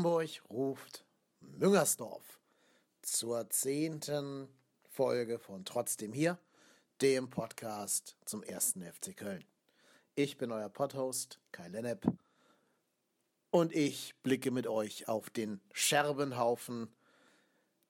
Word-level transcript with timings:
Hamburg 0.00 0.40
ruft 0.48 1.04
Müngersdorf 1.40 2.40
zur 3.02 3.50
zehnten 3.50 4.48
Folge 4.88 5.38
von 5.38 5.66
Trotzdem 5.66 6.14
hier, 6.14 6.38
dem 7.02 7.28
Podcast 7.28 8.16
zum 8.24 8.42
ersten 8.42 8.82
FC 8.82 9.14
Köln. 9.14 9.44
Ich 10.14 10.38
bin 10.38 10.52
euer 10.52 10.70
Podhost 10.70 11.38
Kai 11.52 11.68
Lennep 11.68 12.06
und 13.50 13.74
ich 13.74 14.14
blicke 14.22 14.50
mit 14.50 14.66
euch 14.66 15.06
auf 15.06 15.28
den 15.28 15.60
Scherbenhaufen 15.74 16.88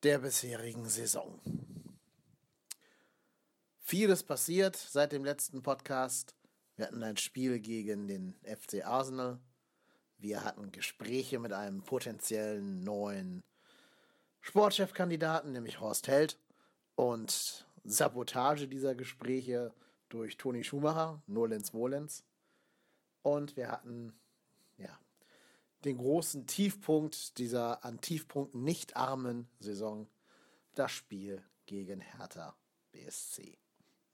der 0.02 0.18
bisherigen 0.18 0.88
Saison. 0.88 1.38
Vieles 3.78 4.24
passiert 4.24 4.74
seit 4.74 5.12
dem 5.12 5.24
letzten 5.24 5.62
Podcast. 5.62 6.34
Wir 6.74 6.88
hatten 6.88 7.04
ein 7.04 7.18
Spiel 7.18 7.60
gegen 7.60 8.08
den 8.08 8.34
FC 8.42 8.84
Arsenal 8.84 9.38
wir 10.20 10.44
hatten 10.44 10.72
Gespräche 10.72 11.38
mit 11.38 11.52
einem 11.52 11.82
potenziellen 11.82 12.84
neuen 12.84 13.42
Sportchefkandidaten, 14.40 15.52
nämlich 15.52 15.80
Horst 15.80 16.08
Held. 16.08 16.38
Und 16.94 17.66
Sabotage 17.84 18.68
dieser 18.68 18.94
Gespräche 18.94 19.72
durch 20.10 20.36
Toni 20.36 20.64
Schumacher, 20.64 21.22
Nolens 21.26 21.72
Wolens. 21.72 22.24
Und 23.22 23.56
wir 23.56 23.70
hatten, 23.70 24.12
ja, 24.76 24.98
den 25.84 25.96
großen 25.96 26.46
Tiefpunkt 26.46 27.38
dieser 27.38 27.84
an 27.84 28.00
Tiefpunkten 28.00 28.62
nicht 28.62 28.96
armen 28.96 29.48
Saison, 29.58 30.08
das 30.74 30.92
Spiel 30.92 31.42
gegen 31.66 32.00
Hertha 32.00 32.54
BSC 32.92 33.56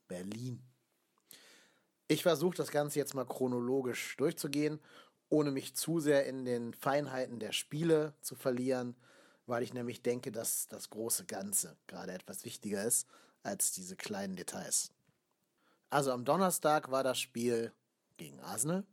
Berlin. 0.07 0.63
Ich 2.09 2.23
versuche 2.23 2.57
das 2.57 2.71
Ganze 2.71 3.01
jetzt 3.01 3.15
mal 3.15 3.27
chronologisch 3.27 4.17
durchzugehen 4.17 4.81
ohne 5.29 5.51
mich 5.51 5.75
zu 5.75 6.01
sehr 6.01 6.27
in 6.27 6.45
den 6.45 6.75
Feinheiten 6.75 7.39
der 7.39 7.53
Spiele 7.53 8.15
zu 8.21 8.35
verlieren, 8.35 8.97
weil 9.47 9.63
ich 9.63 9.75
nämlich 9.75 10.03
denke, 10.03 10.33
dass 10.33 10.67
das 10.69 10.91
große 10.91 11.27
Ganze 11.27 11.77
gerade 11.87 12.13
etwas 12.13 12.45
wichtiger 12.45 12.85
ist 12.85 13.07
als 13.43 13.73
diese 13.73 13.97
kleinen 13.97 14.37
Details. 14.37 14.93
Also 15.91 16.13
am 16.13 16.25
Donnerstag 16.25 16.91
war 16.91 17.05
das 17.05 17.19
Spiel 17.19 17.73
gegen 18.17 18.41
Arsenal. 18.41 18.85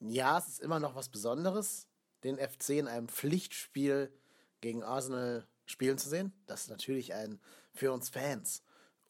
Ja, 0.00 0.38
es 0.38 0.48
ist 0.48 0.60
immer 0.60 0.80
noch 0.80 0.94
was 0.94 1.08
Besonderes, 1.08 1.86
den 2.24 2.38
FC 2.38 2.70
in 2.70 2.88
einem 2.88 3.08
Pflichtspiel 3.08 4.12
gegen 4.60 4.82
Arsenal 4.82 5.46
spielen 5.66 5.98
zu 5.98 6.08
sehen. 6.08 6.32
Das 6.46 6.62
ist 6.62 6.70
natürlich 6.70 7.14
ein 7.14 7.40
für 7.72 7.92
uns 7.92 8.08
Fans 8.08 8.62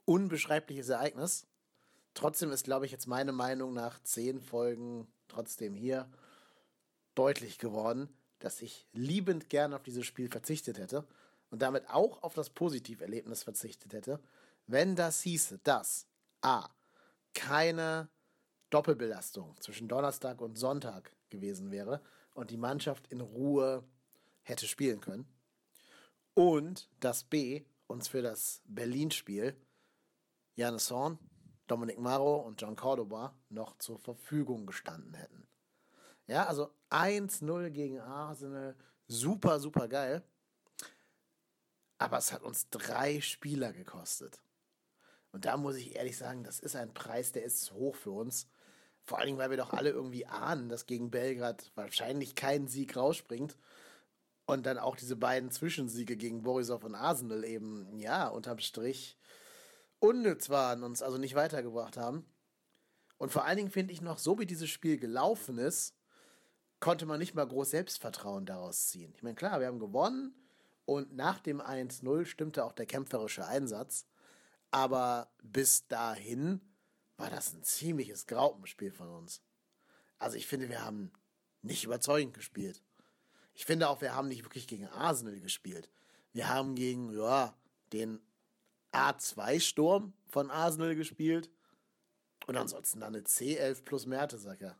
unbeschreibliches 0.08 0.88
Ereignis. 0.88 1.46
Trotzdem 2.14 2.50
ist, 2.50 2.64
glaube 2.64 2.86
ich, 2.86 2.92
jetzt 2.92 3.06
meine 3.06 3.32
Meinung 3.32 3.74
nach 3.74 4.02
zehn 4.02 4.40
Folgen 4.40 5.06
trotzdem 5.28 5.74
hier 5.74 6.10
deutlich 7.14 7.58
geworden, 7.58 8.08
dass 8.38 8.62
ich 8.62 8.86
liebend 8.92 9.48
gern 9.48 9.74
auf 9.74 9.82
dieses 9.82 10.06
Spiel 10.06 10.30
verzichtet 10.30 10.78
hätte 10.78 11.06
und 11.50 11.62
damit 11.62 11.88
auch 11.90 12.22
auf 12.22 12.34
das 12.34 12.50
Positiverlebnis 12.50 13.42
verzichtet 13.42 13.92
hätte, 13.92 14.20
wenn 14.66 14.96
das 14.96 15.22
hieße, 15.22 15.58
dass 15.64 16.06
a. 16.42 16.68
keine 17.34 18.08
Doppelbelastung 18.70 19.56
zwischen 19.60 19.88
Donnerstag 19.88 20.40
und 20.40 20.58
Sonntag 20.58 21.10
gewesen 21.30 21.70
wäre 21.70 22.02
und 22.34 22.50
die 22.50 22.56
Mannschaft 22.56 23.08
in 23.08 23.20
Ruhe 23.20 23.82
hätte 24.42 24.66
spielen 24.66 25.00
können 25.00 25.26
und 26.34 26.88
dass 27.00 27.24
b. 27.24 27.64
uns 27.86 28.08
für 28.08 28.22
das 28.22 28.62
Berlin-Spiel 28.66 29.56
Janis 30.54 30.90
Horn 30.90 31.18
Dominic 31.70 31.98
Maro 31.98 32.36
und 32.36 32.60
John 32.60 32.76
Cordoba 32.76 33.34
noch 33.48 33.78
zur 33.78 33.98
Verfügung 33.98 34.66
gestanden 34.66 35.14
hätten. 35.14 35.46
Ja, 36.26 36.46
also 36.46 36.70
1-0 36.90 37.70
gegen 37.70 38.00
Arsenal, 38.00 38.76
super, 39.06 39.60
super 39.60 39.88
geil. 39.88 40.22
Aber 41.98 42.18
es 42.18 42.32
hat 42.32 42.42
uns 42.42 42.68
drei 42.70 43.20
Spieler 43.20 43.72
gekostet. 43.72 44.40
Und 45.32 45.44
da 45.44 45.56
muss 45.56 45.76
ich 45.76 45.96
ehrlich 45.96 46.16
sagen, 46.16 46.44
das 46.44 46.60
ist 46.60 46.76
ein 46.76 46.94
Preis, 46.94 47.32
der 47.32 47.44
ist 47.44 47.72
hoch 47.72 47.94
für 47.96 48.10
uns. 48.10 48.48
Vor 49.04 49.18
allen 49.18 49.26
Dingen, 49.26 49.38
weil 49.38 49.50
wir 49.50 49.56
doch 49.56 49.72
alle 49.72 49.90
irgendwie 49.90 50.26
ahnen, 50.26 50.68
dass 50.68 50.86
gegen 50.86 51.10
Belgrad 51.10 51.72
wahrscheinlich 51.74 52.34
kein 52.34 52.68
Sieg 52.68 52.96
rausspringt. 52.96 53.56
Und 54.46 54.64
dann 54.64 54.78
auch 54.78 54.96
diese 54.96 55.16
beiden 55.16 55.50
Zwischensiege 55.50 56.16
gegen 56.16 56.42
Borisov 56.42 56.84
und 56.84 56.94
Arsenal 56.94 57.44
eben, 57.44 57.98
ja, 57.98 58.28
unterm 58.28 58.58
Strich 58.58 59.17
unnütz 60.00 60.48
waren, 60.48 60.82
uns 60.82 61.02
also 61.02 61.18
nicht 61.18 61.34
weitergebracht 61.34 61.96
haben. 61.96 62.24
Und 63.16 63.32
vor 63.32 63.44
allen 63.44 63.56
Dingen 63.56 63.70
finde 63.70 63.92
ich 63.92 64.00
noch, 64.00 64.18
so 64.18 64.38
wie 64.38 64.46
dieses 64.46 64.70
Spiel 64.70 64.98
gelaufen 64.98 65.58
ist, 65.58 65.94
konnte 66.80 67.06
man 67.06 67.18
nicht 67.18 67.34
mal 67.34 67.46
groß 67.46 67.70
Selbstvertrauen 67.70 68.46
daraus 68.46 68.88
ziehen. 68.88 69.12
Ich 69.14 69.22
meine, 69.22 69.34
klar, 69.34 69.60
wir 69.60 69.66
haben 69.66 69.80
gewonnen 69.80 70.34
und 70.84 71.14
nach 71.14 71.40
dem 71.40 71.60
1-0 71.60 72.24
stimmte 72.24 72.64
auch 72.64 72.72
der 72.72 72.86
kämpferische 72.86 73.46
Einsatz. 73.46 74.06
Aber 74.70 75.32
bis 75.42 75.88
dahin 75.88 76.60
war 77.16 77.30
das 77.30 77.52
ein 77.52 77.64
ziemliches 77.64 78.26
Graupenspiel 78.26 78.92
von 78.92 79.08
uns. 79.08 79.42
Also 80.18 80.36
ich 80.36 80.46
finde, 80.46 80.68
wir 80.68 80.84
haben 80.84 81.12
nicht 81.62 81.84
überzeugend 81.84 82.34
gespielt. 82.34 82.82
Ich 83.54 83.66
finde 83.66 83.88
auch, 83.88 84.00
wir 84.00 84.14
haben 84.14 84.28
nicht 84.28 84.44
wirklich 84.44 84.68
gegen 84.68 84.86
Arsenal 84.86 85.40
gespielt. 85.40 85.90
Wir 86.32 86.48
haben 86.48 86.76
gegen, 86.76 87.12
ja, 87.12 87.56
den 87.92 88.20
A2-Sturm 88.92 90.12
von 90.28 90.50
Arsenal 90.50 90.94
gespielt. 90.94 91.50
Und 92.46 92.56
ansonsten 92.56 93.00
dann 93.00 93.14
eine 93.14 93.24
C11 93.24 93.84
plus 93.84 94.06
Mertesacker. 94.06 94.76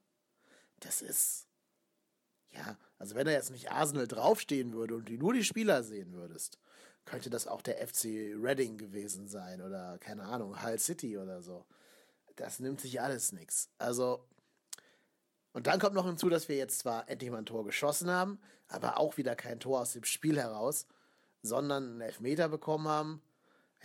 Das 0.80 1.02
ist. 1.02 1.46
Ja, 2.50 2.78
also 2.98 3.14
wenn 3.14 3.26
da 3.26 3.32
jetzt 3.32 3.50
nicht 3.50 3.70
Arsenal 3.70 4.08
draufstehen 4.08 4.72
würde 4.72 4.94
und 4.96 5.08
du 5.08 5.12
nur 5.14 5.34
die 5.34 5.44
Spieler 5.44 5.82
sehen 5.82 6.14
würdest, 6.14 6.58
könnte 7.04 7.28
das 7.28 7.46
auch 7.46 7.60
der 7.60 7.86
FC 7.86 8.34
Reading 8.34 8.78
gewesen 8.78 9.28
sein 9.28 9.60
oder 9.60 9.98
keine 9.98 10.22
Ahnung, 10.24 10.62
Hull 10.62 10.78
City 10.78 11.18
oder 11.18 11.42
so. 11.42 11.66
Das 12.36 12.58
nimmt 12.58 12.80
sich 12.80 13.02
alles 13.02 13.32
nichts. 13.32 13.70
Also, 13.76 14.26
und 15.52 15.66
dann 15.66 15.78
kommt 15.78 15.94
noch 15.94 16.06
hinzu, 16.06 16.30
dass 16.30 16.48
wir 16.48 16.56
jetzt 16.56 16.78
zwar 16.78 17.08
endlich 17.10 17.30
mal 17.30 17.38
ein 17.38 17.46
Tor 17.46 17.64
geschossen 17.64 18.10
haben, 18.10 18.40
aber 18.68 18.98
auch 18.98 19.18
wieder 19.18 19.36
kein 19.36 19.60
Tor 19.60 19.80
aus 19.80 19.92
dem 19.92 20.04
Spiel 20.04 20.38
heraus, 20.38 20.86
sondern 21.42 21.84
einen 21.84 22.00
Elfmeter 22.00 22.48
bekommen 22.48 22.88
haben 22.88 23.22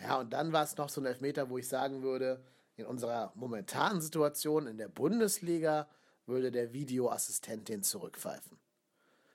ja, 0.00 0.18
und 0.18 0.32
dann 0.32 0.52
war 0.52 0.64
es 0.64 0.76
noch 0.76 0.88
so 0.88 1.00
ein 1.00 1.06
Elfmeter, 1.06 1.50
wo 1.50 1.58
ich 1.58 1.68
sagen 1.68 2.02
würde, 2.02 2.42
in 2.76 2.86
unserer 2.86 3.32
momentanen 3.34 4.00
Situation 4.00 4.66
in 4.66 4.78
der 4.78 4.88
Bundesliga 4.88 5.88
würde 6.26 6.50
der 6.50 6.72
Videoassistent 6.72 7.68
den 7.68 7.82
zurückpfeifen. 7.82 8.58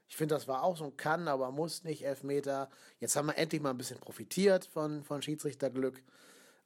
Ich 0.09 0.17
finde, 0.17 0.35
das 0.35 0.47
war 0.47 0.63
auch 0.63 0.75
so 0.75 0.85
ein 0.85 0.97
Kann, 0.97 1.27
aber 1.27 1.51
muss 1.51 1.83
nicht 1.83 2.03
Elfmeter. 2.03 2.69
Jetzt 2.99 3.15
haben 3.15 3.27
wir 3.27 3.37
endlich 3.37 3.61
mal 3.61 3.69
ein 3.69 3.77
bisschen 3.77 3.99
profitiert 3.99 4.65
von, 4.65 5.03
von 5.03 5.21
Schiedsrichterglück. 5.21 6.01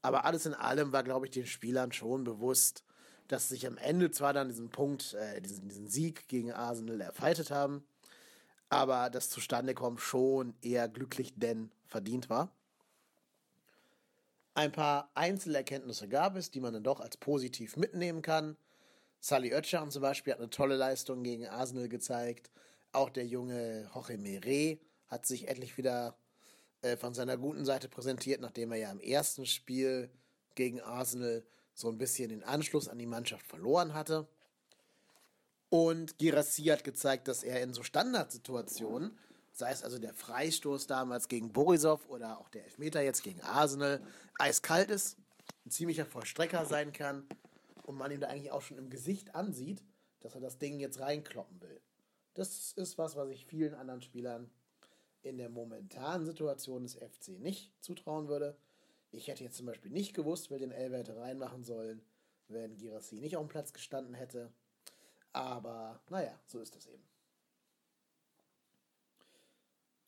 Aber 0.01 0.25
alles 0.25 0.45
in 0.45 0.53
allem 0.53 0.93
war, 0.93 1.03
glaube 1.03 1.25
ich, 1.25 1.31
den 1.31 1.45
Spielern 1.45 1.91
schon 1.91 2.23
bewusst, 2.23 2.83
dass 3.27 3.49
sich 3.49 3.67
am 3.67 3.77
Ende 3.77 4.11
zwar 4.11 4.33
dann 4.33 4.47
diesen 4.47 4.69
Punkt, 4.69 5.13
äh, 5.13 5.41
diesen, 5.41 5.67
diesen 5.67 5.87
Sieg 5.87 6.27
gegen 6.27 6.51
Arsenal 6.51 7.01
erfeitet 7.01 7.51
haben, 7.51 7.83
aber 8.69 9.09
das 9.09 9.29
Zustandekommen 9.29 9.99
schon 9.99 10.55
eher 10.61 10.87
glücklich 10.87 11.33
denn 11.35 11.71
verdient 11.87 12.29
war. 12.29 12.49
Ein 14.55 14.71
paar 14.71 15.09
Einzelerkenntnisse 15.15 16.07
gab 16.07 16.35
es, 16.35 16.51
die 16.51 16.59
man 16.59 16.73
dann 16.73 16.83
doch 16.83 16.99
als 16.99 17.17
positiv 17.17 17.75
mitnehmen 17.75 18.21
kann. 18.21 18.55
Sally 19.19 19.53
Oetschan 19.53 19.89
zum 19.89 20.01
Beispiel 20.01 20.33
hat 20.33 20.39
eine 20.39 20.49
tolle 20.49 20.75
Leistung 20.75 21.23
gegen 21.23 21.47
Arsenal 21.47 21.89
gezeigt. 21.89 22.51
Auch 22.91 23.09
der 23.09 23.25
junge 23.25 23.89
Jorge 23.93 24.17
Mere 24.17 24.77
hat 25.07 25.25
sich 25.25 25.47
endlich 25.47 25.77
wieder 25.77 26.15
äh, 26.83 26.97
von 26.97 27.15
seiner 27.15 27.37
guten 27.37 27.65
Seite 27.65 27.89
präsentiert, 27.89 28.41
nachdem 28.41 28.71
er 28.71 28.77
ja 28.77 28.91
im 28.91 28.99
ersten 28.99 29.47
Spiel 29.47 30.11
gegen 30.53 30.81
Arsenal 30.81 31.43
so 31.73 31.89
ein 31.89 31.97
bisschen 31.97 32.29
den 32.29 32.43
Anschluss 32.43 32.87
an 32.87 32.99
die 32.99 33.07
Mannschaft 33.07 33.47
verloren 33.47 33.95
hatte. 33.95 34.27
Und 35.69 36.19
Girassi 36.19 36.65
hat 36.65 36.83
gezeigt, 36.83 37.27
dass 37.27 37.41
er 37.41 37.63
in 37.63 37.73
so 37.73 37.81
Standardsituationen 37.81 39.17
sei 39.53 39.71
es 39.71 39.83
also 39.83 39.99
der 39.99 40.13
Freistoß 40.13 40.87
damals 40.87 41.27
gegen 41.27 41.53
Borisov 41.53 42.09
oder 42.09 42.39
auch 42.39 42.49
der 42.49 42.65
Elfmeter 42.65 43.01
jetzt 43.01 43.23
gegen 43.23 43.41
Arsenal, 43.41 44.01
eiskalt 44.39 44.89
ist, 44.89 45.17
ein 45.65 45.69
ziemlicher 45.69 46.05
Vollstrecker 46.05 46.65
sein 46.65 46.91
kann 46.91 47.25
und 47.83 47.95
man 47.95 48.11
ihm 48.11 48.19
da 48.19 48.27
eigentlich 48.27 48.51
auch 48.51 48.61
schon 48.61 48.77
im 48.77 48.89
Gesicht 48.89 49.35
ansieht, 49.35 49.83
dass 50.21 50.35
er 50.35 50.41
das 50.41 50.57
Ding 50.57 50.79
jetzt 50.79 50.99
reinkloppen 50.99 51.61
will. 51.61 51.81
Das 52.33 52.73
ist 52.73 52.97
was, 52.97 53.15
was 53.15 53.29
ich 53.29 53.45
vielen 53.45 53.75
anderen 53.75 54.01
Spielern 54.01 54.49
in 55.21 55.37
der 55.37 55.49
momentanen 55.49 56.25
Situation 56.25 56.83
des 56.83 56.95
FC 56.95 57.39
nicht 57.39 57.71
zutrauen 57.79 58.27
würde. 58.27 58.57
Ich 59.11 59.27
hätte 59.27 59.43
jetzt 59.43 59.57
zum 59.57 59.67
Beispiel 59.67 59.91
nicht 59.91 60.15
gewusst, 60.15 60.49
wer 60.49 60.57
den 60.57 60.71
Elber 60.71 60.97
hätte 60.97 61.15
reinmachen 61.15 61.63
sollen, 61.63 62.01
wenn 62.47 62.75
Girassi 62.77 63.19
nicht 63.19 63.37
auf 63.37 63.45
dem 63.45 63.49
Platz 63.49 63.71
gestanden 63.71 64.15
hätte. 64.15 64.51
Aber 65.31 66.01
naja, 66.09 66.39
so 66.47 66.59
ist 66.59 66.75
das 66.75 66.87
eben. 66.87 67.03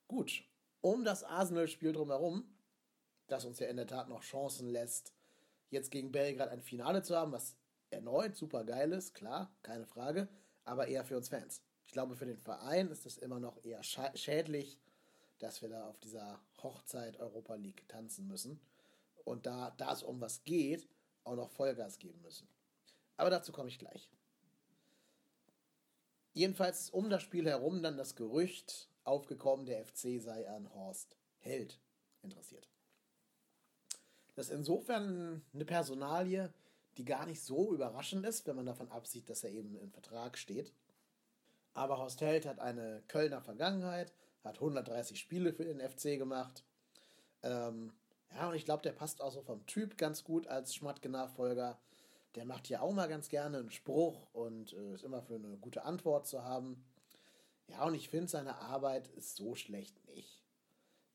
Gut, 0.07 0.43
um 0.81 1.03
das 1.03 1.23
Arsenal-Spiel 1.23 1.93
drumherum, 1.93 2.47
das 3.27 3.45
uns 3.45 3.59
ja 3.59 3.67
in 3.67 3.77
der 3.77 3.87
Tat 3.87 4.07
noch 4.07 4.21
Chancen 4.21 4.69
lässt, 4.69 5.13
jetzt 5.69 5.89
gegen 5.89 6.11
Belgrad 6.11 6.49
ein 6.49 6.61
Finale 6.61 7.01
zu 7.01 7.15
haben, 7.15 7.31
was 7.31 7.57
erneut 7.89 8.35
super 8.35 8.63
geil 8.63 8.91
ist, 8.91 9.13
klar, 9.13 9.51
keine 9.63 9.85
Frage, 9.85 10.27
aber 10.63 10.87
eher 10.87 11.05
für 11.05 11.17
uns 11.17 11.29
Fans. 11.29 11.63
Ich 11.85 11.91
glaube, 11.91 12.15
für 12.15 12.25
den 12.25 12.37
Verein 12.37 12.89
ist 12.89 13.05
es 13.05 13.17
immer 13.17 13.39
noch 13.39 13.63
eher 13.63 13.81
schädlich, 13.83 14.79
dass 15.39 15.61
wir 15.61 15.69
da 15.69 15.87
auf 15.87 15.99
dieser 15.99 16.39
Hochzeit 16.61 17.19
Europa 17.19 17.55
League 17.55 17.87
tanzen 17.87 18.27
müssen 18.27 18.59
und 19.23 19.45
da, 19.45 19.71
da 19.77 19.93
es 19.93 20.03
um 20.03 20.21
was 20.21 20.43
geht, 20.43 20.87
auch 21.23 21.35
noch 21.35 21.49
Vollgas 21.49 21.99
geben 21.99 22.21
müssen. 22.21 22.47
Aber 23.17 23.29
dazu 23.29 23.51
komme 23.51 23.69
ich 23.69 23.79
gleich. 23.79 24.09
Jedenfalls 26.33 26.89
um 26.89 27.09
das 27.09 27.23
Spiel 27.23 27.47
herum 27.47 27.81
dann 27.81 27.97
das 27.97 28.15
Gerücht 28.15 28.89
aufgekommen, 29.05 29.65
der 29.65 29.85
FC 29.85 30.21
sei 30.21 30.49
an 30.49 30.73
Horst 30.73 31.17
Held 31.37 31.79
interessiert. 32.21 32.67
Das 34.35 34.47
ist 34.47 34.53
insofern 34.53 35.43
eine 35.53 35.65
Personalie, 35.65 36.53
die 36.97 37.05
gar 37.05 37.25
nicht 37.25 37.41
so 37.41 37.73
überraschend 37.73 38.25
ist, 38.25 38.45
wenn 38.47 38.55
man 38.55 38.65
davon 38.65 38.91
absieht, 38.91 39.29
dass 39.29 39.43
er 39.43 39.51
eben 39.51 39.75
im 39.77 39.91
Vertrag 39.91 40.37
steht. 40.37 40.73
Aber 41.73 41.97
Horst 41.97 42.21
Held 42.21 42.45
hat 42.45 42.59
eine 42.59 43.03
Kölner 43.07 43.41
Vergangenheit, 43.41 44.13
hat 44.43 44.55
130 44.55 45.19
Spiele 45.19 45.53
für 45.53 45.65
den 45.65 45.79
FC 45.79 46.17
gemacht. 46.17 46.63
Ähm, 47.43 47.93
ja, 48.33 48.49
und 48.49 48.55
ich 48.55 48.65
glaube, 48.65 48.83
der 48.83 48.93
passt 48.93 49.21
auch 49.21 49.31
so 49.31 49.41
vom 49.41 49.65
Typ 49.65 49.97
ganz 49.97 50.23
gut 50.23 50.47
als 50.47 50.75
Schmatke-Nachfolger. 50.75 51.77
Der 52.35 52.45
macht 52.45 52.67
ja 52.67 52.81
auch 52.81 52.91
mal 52.91 53.07
ganz 53.07 53.29
gerne 53.29 53.59
einen 53.59 53.71
Spruch 53.71 54.27
und 54.33 54.73
äh, 54.73 54.93
ist 54.93 55.03
immer 55.03 55.21
für 55.21 55.35
eine 55.35 55.57
gute 55.57 55.83
Antwort 55.83 56.27
zu 56.27 56.43
haben. 56.43 56.83
Ja, 57.67 57.85
und 57.85 57.95
ich 57.95 58.09
finde, 58.09 58.29
seine 58.29 58.57
Arbeit 58.57 59.09
so 59.17 59.55
schlecht 59.55 60.05
nicht. 60.07 60.43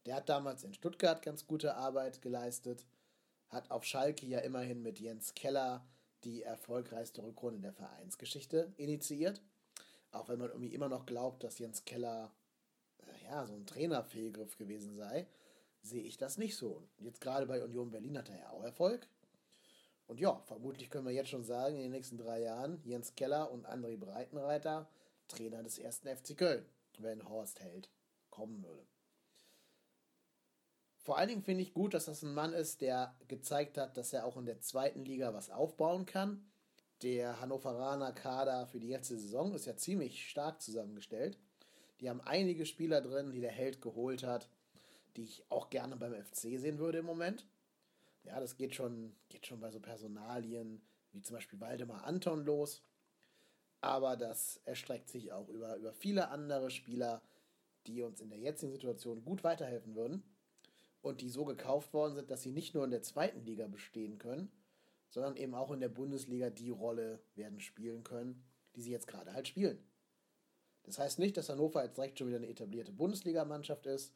Der 0.06 0.16
hat 0.16 0.28
damals 0.28 0.64
in 0.64 0.74
Stuttgart 0.74 1.22
ganz 1.22 1.46
gute 1.46 1.76
Arbeit 1.76 2.22
geleistet, 2.22 2.86
hat 3.48 3.70
auf 3.70 3.84
Schalke 3.84 4.26
ja 4.26 4.40
immerhin 4.40 4.82
mit 4.82 4.98
Jens 4.98 5.34
Keller 5.34 5.86
die 6.24 6.42
erfolgreichste 6.42 7.22
Rückrunde 7.22 7.60
der 7.60 7.72
Vereinsgeschichte 7.72 8.72
initiiert. 8.76 9.42
Auch 10.12 10.28
wenn 10.28 10.38
man 10.38 10.50
irgendwie 10.50 10.74
immer 10.74 10.88
noch 10.88 11.06
glaubt, 11.06 11.44
dass 11.44 11.58
Jens 11.58 11.84
Keller 11.84 12.32
äh, 12.98 13.24
ja, 13.24 13.46
so 13.46 13.54
ein 13.54 13.66
Trainerfehlgriff 13.66 14.56
gewesen 14.56 14.94
sei, 14.96 15.26
sehe 15.82 16.02
ich 16.02 16.16
das 16.16 16.36
nicht 16.36 16.56
so. 16.56 16.82
Jetzt 16.98 17.20
gerade 17.20 17.46
bei 17.46 17.62
Union 17.62 17.90
Berlin 17.90 18.18
hat 18.18 18.28
er 18.28 18.38
ja 18.38 18.50
auch 18.50 18.64
Erfolg. 18.64 19.06
Und 20.06 20.18
ja, 20.18 20.40
vermutlich 20.46 20.90
können 20.90 21.06
wir 21.06 21.12
jetzt 21.12 21.30
schon 21.30 21.44
sagen, 21.44 21.76
in 21.76 21.82
den 21.82 21.92
nächsten 21.92 22.18
drei 22.18 22.40
Jahren 22.42 22.80
Jens 22.84 23.14
Keller 23.14 23.50
und 23.50 23.66
André 23.66 23.96
Breitenreiter 23.96 24.88
Trainer 25.30 25.62
des 25.62 25.78
ersten 25.78 26.08
FC 26.08 26.36
Köln, 26.36 26.64
wenn 26.98 27.28
Horst 27.28 27.60
Held 27.60 27.90
kommen 28.30 28.62
würde. 28.62 28.86
Vor 30.98 31.16
allen 31.16 31.28
Dingen 31.28 31.42
finde 31.42 31.62
ich 31.62 31.72
gut, 31.72 31.94
dass 31.94 32.04
das 32.04 32.22
ein 32.22 32.34
Mann 32.34 32.52
ist, 32.52 32.82
der 32.82 33.16
gezeigt 33.26 33.78
hat, 33.78 33.96
dass 33.96 34.12
er 34.12 34.26
auch 34.26 34.36
in 34.36 34.44
der 34.44 34.60
zweiten 34.60 35.04
Liga 35.04 35.32
was 35.32 35.50
aufbauen 35.50 36.04
kann. 36.04 36.50
Der 37.02 37.40
Hannoveraner 37.40 38.12
Kader 38.12 38.66
für 38.66 38.78
die 38.78 38.90
letzte 38.90 39.18
Saison 39.18 39.54
ist 39.54 39.64
ja 39.64 39.76
ziemlich 39.76 40.28
stark 40.28 40.60
zusammengestellt. 40.60 41.38
Die 42.00 42.10
haben 42.10 42.20
einige 42.20 42.66
Spieler 42.66 43.00
drin, 43.00 43.30
die 43.30 43.40
der 43.40 43.50
Held 43.50 43.80
geholt 43.80 44.22
hat, 44.22 44.50
die 45.16 45.24
ich 45.24 45.44
auch 45.50 45.70
gerne 45.70 45.96
beim 45.96 46.14
FC 46.14 46.58
sehen 46.58 46.78
würde 46.78 46.98
im 46.98 47.06
Moment. 47.06 47.46
Ja, 48.24 48.38
das 48.38 48.56
geht 48.56 48.74
schon, 48.74 49.16
geht 49.30 49.46
schon 49.46 49.60
bei 49.60 49.70
so 49.70 49.80
Personalien 49.80 50.82
wie 51.12 51.22
zum 51.22 51.36
Beispiel 51.36 51.60
Waldemar 51.60 52.04
Anton 52.04 52.44
los. 52.44 52.82
Aber 53.80 54.16
das 54.16 54.60
erstreckt 54.64 55.08
sich 55.08 55.32
auch 55.32 55.48
über, 55.48 55.76
über 55.76 55.92
viele 55.92 56.28
andere 56.28 56.70
Spieler, 56.70 57.22
die 57.86 58.02
uns 58.02 58.20
in 58.20 58.28
der 58.28 58.38
jetzigen 58.38 58.72
Situation 58.72 59.24
gut 59.24 59.42
weiterhelfen 59.42 59.94
würden 59.94 60.22
und 61.02 61.22
die 61.22 61.30
so 61.30 61.44
gekauft 61.44 61.92
worden 61.94 62.14
sind, 62.14 62.30
dass 62.30 62.42
sie 62.42 62.52
nicht 62.52 62.74
nur 62.74 62.84
in 62.84 62.90
der 62.90 63.02
zweiten 63.02 63.44
Liga 63.44 63.66
bestehen 63.66 64.18
können, 64.18 64.50
sondern 65.08 65.36
eben 65.36 65.54
auch 65.54 65.70
in 65.70 65.80
der 65.80 65.88
Bundesliga 65.88 66.50
die 66.50 66.70
Rolle 66.70 67.20
werden 67.34 67.60
spielen 67.60 68.04
können, 68.04 68.44
die 68.76 68.82
sie 68.82 68.92
jetzt 68.92 69.06
gerade 69.08 69.32
halt 69.32 69.48
spielen. 69.48 69.78
Das 70.82 70.98
heißt 70.98 71.18
nicht, 71.18 71.36
dass 71.36 71.48
Hannover 71.48 71.82
jetzt 71.84 71.96
direkt 71.96 72.18
schon 72.18 72.28
wieder 72.28 72.38
eine 72.38 72.48
etablierte 72.48 72.92
Bundesligamannschaft 72.92 73.86
ist, 73.86 74.12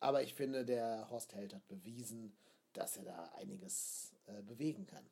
aber 0.00 0.22
ich 0.22 0.34
finde, 0.34 0.64
der 0.64 1.08
Horst 1.10 1.34
Held 1.34 1.54
hat 1.54 1.66
bewiesen, 1.68 2.36
dass 2.72 2.96
er 2.96 3.04
da 3.04 3.32
einiges 3.36 4.14
äh, 4.26 4.42
bewegen 4.42 4.86
kann. 4.86 5.04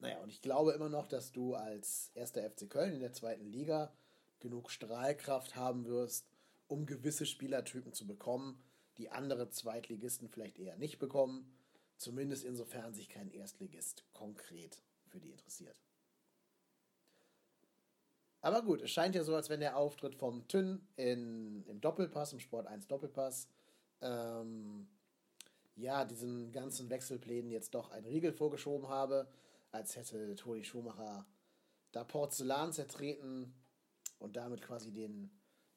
Naja, 0.00 0.18
und 0.20 0.30
ich 0.30 0.40
glaube 0.42 0.72
immer 0.72 0.88
noch, 0.88 1.08
dass 1.08 1.32
du 1.32 1.54
als 1.54 2.10
erster 2.14 2.48
FC 2.48 2.70
Köln 2.70 2.94
in 2.94 3.00
der 3.00 3.12
zweiten 3.12 3.46
Liga 3.46 3.92
genug 4.38 4.70
Strahlkraft 4.70 5.56
haben 5.56 5.86
wirst, 5.86 6.26
um 6.68 6.86
gewisse 6.86 7.26
Spielertypen 7.26 7.92
zu 7.92 8.06
bekommen, 8.06 8.62
die 8.98 9.10
andere 9.10 9.50
Zweitligisten 9.50 10.28
vielleicht 10.28 10.58
eher 10.58 10.76
nicht 10.76 10.98
bekommen, 10.98 11.52
zumindest 11.96 12.44
insofern 12.44 12.94
sich 12.94 13.08
kein 13.08 13.30
Erstligist 13.30 14.04
konkret 14.12 14.82
für 15.08 15.20
die 15.20 15.30
interessiert. 15.30 15.76
Aber 18.40 18.62
gut, 18.62 18.82
es 18.82 18.90
scheint 18.90 19.16
ja 19.16 19.24
so, 19.24 19.34
als 19.34 19.48
wenn 19.48 19.60
der 19.60 19.76
Auftritt 19.76 20.14
vom 20.14 20.46
Tünn 20.46 20.86
in, 20.96 21.64
im 21.66 21.80
Doppelpass, 21.80 22.32
im 22.32 22.38
Sport 22.38 22.68
1 22.68 22.86
Doppelpass, 22.86 23.48
ähm, 24.00 24.86
ja, 25.74 26.04
diesen 26.04 26.52
ganzen 26.52 26.88
Wechselplänen 26.88 27.50
jetzt 27.50 27.74
doch 27.74 27.90
einen 27.90 28.06
Riegel 28.06 28.32
vorgeschoben 28.32 28.88
habe, 28.88 29.28
als 29.70 29.96
hätte 29.96 30.34
Toni 30.36 30.64
Schumacher 30.64 31.26
da 31.92 32.04
Porzellan 32.04 32.72
zertreten 32.72 33.54
und 34.18 34.36
damit 34.36 34.62
quasi 34.62 34.92
den, 34.92 35.30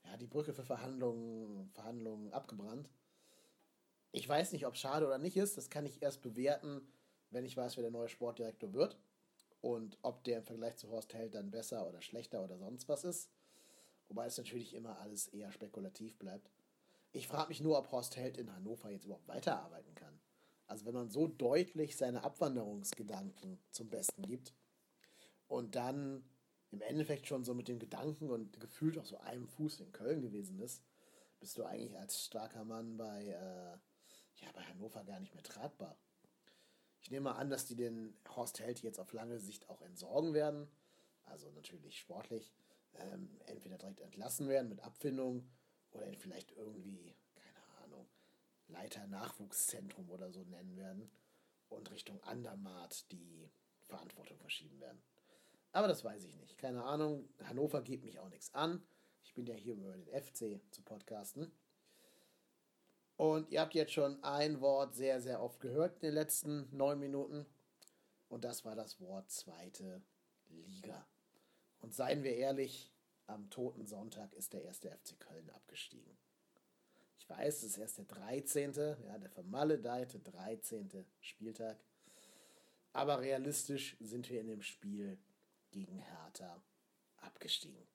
ja, 0.03 0.17
die 0.17 0.27
Brücke 0.27 0.53
für 0.53 0.63
Verhandlungen, 0.63 1.69
Verhandlungen 1.71 2.33
abgebrannt. 2.33 2.89
Ich 4.11 4.27
weiß 4.27 4.51
nicht, 4.51 4.65
ob 4.65 4.75
schade 4.75 5.05
oder 5.05 5.17
nicht 5.17 5.37
ist. 5.37 5.57
Das 5.57 5.69
kann 5.69 5.85
ich 5.85 6.01
erst 6.01 6.21
bewerten, 6.21 6.81
wenn 7.29 7.45
ich 7.45 7.55
weiß, 7.55 7.77
wer 7.77 7.83
der 7.83 7.91
neue 7.91 8.09
Sportdirektor 8.09 8.73
wird. 8.73 8.97
Und 9.61 9.97
ob 10.01 10.23
der 10.23 10.39
im 10.39 10.43
Vergleich 10.43 10.75
zu 10.77 10.89
Horst 10.89 11.13
Held 11.13 11.35
dann 11.35 11.51
besser 11.51 11.87
oder 11.87 12.01
schlechter 12.01 12.43
oder 12.43 12.57
sonst 12.57 12.89
was 12.89 13.03
ist. 13.03 13.29
Wobei 14.07 14.25
es 14.25 14.37
natürlich 14.37 14.73
immer 14.73 14.99
alles 14.99 15.27
eher 15.27 15.51
spekulativ 15.51 16.17
bleibt. 16.17 16.51
Ich 17.13 17.27
frage 17.27 17.49
mich 17.49 17.61
nur, 17.61 17.77
ob 17.77 17.91
Horst 17.91 18.17
Held 18.17 18.37
in 18.37 18.53
Hannover 18.53 18.89
jetzt 18.89 19.05
überhaupt 19.05 19.27
weiterarbeiten 19.27 19.93
kann. 19.95 20.19
Also 20.71 20.85
wenn 20.85 20.93
man 20.93 21.09
so 21.09 21.27
deutlich 21.27 21.97
seine 21.97 22.23
Abwanderungsgedanken 22.23 23.59
zum 23.71 23.89
Besten 23.89 24.25
gibt 24.25 24.53
und 25.49 25.75
dann 25.75 26.23
im 26.71 26.81
Endeffekt 26.81 27.27
schon 27.27 27.43
so 27.43 27.53
mit 27.53 27.67
dem 27.67 27.77
Gedanken 27.77 28.29
und 28.29 28.57
gefühlt 28.57 28.97
auch 28.97 29.05
so 29.05 29.17
einem 29.17 29.49
Fuß 29.49 29.81
in 29.81 29.91
Köln 29.91 30.21
gewesen 30.21 30.59
ist, 30.59 30.81
bist 31.41 31.57
du 31.57 31.65
eigentlich 31.65 31.97
als 31.99 32.23
starker 32.23 32.63
Mann 32.63 32.95
bei 32.95 33.25
äh, 33.25 33.77
ja, 34.41 34.51
bei 34.53 34.63
Hannover 34.63 35.03
gar 35.03 35.19
nicht 35.19 35.33
mehr 35.33 35.43
tragbar. 35.43 35.97
Ich 37.01 37.11
nehme 37.11 37.25
mal 37.25 37.35
an, 37.35 37.49
dass 37.49 37.65
die 37.65 37.75
den 37.75 38.15
Horst 38.33 38.61
Held 38.61 38.81
jetzt 38.81 38.99
auf 38.99 39.11
lange 39.11 39.39
Sicht 39.39 39.69
auch 39.69 39.81
entsorgen 39.81 40.33
werden. 40.33 40.69
Also 41.25 41.51
natürlich 41.51 41.99
sportlich. 41.99 42.53
Ähm, 42.93 43.41
entweder 43.45 43.77
direkt 43.77 43.99
entlassen 43.99 44.47
werden 44.47 44.69
mit 44.69 44.79
Abfindung 44.79 45.49
oder 45.91 46.07
ihn 46.07 46.17
vielleicht 46.17 46.51
irgendwie, 46.53 47.13
Leiter 48.71 49.05
Nachwuchszentrum 49.07 50.09
oder 50.09 50.31
so 50.31 50.43
nennen 50.43 50.75
werden 50.77 51.11
und 51.69 51.91
Richtung 51.91 52.21
Andermatt 52.23 53.11
die 53.11 53.49
Verantwortung 53.83 54.37
verschieben 54.39 54.79
werden. 54.79 55.01
Aber 55.71 55.87
das 55.87 56.03
weiß 56.03 56.23
ich 56.25 56.35
nicht. 56.35 56.57
Keine 56.57 56.83
Ahnung. 56.83 57.29
Hannover 57.43 57.81
geht 57.81 58.03
mich 58.03 58.19
auch 58.19 58.29
nichts 58.29 58.53
an. 58.53 58.83
Ich 59.23 59.33
bin 59.33 59.45
ja 59.45 59.55
hier, 59.55 59.73
um 59.73 59.83
über 59.83 59.95
den 59.95 60.07
FC 60.07 60.61
zu 60.71 60.81
podcasten. 60.83 61.51
Und 63.15 63.49
ihr 63.51 63.61
habt 63.61 63.75
jetzt 63.75 63.93
schon 63.93 64.21
ein 64.23 64.61
Wort 64.61 64.95
sehr, 64.95 65.21
sehr 65.21 65.41
oft 65.41 65.59
gehört 65.59 65.93
in 65.95 65.99
den 65.99 66.13
letzten 66.15 66.75
neun 66.75 66.99
Minuten. 66.99 67.45
Und 68.29 68.43
das 68.43 68.65
war 68.65 68.75
das 68.75 68.99
Wort 68.99 69.29
zweite 69.29 70.01
Liga. 70.49 71.05
Und 71.79 71.93
seien 71.93 72.23
wir 72.23 72.35
ehrlich, 72.35 72.91
am 73.27 73.49
toten 73.49 73.85
Sonntag 73.85 74.33
ist 74.33 74.53
der 74.53 74.63
erste 74.63 74.89
FC 74.89 75.19
Köln 75.19 75.49
abgestiegen. 75.51 76.17
Ich 77.21 77.29
weiß, 77.29 77.57
es 77.57 77.63
ist 77.63 77.77
erst 77.77 77.99
der 77.99 78.05
13., 78.05 78.73
ja, 79.05 79.19
der 79.19 79.29
vermaledeite 79.29 80.19
13. 80.19 81.05
Spieltag. 81.19 81.77
Aber 82.93 83.21
realistisch 83.21 83.95
sind 83.99 84.27
wir 84.31 84.41
in 84.41 84.47
dem 84.47 84.63
Spiel 84.63 85.19
gegen 85.69 85.99
Hertha 85.99 86.63
abgestiegen. 87.17 87.87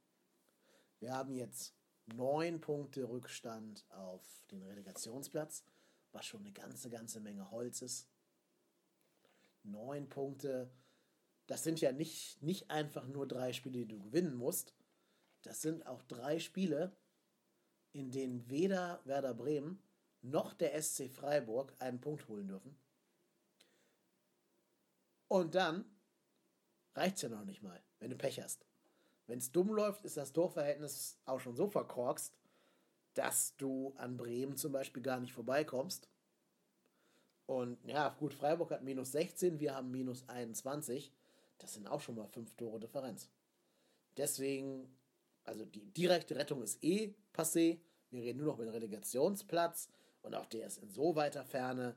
Wir 1.00 1.12
haben 1.12 1.34
jetzt 1.34 1.74
neun 2.06 2.60
Punkte 2.60 3.08
Rückstand 3.08 3.84
auf 3.90 4.22
den 4.52 4.62
Relegationsplatz, 4.62 5.64
was 6.12 6.24
schon 6.24 6.42
eine 6.42 6.52
ganze, 6.52 6.88
ganze 6.88 7.18
Menge 7.18 7.50
Holz 7.50 7.82
ist. 7.82 8.08
Neun 9.64 10.08
Punkte, 10.08 10.70
das 11.48 11.64
sind 11.64 11.80
ja 11.80 11.90
nicht, 11.90 12.40
nicht 12.44 12.70
einfach 12.70 13.08
nur 13.08 13.26
drei 13.26 13.52
Spiele, 13.52 13.80
die 13.80 13.88
du 13.88 13.98
gewinnen 13.98 14.36
musst. 14.36 14.72
Das 15.42 15.62
sind 15.62 15.84
auch 15.84 16.04
drei 16.04 16.38
Spiele, 16.38 16.96
in 17.96 18.10
denen 18.10 18.48
weder 18.50 19.00
Werder 19.04 19.34
Bremen 19.34 19.82
noch 20.22 20.52
der 20.52 20.80
SC 20.80 21.10
Freiburg 21.10 21.72
einen 21.78 22.00
Punkt 22.00 22.28
holen 22.28 22.48
dürfen. 22.48 22.76
Und 25.28 25.54
dann 25.54 25.84
reicht 26.94 27.16
es 27.16 27.22
ja 27.22 27.28
noch 27.28 27.44
nicht 27.44 27.62
mal, 27.62 27.82
wenn 27.98 28.10
du 28.10 28.16
Pech 28.16 28.40
hast. 28.40 28.66
Wenn 29.26 29.38
es 29.38 29.50
dumm 29.50 29.68
läuft, 29.68 30.04
ist 30.04 30.16
das 30.16 30.32
Torverhältnis 30.32 31.18
auch 31.24 31.40
schon 31.40 31.56
so 31.56 31.68
verkorkst, 31.68 32.32
dass 33.14 33.56
du 33.56 33.94
an 33.96 34.16
Bremen 34.16 34.56
zum 34.56 34.72
Beispiel 34.72 35.02
gar 35.02 35.18
nicht 35.18 35.32
vorbeikommst. 35.32 36.08
Und 37.46 37.82
ja, 37.84 38.10
gut, 38.10 38.34
Freiburg 38.34 38.70
hat 38.70 38.82
minus 38.82 39.12
16, 39.12 39.58
wir 39.58 39.74
haben 39.74 39.90
minus 39.90 40.28
21. 40.28 41.12
Das 41.58 41.74
sind 41.74 41.88
auch 41.88 42.00
schon 42.00 42.16
mal 42.16 42.26
fünf 42.28 42.54
Tore 42.54 42.78
Differenz. 42.78 43.30
Deswegen 44.16 44.96
Also 45.46 45.64
die 45.64 45.86
direkte 45.92 46.36
Rettung 46.36 46.62
ist 46.62 46.82
eh 46.82 47.14
passé. 47.32 47.78
Wir 48.10 48.22
reden 48.22 48.38
nur 48.38 48.48
noch 48.48 48.58
mit 48.58 48.72
Relegationsplatz 48.72 49.88
und 50.22 50.34
auch 50.34 50.46
der 50.46 50.66
ist 50.66 50.78
in 50.78 50.90
so 50.90 51.16
weiter 51.16 51.44
Ferne. 51.44 51.96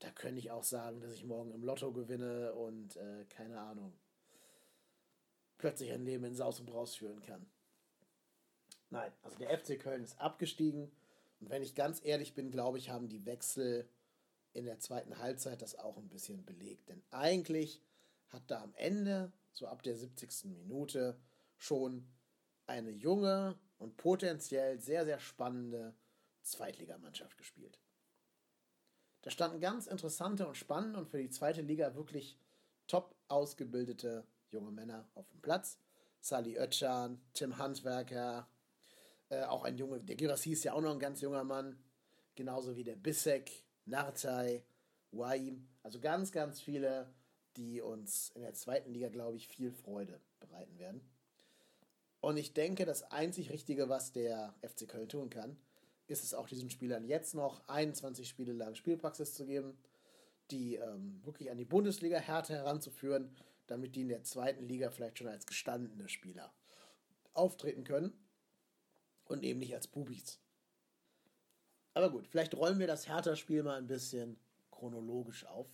Da 0.00 0.10
könnte 0.10 0.38
ich 0.38 0.50
auch 0.50 0.64
sagen, 0.64 1.00
dass 1.00 1.12
ich 1.12 1.24
morgen 1.24 1.52
im 1.52 1.62
Lotto 1.62 1.92
gewinne 1.92 2.54
und 2.54 2.96
äh, 2.96 3.24
keine 3.28 3.60
Ahnung, 3.60 3.92
plötzlich 5.58 5.92
ein 5.92 6.04
Leben 6.04 6.24
in 6.24 6.34
Saus 6.34 6.58
und 6.58 6.66
Braus 6.66 6.96
führen 6.96 7.20
kann. 7.20 7.46
Nein, 8.88 9.12
also 9.22 9.36
der 9.38 9.56
FC 9.56 9.78
Köln 9.78 10.02
ist 10.02 10.20
abgestiegen. 10.20 10.90
Und 11.40 11.50
wenn 11.50 11.62
ich 11.62 11.74
ganz 11.74 12.04
ehrlich 12.04 12.34
bin, 12.34 12.50
glaube 12.50 12.78
ich, 12.78 12.90
haben 12.90 13.08
die 13.08 13.24
Wechsel 13.24 13.88
in 14.52 14.64
der 14.64 14.80
zweiten 14.80 15.18
Halbzeit 15.18 15.62
das 15.62 15.78
auch 15.78 15.96
ein 15.96 16.08
bisschen 16.08 16.44
belegt. 16.44 16.88
Denn 16.88 17.02
eigentlich 17.10 17.82
hat 18.28 18.42
da 18.48 18.62
am 18.62 18.74
Ende, 18.74 19.32
so 19.52 19.66
ab 19.66 19.82
der 19.82 19.96
70. 19.96 20.46
Minute, 20.56 21.16
schon 21.56 22.06
eine 22.66 22.90
junge 22.90 23.58
und 23.80 23.96
potenziell 23.96 24.78
sehr, 24.78 25.04
sehr 25.04 25.18
spannende 25.18 25.94
Zweitligamannschaft 26.42 27.36
gespielt. 27.36 27.80
Da 29.22 29.30
standen 29.30 29.60
ganz 29.60 29.86
interessante 29.86 30.46
und 30.46 30.56
spannende 30.56 30.98
und 30.98 31.08
für 31.08 31.18
die 31.18 31.30
zweite 31.30 31.62
Liga 31.62 31.94
wirklich 31.94 32.38
top 32.86 33.16
ausgebildete 33.28 34.24
junge 34.50 34.70
Männer 34.70 35.08
auf 35.14 35.28
dem 35.28 35.40
Platz. 35.40 35.78
Sally 36.20 36.58
Oetschan, 36.58 37.20
Tim 37.32 37.56
Handwerker, 37.56 38.46
äh, 39.30 39.42
auch 39.44 39.64
ein 39.64 39.78
Junge, 39.78 40.00
der 40.00 40.16
Girassi 40.16 40.52
ist 40.52 40.64
ja 40.64 40.74
auch 40.74 40.82
noch 40.82 40.92
ein 40.92 40.98
ganz 40.98 41.22
junger 41.22 41.44
Mann, 41.44 41.82
genauso 42.34 42.76
wie 42.76 42.84
der 42.84 42.96
Bissek, 42.96 43.64
Nartay, 43.86 44.62
Waim, 45.12 45.66
also 45.82 46.00
ganz, 46.00 46.30
ganz 46.32 46.60
viele, 46.60 47.12
die 47.56 47.80
uns 47.80 48.30
in 48.34 48.42
der 48.42 48.52
zweiten 48.52 48.92
Liga, 48.92 49.08
glaube 49.08 49.36
ich, 49.36 49.48
viel 49.48 49.72
Freude 49.72 50.20
bereiten 50.38 50.78
werden. 50.78 51.00
Und 52.20 52.36
ich 52.36 52.52
denke, 52.52 52.84
das 52.84 53.10
einzig 53.10 53.50
Richtige, 53.50 53.88
was 53.88 54.12
der 54.12 54.54
FC 54.62 54.86
Köln 54.86 55.08
tun 55.08 55.30
kann, 55.30 55.56
ist 56.06 56.24
es 56.24 56.34
auch 56.34 56.48
diesen 56.48 56.70
Spielern 56.70 57.04
jetzt 57.04 57.34
noch 57.34 57.66
21 57.68 58.28
Spiele 58.28 58.52
lang 58.52 58.74
Spielpraxis 58.74 59.34
zu 59.34 59.46
geben, 59.46 59.78
die 60.50 60.74
ähm, 60.74 61.20
wirklich 61.24 61.50
an 61.50 61.56
die 61.56 61.64
Bundesliga-Härte 61.64 62.54
heranzuführen, 62.54 63.34
damit 63.66 63.94
die 63.94 64.02
in 64.02 64.08
der 64.08 64.24
zweiten 64.24 64.66
Liga 64.66 64.90
vielleicht 64.90 65.18
schon 65.18 65.28
als 65.28 65.46
gestandene 65.46 66.08
Spieler 66.08 66.52
auftreten 67.32 67.84
können 67.84 68.12
und 69.24 69.44
eben 69.44 69.60
nicht 69.60 69.74
als 69.74 69.86
Bubis. 69.86 70.40
Aber 71.94 72.10
gut, 72.10 72.26
vielleicht 72.26 72.54
rollen 72.54 72.78
wir 72.78 72.86
das 72.86 73.08
Hertha-Spiel 73.08 73.62
mal 73.62 73.78
ein 73.78 73.86
bisschen 73.86 74.38
chronologisch 74.70 75.46
auf. 75.46 75.68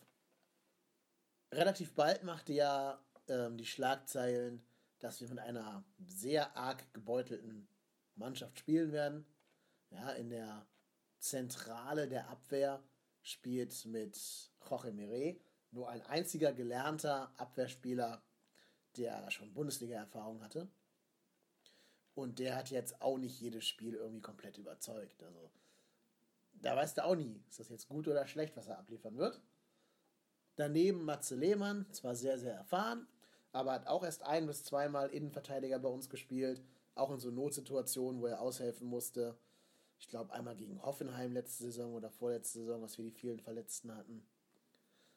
Relativ 1.52 1.94
bald 1.94 2.24
machte 2.24 2.52
ja 2.52 3.00
ähm, 3.28 3.56
die 3.56 3.66
Schlagzeilen, 3.66 4.62
dass 4.98 5.20
wir 5.20 5.28
mit 5.28 5.38
einer 5.38 5.84
sehr 6.06 6.56
arg 6.56 6.92
gebeutelten 6.94 7.68
Mannschaft 8.14 8.58
spielen 8.58 8.92
werden. 8.92 9.26
Ja, 9.90 10.10
in 10.12 10.30
der 10.30 10.66
Zentrale 11.18 12.08
der 12.08 12.28
Abwehr 12.28 12.82
spielt 13.22 13.84
mit 13.86 14.18
Jorge 14.68 14.92
Mire 14.92 15.36
nur 15.70 15.88
ein 15.88 16.02
einziger 16.02 16.52
gelernter 16.52 17.32
Abwehrspieler, 17.36 18.22
der 18.96 19.30
schon 19.30 19.52
Bundesliga-Erfahrung 19.52 20.42
hatte. 20.42 20.68
Und 22.14 22.38
der 22.38 22.56
hat 22.56 22.70
jetzt 22.70 23.02
auch 23.02 23.18
nicht 23.18 23.40
jedes 23.40 23.66
Spiel 23.66 23.94
irgendwie 23.94 24.22
komplett 24.22 24.56
überzeugt. 24.56 25.22
Also, 25.22 25.50
da 26.54 26.74
weißt 26.74 26.96
du 26.96 27.04
auch 27.04 27.14
nie, 27.14 27.44
ist 27.48 27.60
das 27.60 27.68
jetzt 27.68 27.88
gut 27.88 28.08
oder 28.08 28.26
schlecht, 28.26 28.56
was 28.56 28.68
er 28.68 28.78
abliefern 28.78 29.18
wird. 29.18 29.42
Daneben 30.54 31.04
Matze 31.04 31.34
Lehmann, 31.34 31.92
zwar 31.92 32.14
sehr, 32.14 32.38
sehr 32.38 32.54
erfahren, 32.54 33.06
aber 33.56 33.72
hat 33.72 33.86
auch 33.86 34.04
erst 34.04 34.22
ein- 34.22 34.46
bis 34.46 34.64
zweimal 34.64 35.08
Innenverteidiger 35.10 35.78
bei 35.78 35.88
uns 35.88 36.08
gespielt. 36.08 36.62
Auch 36.94 37.10
in 37.10 37.18
so 37.18 37.30
Notsituationen, 37.30 38.20
wo 38.20 38.26
er 38.26 38.40
aushelfen 38.40 38.86
musste. 38.86 39.36
Ich 39.98 40.08
glaube, 40.08 40.32
einmal 40.32 40.56
gegen 40.56 40.82
Hoffenheim 40.82 41.32
letzte 41.32 41.64
Saison 41.64 41.94
oder 41.94 42.10
vorletzte 42.10 42.60
Saison, 42.60 42.82
was 42.82 42.98
wir 42.98 43.04
die 43.04 43.10
vielen 43.10 43.40
Verletzten 43.40 43.94
hatten. 43.96 44.26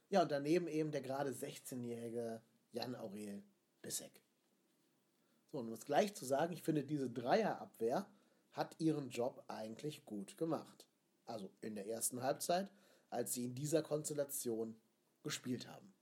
Ja, 0.10 0.22
und 0.22 0.32
daneben 0.32 0.68
eben 0.68 0.92
der 0.92 1.02
gerade 1.02 1.32
16-jährige 1.32 2.42
Jan 2.72 2.96
Aurel 2.96 3.44
Bissek. 3.82 4.22
So, 5.52 5.60
und 5.60 5.68
um 5.68 5.74
es 5.74 5.86
gleich 5.86 6.14
zu 6.16 6.26
sagen, 6.26 6.54
ich 6.54 6.64
finde, 6.64 6.84
diese 6.84 7.10
Dreierabwehr 7.10 8.08
hat 8.54 8.80
ihren 8.80 9.10
Job 9.10 9.44
eigentlich 9.48 10.06
gut 10.06 10.38
gemacht. 10.38 10.86
Also 11.26 11.50
in 11.62 11.76
der 11.76 11.88
ersten 11.88 12.24
Halbzeit, 12.24 12.70
als 13.10 13.34
sie 13.34 13.46
in 13.46 13.56
dieser 13.56 13.84
Konstellation 13.84 14.80
gespielt 15.24 15.68
haben. 15.68 15.94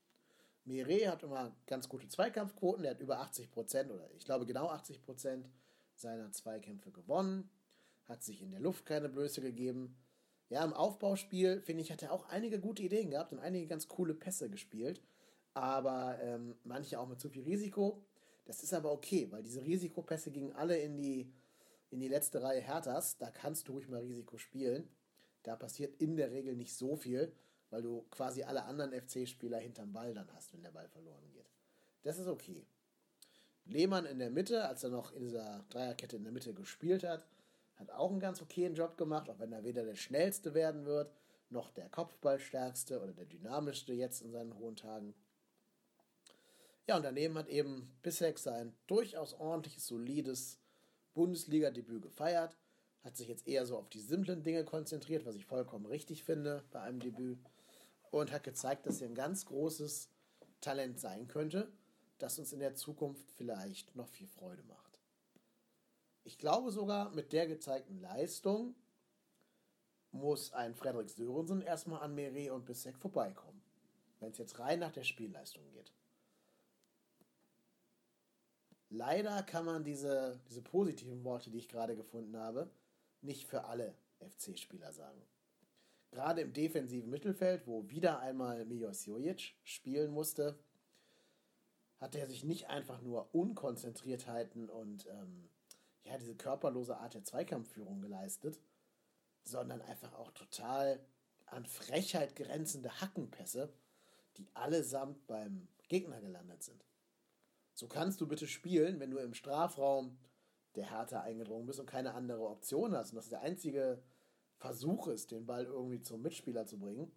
Mire 0.68 1.10
hat 1.10 1.24
immer 1.24 1.56
ganz 1.66 1.88
gute 1.88 2.08
Zweikampfquoten, 2.10 2.84
der 2.84 2.92
hat 2.92 3.00
über 3.00 3.20
80 3.20 3.52
Prozent 3.52 3.90
oder 3.90 4.10
ich 4.18 4.26
glaube 4.26 4.46
genau 4.46 4.68
80 4.68 5.02
Prozent 5.02 5.50
seiner 5.96 6.32
Zweikämpfe 6.32 6.92
gewonnen, 6.92 7.50
hat 8.06 8.22
sich 8.22 8.42
in 8.42 8.52
der 8.52 8.60
Luft 8.60 8.86
keine 8.86 9.10
Blöße 9.10 9.42
gegeben. 9.42 9.98
Ja, 10.50 10.64
im 10.64 10.74
Aufbauspiel, 10.74 11.62
finde 11.62 11.84
ich, 11.84 11.92
hat 11.92 12.04
er 12.04 12.12
auch 12.12 12.30
einige 12.30 12.60
gute 12.60 12.84
Ideen 12.84 13.10
gehabt 13.10 13.32
und 13.32 13.40
einige 13.40 13.68
ganz 13.68 13.88
coole 13.88 14.14
Pässe 14.14 14.50
gespielt, 14.50 15.02
aber 15.54 16.20
ähm, 16.22 16.56
manche 16.64 17.00
auch 17.00 17.08
mit 17.08 17.20
zu 17.20 17.30
viel 17.30 17.44
Risiko. 17.44 18.04
Das 18.46 18.64
ist 18.64 18.74
aber 18.74 18.92
okay, 18.92 19.28
weil 19.32 19.44
diese 19.44 19.64
Risikopässe 19.64 20.32
gingen 20.32 20.54
alle 20.54 20.78
in 20.78 20.98
die, 20.98 21.34
in 21.90 22.00
die 22.00 22.08
letzte 22.08 22.42
Reihe 22.42 22.62
Herthas. 22.62 23.18
Da 23.18 23.30
kannst 23.30 23.68
du 23.68 23.74
ruhig 23.74 23.90
mal 23.90 24.02
Risiko 24.02 24.38
spielen. 24.38 24.88
Da 25.44 25.56
passiert 25.56 26.02
in 26.02 26.16
der 26.16 26.32
Regel 26.32 26.56
nicht 26.56 26.76
so 26.76 26.96
viel, 26.96 27.34
weil 27.70 27.82
du 27.82 28.06
quasi 28.10 28.44
alle 28.44 28.64
anderen 28.66 28.94
FC-Spieler 28.94 29.60
hinterm 29.60 29.94
Ball 29.94 30.14
dann 30.14 30.32
hast, 30.34 30.54
wenn 30.54 30.64
der 30.64 30.72
Ball 30.72 30.88
verloren 30.88 31.32
geht. 31.32 31.50
Das 32.04 32.18
ist 32.18 32.28
okay. 32.28 32.66
Lehmann 33.66 34.06
in 34.06 34.20
der 34.20 34.30
Mitte, 34.30 34.66
als 34.66 34.84
er 34.84 34.90
noch 34.90 35.12
in 35.12 35.24
dieser 35.24 35.66
Dreierkette 35.70 36.16
in 36.16 36.24
der 36.24 36.32
Mitte 36.32 36.54
gespielt 36.54 37.04
hat, 37.04 37.26
hat 37.76 37.92
auch 37.92 38.10
einen 38.12 38.20
ganz 38.20 38.42
okayen 38.42 38.76
Job 38.76 38.98
gemacht, 38.98 39.30
auch 39.30 39.40
wenn 39.40 39.52
er 39.52 39.64
weder 39.64 39.84
der 39.84 39.96
schnellste 39.96 40.54
werden 40.54 40.86
wird, 40.86 41.12
noch 41.50 41.72
der 41.72 41.90
Kopfballstärkste 41.90 43.02
oder 43.02 43.14
der 43.14 43.26
dynamischste 43.26 43.94
jetzt 43.94 44.22
in 44.22 44.32
seinen 44.32 44.58
hohen 44.58 44.76
Tagen. 44.76 45.14
Ja, 46.88 46.96
und 46.96 47.04
daneben 47.04 47.38
hat 47.38 47.50
eben 47.50 47.94
Bissek 48.02 48.40
sein 48.40 48.74
durchaus 48.88 49.34
ordentliches, 49.34 49.88
solides 49.88 50.58
Bundesliga-Debüt 51.14 52.02
gefeiert, 52.02 52.56
hat 53.08 53.16
sich 53.16 53.30
jetzt 53.30 53.48
eher 53.48 53.66
so 53.66 53.78
auf 53.78 53.90
die 53.90 54.02
simplen 54.02 54.44
Dinge 54.44 54.66
konzentriert, 54.66 55.26
was 55.26 55.36
ich 55.36 55.46
vollkommen 55.46 55.86
richtig 55.86 56.26
finde 56.26 56.64
bei 56.72 56.82
einem 56.82 57.00
Debüt, 57.00 57.40
und 58.12 58.32
hat 58.32 58.44
gezeigt, 58.44 58.86
dass 58.86 59.02
er 59.02 59.08
ein 59.08 59.16
ganz 59.16 59.46
großes 59.46 60.10
Talent 60.60 61.00
sein 61.00 61.28
könnte, 61.28 61.72
das 62.18 62.38
uns 62.38 62.52
in 62.52 62.60
der 62.60 62.76
Zukunft 62.76 63.32
vielleicht 63.32 63.96
noch 63.96 64.10
viel 64.10 64.28
Freude 64.28 64.64
macht. 64.64 65.00
Ich 66.26 66.38
glaube 66.38 66.72
sogar, 66.72 67.10
mit 67.12 67.32
der 67.32 67.48
gezeigten 67.48 68.02
Leistung 68.02 68.76
muss 70.12 70.52
ein 70.52 70.76
Frederik 70.76 71.10
Sörensen 71.10 71.62
erstmal 71.62 72.02
an 72.02 72.14
Meret 72.14 72.52
und 72.52 72.66
Bissek 72.66 72.98
vorbeikommen, 72.98 73.62
wenn 74.20 74.32
es 74.32 74.38
jetzt 74.38 74.60
rein 74.60 74.80
nach 74.80 74.92
der 74.92 75.04
Spielleistung 75.04 75.64
geht. 75.72 75.94
Leider 78.90 79.44
kann 79.44 79.66
man 79.66 79.84
diese, 79.84 80.42
diese 80.50 80.62
positiven 80.62 81.24
Worte, 81.24 81.50
die 81.50 81.58
ich 81.58 81.70
gerade 81.70 81.96
gefunden 81.96 82.36
habe, 82.38 82.70
nicht 83.22 83.48
für 83.48 83.66
alle 83.66 83.96
FC-Spieler 84.20 84.92
sagen. 84.92 85.22
Gerade 86.12 86.42
im 86.42 86.54
defensiven 86.54 87.10
Mittelfeld, 87.10 87.68
wo 87.68 87.90
wieder 87.90 88.20
einmal 88.20 88.66
Mijos 88.66 89.06
Jojic 89.06 89.56
spielen 89.64 90.12
musste, 90.12 90.58
hat 92.00 92.16
er 92.16 92.28
sich 92.28 92.44
nicht 92.44 92.70
einfach 92.70 93.02
nur 93.02 93.34
Unkonzentriertheiten 93.34 94.70
und 94.70 95.08
ähm, 95.08 95.50
ja, 96.04 96.18
diese 96.18 96.36
körperlose 96.36 96.98
Art 96.98 97.16
der 97.16 97.24
Zweikampfführung 97.24 98.02
geleistet, 98.02 98.62
sondern 99.44 99.82
einfach 99.82 100.14
auch 100.14 100.32
total 100.32 101.00
an 101.48 101.66
Frechheit 101.66 102.36
grenzende 102.36 103.02
Hackenpässe, 103.02 103.74
die 104.38 104.48
allesamt 104.54 105.26
beim 105.28 105.68
Gegner 105.88 106.22
gelandet 106.22 106.64
sind. 106.64 106.86
So 107.74 107.88
kannst 107.88 108.22
du 108.22 108.28
bitte 108.28 108.48
spielen, 108.48 109.00
wenn 109.00 109.12
du 109.12 109.18
im 109.18 109.34
Strafraum 109.34 110.18
der 110.78 110.90
Härte 110.90 111.22
eingedrungen 111.22 111.66
bist 111.66 111.80
und 111.80 111.88
keine 111.88 112.14
andere 112.14 112.48
Option 112.48 112.96
hast 112.96 113.12
und 113.12 113.18
das 113.18 113.30
der 113.30 113.42
einzige 113.42 114.02
Versuch 114.58 115.08
ist, 115.08 115.32
den 115.32 115.46
Ball 115.46 115.66
irgendwie 115.66 116.02
zum 116.02 116.22
Mitspieler 116.22 116.66
zu 116.66 116.80
bringen. 116.80 117.12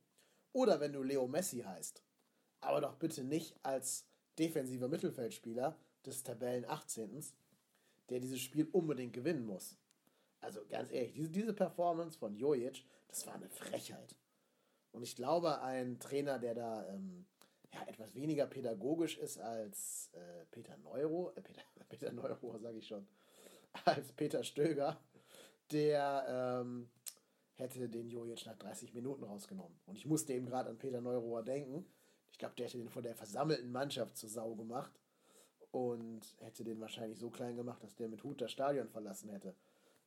Oder 0.53 0.81
wenn 0.81 0.93
du 0.93 1.03
Leo 1.03 1.29
Messi 1.29 1.61
heißt. 1.61 2.03
Aber 2.61 2.81
doch 2.81 2.97
bitte 2.97 3.25
nicht 3.25 3.55
als 3.63 4.07
defensiver 4.39 4.89
Mittelfeldspieler 4.89 5.77
des 6.05 6.23
Tabellen 6.23 6.65
18., 6.65 7.25
der 8.09 8.21
dieses 8.21 8.41
Spiel 8.41 8.69
unbedingt 8.73 9.13
gewinnen 9.13 9.47
muss. 9.47 9.77
Also 10.41 10.61
ganz 10.69 10.91
ehrlich, 10.91 11.13
diese, 11.13 11.31
diese 11.31 11.53
Performance 11.53 12.19
von 12.19 12.35
Jojic, 12.35 12.85
das 13.09 13.27
war 13.27 13.35
eine 13.35 13.49
Frechheit. 13.49 14.17
Und 14.93 15.03
ich 15.03 15.15
glaube, 15.15 15.61
ein 15.61 16.01
Trainer, 16.01 16.39
der 16.39 16.55
da 16.55 16.89
ähm, 16.89 17.27
ja, 17.73 17.87
etwas 17.87 18.15
weniger 18.15 18.47
pädagogisch 18.47 19.19
ist 19.19 19.39
als 19.39 20.11
äh, 20.15 20.47
Peter 20.51 20.77
Neuro, 20.79 21.31
äh, 21.37 21.43
Peter, 21.43 21.63
Peter 21.89 22.13
Neuro 22.13 22.59
sage 22.59 22.79
ich 22.79 22.87
schon, 22.87 23.07
als 23.85 24.13
Peter 24.13 24.43
Stöger, 24.43 25.01
der 25.71 26.61
ähm, 26.63 26.91
hätte 27.55 27.89
den 27.89 28.09
Jojic 28.09 28.47
nach 28.47 28.57
30 28.57 28.95
Minuten 28.95 29.25
rausgenommen. 29.25 29.79
Und 29.87 29.97
ich 29.97 30.07
musste 30.07 30.33
eben 30.33 30.47
gerade 30.47 30.71
an 30.71 30.79
Peter 30.79 31.01
Neurohr 31.01 31.43
denken. 31.43 31.87
Ich 32.33 32.39
glaube, 32.39 32.55
der 32.57 32.67
hätte 32.67 32.79
den 32.79 32.89
von 32.89 33.03
der 33.03 33.15
versammelten 33.15 33.71
Mannschaft 33.71 34.17
zur 34.17 34.29
Sau 34.29 34.55
gemacht. 34.55 34.93
und 35.73 36.23
hätte 36.41 36.65
den 36.65 36.81
wahrscheinlich 36.81 37.19
so 37.21 37.31
klein 37.31 37.57
gemacht, 37.57 37.83
dass 37.85 37.95
der 37.95 38.09
mit 38.09 38.25
Hut 38.25 38.41
das 38.41 38.51
Stadion 38.51 38.89
verlassen 38.89 39.29
hätte. 39.29 39.55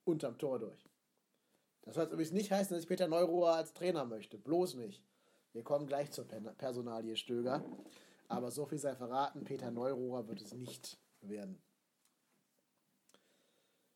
Unterm 0.03 0.37
Tor 0.37 0.59
durch. 0.59 0.89
Das 1.83 1.95
soll 1.95 2.05
übrigens 2.07 2.31
nicht 2.31 2.51
heißen, 2.51 2.73
dass 2.73 2.83
ich 2.83 2.89
Peter 2.89 3.07
Neurohr 3.07 3.53
als 3.53 3.73
Trainer 3.73 4.03
möchte. 4.03 4.37
Bloß 4.37 4.75
nicht. 4.75 5.01
Wir 5.53 5.63
kommen 5.63 5.87
gleich 5.87 6.11
zur 6.11 6.25
Personalie 6.25 7.15
Stöger. 7.15 7.63
Aber 8.27 8.51
so 8.51 8.65
viel 8.65 8.79
sei 8.79 8.95
verraten, 8.95 9.43
Peter 9.43 9.69
Neurohrer 9.69 10.27
wird 10.27 10.41
es 10.41 10.53
nicht 10.53 10.97
werden. 11.21 11.61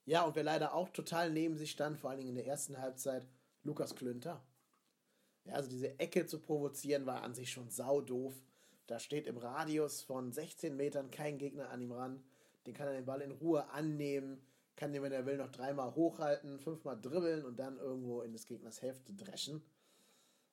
Ja, 0.08 0.24
und 0.24 0.38
wer 0.38 0.44
leider 0.44 0.74
auch 0.74 0.88
total 0.88 1.30
neben 1.32 1.58
sich 1.58 1.72
stand, 1.72 2.00
vor 2.00 2.10
allen 2.10 2.20
Dingen 2.20 2.30
in 2.30 2.36
der 2.36 2.48
ersten 2.48 2.78
Halbzeit, 2.78 3.28
Lukas 3.64 3.94
Klünter. 3.94 4.42
Ja, 5.44 5.56
also 5.56 5.70
diese 5.70 6.00
Ecke 6.00 6.26
zu 6.26 6.40
provozieren 6.40 7.06
war 7.06 7.24
an 7.24 7.34
sich 7.34 7.52
schon 7.52 7.70
sau 7.70 8.00
doof. 8.00 8.34
Da 8.88 9.00
steht 9.00 9.28
im 9.28 9.36
Radius 9.36 10.02
von 10.02 10.32
16 10.32 10.78
Metern 10.78 11.12
kein 11.12 11.38
Gegner 11.38 11.70
an 11.72 11.82
ihm 11.82 11.92
ran. 11.92 12.24
Den 12.66 12.74
kann 12.74 12.88
er 12.88 12.94
den 12.94 13.04
Ball 13.04 13.20
in 13.20 13.32
Ruhe 13.34 13.70
annehmen, 13.72 14.42
kann 14.78 14.94
den, 14.94 15.04
wenn 15.04 15.12
er 15.12 15.26
will, 15.26 15.36
noch 15.36 15.52
dreimal 15.52 15.94
hochhalten, 15.94 16.58
fünfmal 16.58 16.98
dribbeln 17.02 17.44
und 17.44 17.60
dann 17.60 17.78
irgendwo 17.78 18.22
in 18.22 18.32
des 18.32 18.46
Gegners 18.46 18.82
Hälfte 18.82 19.14
dreschen. 19.14 19.62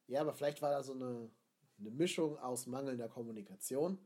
Ja, 0.09 0.23
aber 0.23 0.35
vielleicht 0.35 0.63
war 0.63 0.73
da 0.73 0.83
so 0.83 0.95
eine, 0.95 1.31
eine 1.79 1.91
Mischung 1.93 2.39
aus 2.41 2.67
mangelnder 2.67 3.09
Kommunikation, 3.09 4.01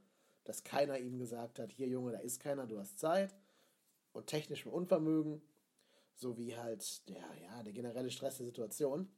dass 0.44 0.62
keiner 0.62 0.98
ihm 0.98 1.18
gesagt 1.18 1.58
hat, 1.58 1.72
hier 1.72 1.88
Junge, 1.88 2.12
da 2.12 2.18
ist 2.18 2.38
keiner, 2.38 2.66
du 2.66 2.78
hast 2.78 2.98
Zeit 2.98 3.34
und 4.12 4.26
technischem 4.26 4.72
Unvermögen, 4.72 5.42
sowie 6.14 6.56
halt 6.56 7.08
der, 7.08 7.22
ja, 7.42 7.62
der 7.62 7.72
generelle 7.72 8.10
Stress 8.10 8.38
der 8.38 8.46
Situation, 8.46 9.08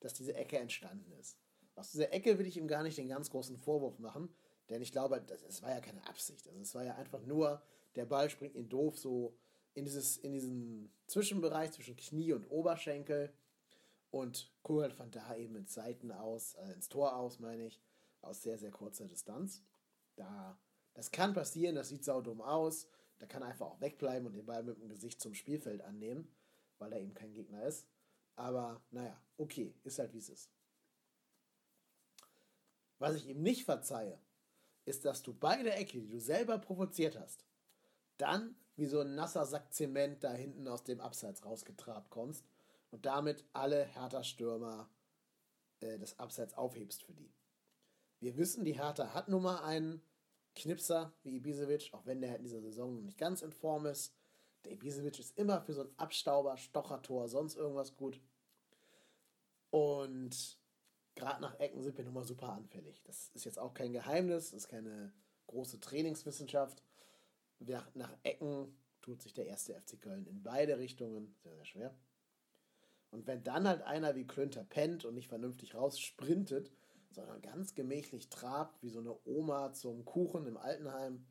dass 0.00 0.14
diese 0.14 0.34
Ecke 0.34 0.58
entstanden 0.58 1.12
ist. 1.12 1.38
Aus 1.76 1.92
dieser 1.92 2.12
Ecke 2.12 2.38
will 2.38 2.46
ich 2.46 2.56
ihm 2.56 2.68
gar 2.68 2.82
nicht 2.82 2.98
den 2.98 3.08
ganz 3.08 3.30
großen 3.30 3.56
Vorwurf 3.56 3.98
machen, 3.98 4.28
denn 4.68 4.82
ich 4.82 4.92
glaube, 4.92 5.24
es 5.48 5.62
war 5.62 5.70
ja 5.70 5.80
keine 5.80 6.06
Absicht. 6.06 6.46
Also 6.48 6.60
es 6.60 6.74
war 6.74 6.84
ja 6.84 6.96
einfach 6.96 7.24
nur, 7.24 7.62
der 7.94 8.04
Ball 8.04 8.28
springt 8.28 8.56
ihn 8.56 8.68
doof 8.68 8.98
so 8.98 9.36
in, 9.74 9.84
dieses, 9.84 10.16
in 10.18 10.32
diesen 10.32 10.92
Zwischenbereich 11.06 11.72
zwischen 11.72 11.96
Knie 11.96 12.32
und 12.32 12.50
Oberschenkel 12.50 13.32
und 14.10 14.52
kugelt 14.62 14.92
von 14.92 15.10
da 15.10 15.34
eben 15.36 15.56
ins 15.56 15.74
Seiten 15.74 16.12
aus, 16.12 16.54
äh, 16.54 16.72
ins 16.72 16.88
Tor 16.88 17.16
aus, 17.16 17.38
meine 17.38 17.66
ich, 17.66 17.80
aus 18.20 18.42
sehr, 18.42 18.58
sehr 18.58 18.70
kurzer 18.70 19.06
Distanz. 19.06 19.62
Da, 20.16 20.58
das 20.94 21.10
kann 21.10 21.32
passieren, 21.32 21.74
das 21.74 21.88
sieht 21.88 22.04
saudumm 22.04 22.42
aus. 22.42 22.86
Da 23.22 23.28
kann 23.28 23.42
er 23.42 23.50
einfach 23.50 23.66
auch 23.66 23.80
wegbleiben 23.80 24.26
und 24.26 24.32
den 24.32 24.44
Ball 24.44 24.64
mit 24.64 24.80
dem 24.80 24.88
Gesicht 24.88 25.20
zum 25.20 25.32
Spielfeld 25.32 25.80
annehmen, 25.82 26.28
weil 26.78 26.90
da 26.90 26.98
eben 26.98 27.14
kein 27.14 27.32
Gegner 27.32 27.62
ist. 27.62 27.86
Aber 28.34 28.82
naja, 28.90 29.16
okay, 29.36 29.72
ist 29.84 30.00
halt 30.00 30.12
wie 30.12 30.18
es 30.18 30.28
ist. 30.28 30.50
Was 32.98 33.14
ich 33.14 33.28
ihm 33.28 33.40
nicht 33.40 33.64
verzeihe, 33.64 34.18
ist, 34.86 35.04
dass 35.04 35.22
du 35.22 35.32
bei 35.32 35.62
der 35.62 35.78
Ecke, 35.78 36.00
die 36.00 36.08
du 36.08 36.18
selber 36.18 36.58
provoziert 36.58 37.16
hast, 37.16 37.44
dann 38.16 38.56
wie 38.74 38.86
so 38.86 38.98
ein 38.98 39.14
nasser 39.14 39.46
Sack 39.46 39.72
Zement 39.72 40.24
da 40.24 40.32
hinten 40.32 40.66
aus 40.66 40.82
dem 40.82 41.00
Abseits 41.00 41.44
rausgetrabt 41.44 42.10
kommst 42.10 42.44
und 42.90 43.06
damit 43.06 43.44
alle 43.52 43.84
Hertha-Stürmer 43.84 44.90
äh, 45.78 45.96
des 45.96 46.18
Abseits 46.18 46.54
aufhebst 46.54 47.04
für 47.04 47.14
die. 47.14 47.32
Wir 48.18 48.36
wissen, 48.36 48.64
die 48.64 48.80
Hertha 48.80 49.14
hat 49.14 49.28
nun 49.28 49.44
mal 49.44 49.62
einen 49.62 50.02
Knipser 50.54 51.12
wie 51.22 51.36
Ibisevic, 51.36 51.90
auch 51.92 52.04
wenn 52.06 52.20
der 52.20 52.36
in 52.36 52.42
dieser 52.42 52.60
Saison 52.60 52.94
noch 52.94 53.02
nicht 53.02 53.18
ganz 53.18 53.42
in 53.42 53.52
Form 53.52 53.86
ist. 53.86 54.14
Der 54.64 54.72
Ibisevic 54.72 55.18
ist 55.18 55.36
immer 55.38 55.60
für 55.60 55.72
so 55.72 55.82
ein 55.82 55.98
Abstauber, 55.98 56.56
Stochertor, 56.56 57.28
sonst 57.28 57.56
irgendwas 57.56 57.96
gut. 57.96 58.20
Und 59.70 60.58
gerade 61.14 61.40
nach 61.40 61.58
Ecken 61.58 61.82
sind 61.82 61.96
wir 61.96 62.04
nun 62.04 62.14
mal 62.14 62.24
super 62.24 62.50
anfällig. 62.50 63.02
Das 63.04 63.30
ist 63.34 63.44
jetzt 63.44 63.58
auch 63.58 63.74
kein 63.74 63.92
Geheimnis, 63.92 64.50
das 64.50 64.64
ist 64.64 64.68
keine 64.68 65.12
große 65.46 65.80
Trainingswissenschaft. 65.80 66.82
Nach 67.94 68.16
Ecken 68.22 68.76
tut 69.00 69.22
sich 69.22 69.32
der 69.32 69.46
erste 69.46 69.74
FC 69.74 70.00
Köln 70.00 70.26
in 70.26 70.42
beide 70.42 70.78
Richtungen 70.78 71.34
sehr, 71.42 71.54
sehr 71.56 71.64
schwer. 71.64 71.94
Und 73.10 73.26
wenn 73.26 73.42
dann 73.44 73.68
halt 73.68 73.82
einer 73.82 74.14
wie 74.14 74.26
Klünter 74.26 74.64
pennt 74.64 75.04
und 75.04 75.14
nicht 75.14 75.28
vernünftig 75.28 75.74
raussprintet, 75.74 76.72
sondern 77.14 77.42
ganz 77.42 77.74
gemächlich 77.74 78.28
trabt, 78.28 78.82
wie 78.82 78.90
so 78.90 79.00
eine 79.00 79.16
Oma 79.24 79.72
zum 79.72 80.04
Kuchen 80.04 80.46
im 80.46 80.56
Altenheim, 80.56 81.26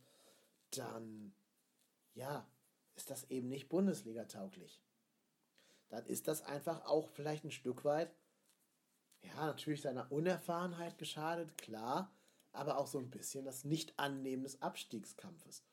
dann, 0.72 1.34
ja, 2.14 2.48
ist 2.96 3.10
das 3.10 3.30
eben 3.30 3.50
nicht 3.50 3.70
Bundesliga-tauglich. 3.70 4.82
Dann 5.90 6.06
ist 6.06 6.28
das 6.28 6.44
einfach 6.44 6.86
auch 6.86 7.10
vielleicht 7.10 7.44
ein 7.44 7.52
Stück 7.52 7.84
weit, 7.84 8.14
ja, 9.22 9.46
natürlich 9.46 9.82
seiner 9.82 10.12
Unerfahrenheit 10.12 10.98
geschadet, 10.98 11.58
klar, 11.58 12.12
aber 12.54 12.78
auch 12.78 12.88
so 12.88 12.98
ein 12.98 13.10
bisschen 13.10 13.46
das 13.46 13.64
Nicht-Annehmen 13.66 14.44
des 14.44 14.62
Abstiegskampfes. 14.62 15.64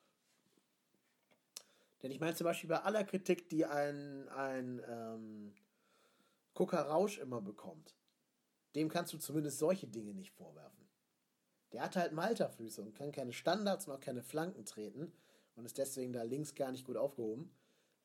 Denn 2.02 2.10
ich 2.10 2.20
meine 2.20 2.34
zum 2.34 2.44
Beispiel 2.44 2.68
bei 2.68 2.80
aller 2.82 3.04
Kritik, 3.04 3.48
die 3.48 3.64
ein, 3.66 4.28
ein 4.28 4.80
ähm, 4.86 5.54
Gucker 6.54 6.82
Rausch 6.82 7.18
immer 7.18 7.40
bekommt, 7.40 7.94
dem 8.78 8.88
kannst 8.88 9.12
du 9.12 9.18
zumindest 9.18 9.58
solche 9.58 9.88
Dinge 9.88 10.14
nicht 10.14 10.30
vorwerfen. 10.30 10.88
Der 11.72 11.82
hat 11.82 11.96
halt 11.96 12.12
Malterfüße 12.12 12.80
und 12.80 12.94
kann 12.94 13.10
keine 13.10 13.32
Standards 13.32 13.88
und 13.88 13.94
auch 13.94 14.00
keine 14.00 14.22
Flanken 14.22 14.64
treten 14.64 15.12
und 15.56 15.64
ist 15.64 15.78
deswegen 15.78 16.12
da 16.12 16.22
links 16.22 16.54
gar 16.54 16.70
nicht 16.70 16.84
gut 16.84 16.96
aufgehoben. 16.96 17.50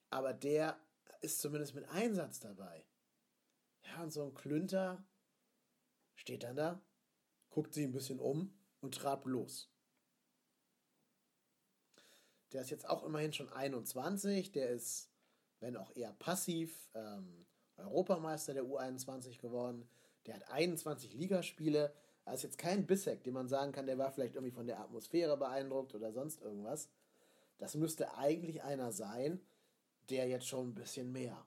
Aber 0.09 0.33
der 0.33 0.79
ist 1.21 1.39
zumindest 1.39 1.75
mit 1.75 1.87
Einsatz 1.89 2.39
dabei. 2.39 2.85
Ja, 3.85 4.01
und 4.01 4.11
so 4.11 4.23
ein 4.23 4.33
Klünter 4.33 5.05
steht 6.15 6.41
dann 6.41 6.55
da, 6.55 6.81
guckt 7.51 7.75
sich 7.75 7.85
ein 7.85 7.91
bisschen 7.91 8.19
um 8.19 8.57
und 8.81 8.95
trabt 8.95 9.27
los. 9.27 9.69
Der 12.51 12.61
ist 12.61 12.71
jetzt 12.71 12.89
auch 12.89 13.03
immerhin 13.03 13.33
schon 13.33 13.49
21, 13.49 14.51
der 14.51 14.69
ist, 14.69 15.11
wenn 15.59 15.77
auch 15.77 15.95
eher 15.95 16.13
passiv, 16.13 16.89
ähm, 16.95 17.45
Europameister 17.77 18.53
der 18.53 18.63
U21 18.63 19.39
geworden. 19.39 19.87
Der 20.25 20.35
hat 20.35 20.49
21 20.49 21.13
Ligaspiele. 21.13 21.93
Er 22.25 22.33
ist 22.33 22.43
jetzt 22.43 22.57
kein 22.57 22.85
Bissek, 22.85 23.23
den 23.23 23.33
man 23.33 23.47
sagen 23.47 23.71
kann, 23.71 23.85
der 23.85 23.97
war 23.97 24.11
vielleicht 24.11 24.35
irgendwie 24.35 24.53
von 24.53 24.67
der 24.67 24.79
Atmosphäre 24.79 25.37
beeindruckt 25.37 25.93
oder 25.93 26.11
sonst 26.13 26.41
irgendwas. 26.41 26.89
Das 27.57 27.75
müsste 27.75 28.15
eigentlich 28.17 28.63
einer 28.63 28.91
sein, 28.91 29.41
der 30.09 30.27
jetzt 30.27 30.47
schon 30.47 30.69
ein 30.69 30.75
bisschen 30.75 31.11
mehr 31.11 31.45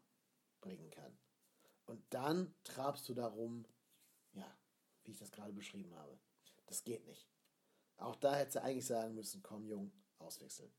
bringen 0.60 0.90
kann. 0.90 1.16
Und 1.86 2.02
dann 2.10 2.54
trabst 2.64 3.08
du 3.08 3.14
darum, 3.14 3.64
ja, 4.32 4.46
wie 5.04 5.12
ich 5.12 5.18
das 5.18 5.32
gerade 5.32 5.52
beschrieben 5.52 5.94
habe. 5.96 6.18
Das 6.66 6.84
geht 6.84 7.06
nicht. 7.06 7.26
Auch 7.96 8.16
da 8.16 8.34
hätte 8.34 8.52
sie 8.52 8.62
eigentlich 8.62 8.86
sagen 8.86 9.14
müssen, 9.14 9.42
komm 9.42 9.66
Jung, 9.66 9.92
auswechseln. 10.18 10.72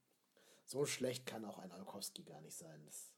So 0.66 0.86
schlecht 0.86 1.26
kann 1.26 1.46
auch 1.46 1.58
ein 1.60 1.72
Alkowski 1.72 2.24
gar 2.24 2.42
nicht 2.42 2.58
sein. 2.58 2.84
Das 2.86 3.14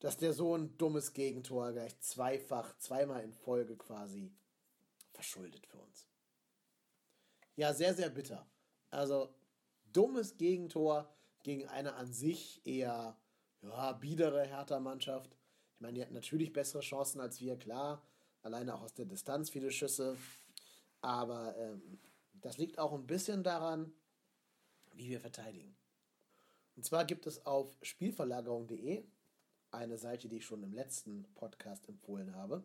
dass 0.00 0.16
der 0.16 0.32
so 0.32 0.56
ein 0.56 0.76
dummes 0.76 1.12
Gegentor 1.12 1.72
gleich 1.72 1.98
zweifach, 2.00 2.76
zweimal 2.78 3.22
in 3.22 3.32
Folge 3.32 3.76
quasi 3.76 4.32
verschuldet 5.12 5.66
für 5.66 5.78
uns. 5.78 6.06
Ja, 7.56 7.72
sehr, 7.72 7.94
sehr 7.94 8.10
bitter. 8.10 8.46
Also 8.90 9.34
dummes 9.92 10.36
Gegentor 10.36 11.10
gegen 11.42 11.66
eine 11.68 11.94
an 11.94 12.12
sich 12.12 12.60
eher 12.66 13.16
ja, 13.62 13.92
biedere 13.92 14.44
Hertha-Mannschaft. 14.44 15.34
Ich 15.74 15.80
meine, 15.80 15.94
die 15.94 16.02
hatten 16.02 16.14
natürlich 16.14 16.52
bessere 16.52 16.82
Chancen 16.82 17.20
als 17.20 17.40
wir, 17.40 17.56
klar. 17.56 18.02
Alleine 18.42 18.74
auch 18.74 18.82
aus 18.82 18.94
der 18.94 19.06
Distanz 19.06 19.50
viele 19.50 19.70
Schüsse. 19.70 20.16
Aber 21.00 21.56
ähm, 21.56 21.98
das 22.34 22.58
liegt 22.58 22.78
auch 22.78 22.92
ein 22.92 23.06
bisschen 23.06 23.42
daran, 23.42 23.92
wie 24.92 25.08
wir 25.08 25.20
verteidigen. 25.20 25.76
Und 26.76 26.84
zwar 26.84 27.04
gibt 27.06 27.26
es 27.26 27.44
auf 27.46 27.76
spielverlagerung.de 27.82 29.04
eine 29.76 29.98
Seite, 29.98 30.28
die 30.28 30.38
ich 30.38 30.46
schon 30.46 30.62
im 30.62 30.72
letzten 30.72 31.24
Podcast 31.34 31.88
empfohlen 31.88 32.34
habe. 32.34 32.64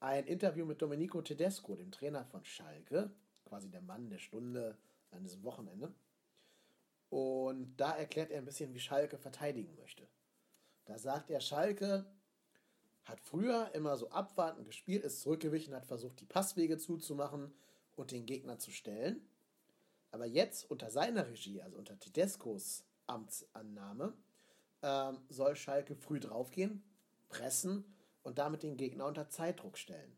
Ein 0.00 0.26
Interview 0.26 0.64
mit 0.64 0.80
Domenico 0.80 1.22
Tedesco, 1.22 1.76
dem 1.76 1.92
Trainer 1.92 2.24
von 2.24 2.44
Schalke, 2.44 3.10
quasi 3.44 3.70
der 3.70 3.82
Mann 3.82 4.10
der 4.10 4.18
Stunde 4.18 4.76
an 5.10 5.22
diesem 5.22 5.42
Wochenende. 5.44 5.92
Und 7.10 7.76
da 7.76 7.96
erklärt 7.96 8.30
er 8.30 8.38
ein 8.38 8.44
bisschen, 8.44 8.74
wie 8.74 8.80
Schalke 8.80 9.18
verteidigen 9.18 9.74
möchte. 9.76 10.06
Da 10.84 10.98
sagt 10.98 11.30
er, 11.30 11.40
Schalke 11.40 12.06
hat 13.04 13.20
früher 13.20 13.70
immer 13.74 13.96
so 13.96 14.10
abwartend 14.10 14.66
gespielt, 14.66 15.04
ist 15.04 15.22
zurückgewichen, 15.22 15.74
hat 15.74 15.86
versucht, 15.86 16.20
die 16.20 16.26
Passwege 16.26 16.78
zuzumachen 16.78 17.52
und 17.96 18.10
den 18.10 18.26
Gegner 18.26 18.58
zu 18.58 18.70
stellen. 18.70 19.26
Aber 20.10 20.26
jetzt 20.26 20.70
unter 20.70 20.90
seiner 20.90 21.26
Regie, 21.26 21.60
also 21.62 21.76
unter 21.76 21.98
Tedescos 21.98 22.84
Amtsannahme, 23.06 24.14
ähm, 24.82 25.18
soll 25.28 25.56
Schalke 25.56 25.94
früh 25.94 26.20
draufgehen, 26.20 26.82
pressen 27.28 27.84
und 28.22 28.38
damit 28.38 28.62
den 28.62 28.76
Gegner 28.76 29.06
unter 29.06 29.28
Zeitdruck 29.28 29.78
stellen. 29.78 30.16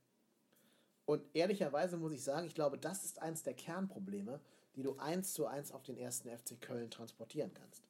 Und 1.04 1.24
ehrlicherweise 1.34 1.96
muss 1.96 2.12
ich 2.12 2.22
sagen, 2.22 2.46
ich 2.46 2.54
glaube, 2.54 2.78
das 2.78 3.04
ist 3.04 3.20
eins 3.20 3.42
der 3.42 3.54
Kernprobleme, 3.54 4.40
die 4.76 4.82
du 4.82 4.96
eins 4.98 5.32
zu 5.32 5.46
eins 5.46 5.72
auf 5.72 5.82
den 5.82 5.96
ersten 5.96 6.28
FC 6.28 6.60
Köln 6.60 6.90
transportieren 6.90 7.52
kannst. 7.52 7.82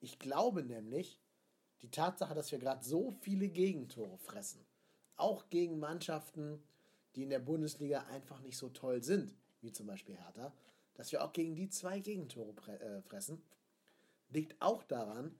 Ich 0.00 0.18
glaube 0.18 0.62
nämlich, 0.62 1.20
die 1.82 1.90
Tatsache, 1.90 2.34
dass 2.34 2.52
wir 2.52 2.58
gerade 2.58 2.84
so 2.84 3.10
viele 3.22 3.48
Gegentore 3.48 4.18
fressen, 4.18 4.64
auch 5.16 5.48
gegen 5.50 5.78
Mannschaften, 5.78 6.62
die 7.14 7.22
in 7.22 7.30
der 7.30 7.38
Bundesliga 7.38 8.04
einfach 8.04 8.40
nicht 8.40 8.56
so 8.56 8.68
toll 8.68 9.02
sind, 9.02 9.34
wie 9.60 9.72
zum 9.72 9.86
Beispiel 9.86 10.16
Hertha, 10.16 10.52
dass 10.94 11.12
wir 11.12 11.24
auch 11.24 11.32
gegen 11.32 11.54
die 11.54 11.68
zwei 11.68 12.00
Gegentore 12.00 12.54
äh, 12.68 13.02
fressen, 13.02 13.42
liegt 14.28 14.60
auch 14.60 14.82
daran, 14.84 15.34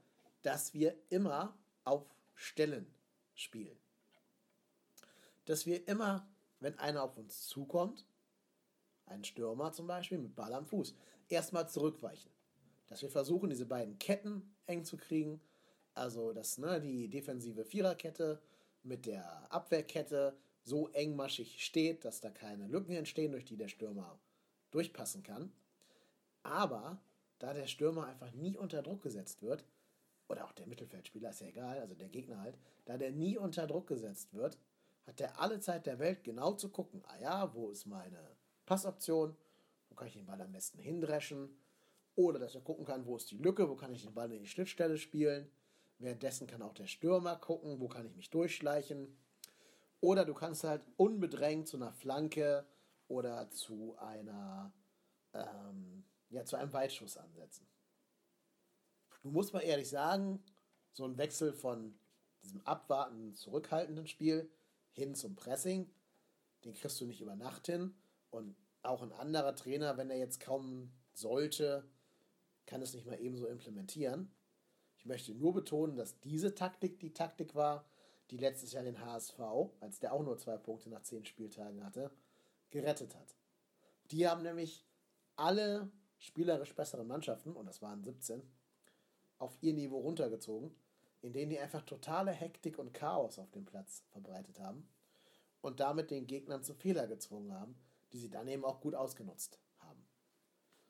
dass 0.45 0.75
wir 0.75 0.95
immer 1.09 1.59
auf 1.85 2.07
Stellen 2.35 2.87
spielen. 3.35 3.79
Dass 5.47 5.67
wir 5.67 5.89
immer, 5.89 6.29
wenn 6.61 6.79
einer 6.79 7.03
auf 7.03 7.17
uns 7.17 7.47
zukommt, 7.47 8.07
ein 9.07 9.25
Stürmer 9.25 9.73
zum 9.73 9.87
Beispiel 9.87 10.19
mit 10.19 10.37
Ball 10.37 10.53
am 10.53 10.67
Fuß, 10.67 10.95
erstmal 11.29 11.69
zurückweichen. 11.69 12.31
Dass 12.87 13.01
wir 13.01 13.11
versuchen, 13.11 13.51
diese 13.51 13.65
beiden 13.65 13.99
Ketten 13.99 14.55
eng 14.67 14.85
zu 14.85 14.99
kriegen. 14.99 15.41
Also, 15.95 16.33
dass 16.33 16.59
ne, 16.59 16.81
die 16.81 17.09
defensive 17.09 17.65
Viererkette 17.65 18.41
mit 18.83 19.07
der 19.07 19.51
Abwehrkette 19.51 20.37
so 20.63 20.89
engmaschig 20.89 21.65
steht, 21.65 22.05
dass 22.05 22.21
da 22.21 22.31
keine 22.31 22.67
Lücken 22.67 22.93
entstehen, 22.93 23.33
durch 23.33 23.47
die 23.47 23.57
der 23.57 23.69
Stürmer 23.69 24.19
durchpassen 24.71 25.23
kann. 25.23 25.53
Aber 26.43 27.01
da 27.39 27.55
der 27.55 27.67
Stürmer 27.67 28.07
einfach 28.07 28.33
nie 28.33 28.59
unter 28.59 28.83
Druck 28.83 29.03
gesetzt 29.03 29.41
wird, 29.43 29.65
oder 30.29 30.45
auch 30.45 30.53
der 30.53 30.67
Mittelfeldspieler, 30.67 31.31
ist 31.31 31.41
ja 31.41 31.49
egal, 31.49 31.81
also 31.81 31.95
der 31.95 32.09
Gegner 32.09 32.41
halt, 32.41 32.59
da 32.85 32.97
der 32.97 33.13
nie 33.13 33.37
unter 33.37 33.67
Druck 33.67 33.87
gesetzt 33.87 34.33
wird, 34.35 34.59
hat 35.07 35.21
der 35.21 35.41
alle 35.41 35.61
Zeit 35.61 35.87
der 35.87 35.99
Welt 35.99 36.25
genau 36.25 36.55
zu 36.55 36.71
gucken, 36.71 37.03
ah 37.07 37.19
ja, 37.21 37.55
wo 37.55 37.71
ist 37.71 37.87
meine 37.87 38.37
Passoption, 38.65 39.37
wo 39.89 39.95
kann 39.95 40.09
ich 40.09 40.15
den 40.15 40.27
Ball 40.27 40.41
am 40.41 40.53
besten 40.53 40.79
hindreschen, 40.79 41.57
oder 42.17 42.39
dass 42.39 42.55
er 42.55 42.61
gucken 42.61 42.85
kann, 42.85 43.07
wo 43.07 43.17
ist 43.17 43.31
die 43.31 43.39
Lücke, 43.39 43.69
wo 43.69 43.75
kann 43.75 43.93
ich 43.93 44.03
den 44.03 44.15
Ball 44.15 44.31
in 44.33 44.41
die 44.41 44.49
Schnittstelle 44.49 44.99
spielen. 44.99 45.51
Währenddessen 45.99 46.47
kann 46.47 46.63
auch 46.63 46.75
der 46.75 46.87
Stürmer 46.87 47.37
gucken, 47.37 47.81
wo 47.81 47.89
kann 47.89 48.07
ich 48.07 48.15
mich 48.15 48.31
durchschleichen. 48.31 49.17
Oder 50.01 50.25
du 50.25 50.35
kannst 50.35 50.65
halt 50.65 50.87
unbedrängt 50.97 51.67
zu 51.67 51.77
einer 51.77 51.93
Flanke 51.93 52.67
oder 53.09 53.51
zu 53.51 53.97
einer 53.99 54.73
ähm, 55.33 56.05
ja, 56.31 56.45
zu 56.45 56.57
einem 56.57 56.73
Weitschuss 56.73 57.17
ansetzen. 57.17 57.67
Du 59.25 59.31
musst 59.31 59.55
mal 59.55 59.61
ehrlich 59.61 59.89
sagen, 59.89 60.45
so 60.93 61.07
ein 61.07 61.17
Wechsel 61.17 61.55
von 61.55 61.99
diesem 62.43 62.61
abwartenden, 62.67 63.35
zurückhaltenden 63.35 64.07
Spiel 64.07 64.51
hin 64.93 65.15
zum 65.15 65.35
Pressing, 65.35 65.91
den 66.65 66.75
kriegst 66.75 67.01
du 67.01 67.07
nicht 67.07 67.23
über 67.23 67.35
Nacht 67.35 67.67
hin. 67.67 67.95
Und 68.29 68.55
auch 68.83 69.01
ein 69.01 69.13
anderer 69.13 69.57
Trainer, 69.57 69.97
wenn 69.97 70.11
er 70.11 70.19
jetzt 70.19 70.41
kaum 70.41 70.93
sollte, 71.15 71.89
kann 72.67 72.83
es 72.83 72.93
nicht 72.93 73.07
mal 73.07 73.19
ebenso 73.19 73.47
implementieren. 73.47 74.31
Ich 74.99 75.07
möchte 75.07 75.35
nur 75.35 75.55
betonen, 75.55 75.97
dass 75.97 76.21
diese 76.21 76.55
Taktik 76.55 77.01
die 77.01 77.15
Taktik 77.15 77.55
war, 77.55 77.87
die 78.31 78.37
letztes 78.37 78.73
Jahr 78.73 78.85
den 78.85 79.01
HSV, 79.01 79.41
als 79.81 80.01
der 80.01 80.13
auch 80.13 80.23
nur 80.23 80.37
zwei 80.37 80.59
Punkte 80.59 80.91
nach 80.91 81.03
zehn 81.03 81.25
Spieltagen 81.25 81.83
hatte, 81.83 82.11
gerettet 82.71 83.15
hat. 83.15 83.35
Die 84.11 84.29
haben 84.29 84.43
nämlich 84.43 84.87
alle 85.37 85.91
spielerisch 86.19 86.75
besseren 86.75 87.09
Mannschaften, 87.09 87.53
und 87.53 87.65
das 87.65 87.81
waren 87.81 88.03
17, 88.03 88.43
auf 89.38 89.57
ihr 89.61 89.75
Niveau 89.75 89.99
runtergezogen, 89.99 90.75
in 91.23 91.33
denen 91.33 91.51
die 91.51 91.59
einfach 91.59 91.83
totale 91.83 92.33
Hektik 92.33 92.79
und 92.79 92.92
Chaos 92.92 93.38
auf 93.38 93.51
dem 93.51 93.64
Platz 93.64 94.05
verbreitet 94.11 94.61
haben 94.61 94.88
und 95.61 95.81
damit 95.81 96.11
den 96.11 96.27
Gegnern 96.27 96.62
zu 96.62 96.75
Fehler 96.75 97.07
gezwungen 97.07 97.53
haben, 97.53 97.75
die 98.12 98.18
sie 98.18 98.31
dann 98.31 98.49
eben 98.49 98.64
auch 98.64 98.81
gut 98.81 98.94
ausgenutzt 98.94 99.59
haben. 99.79 100.07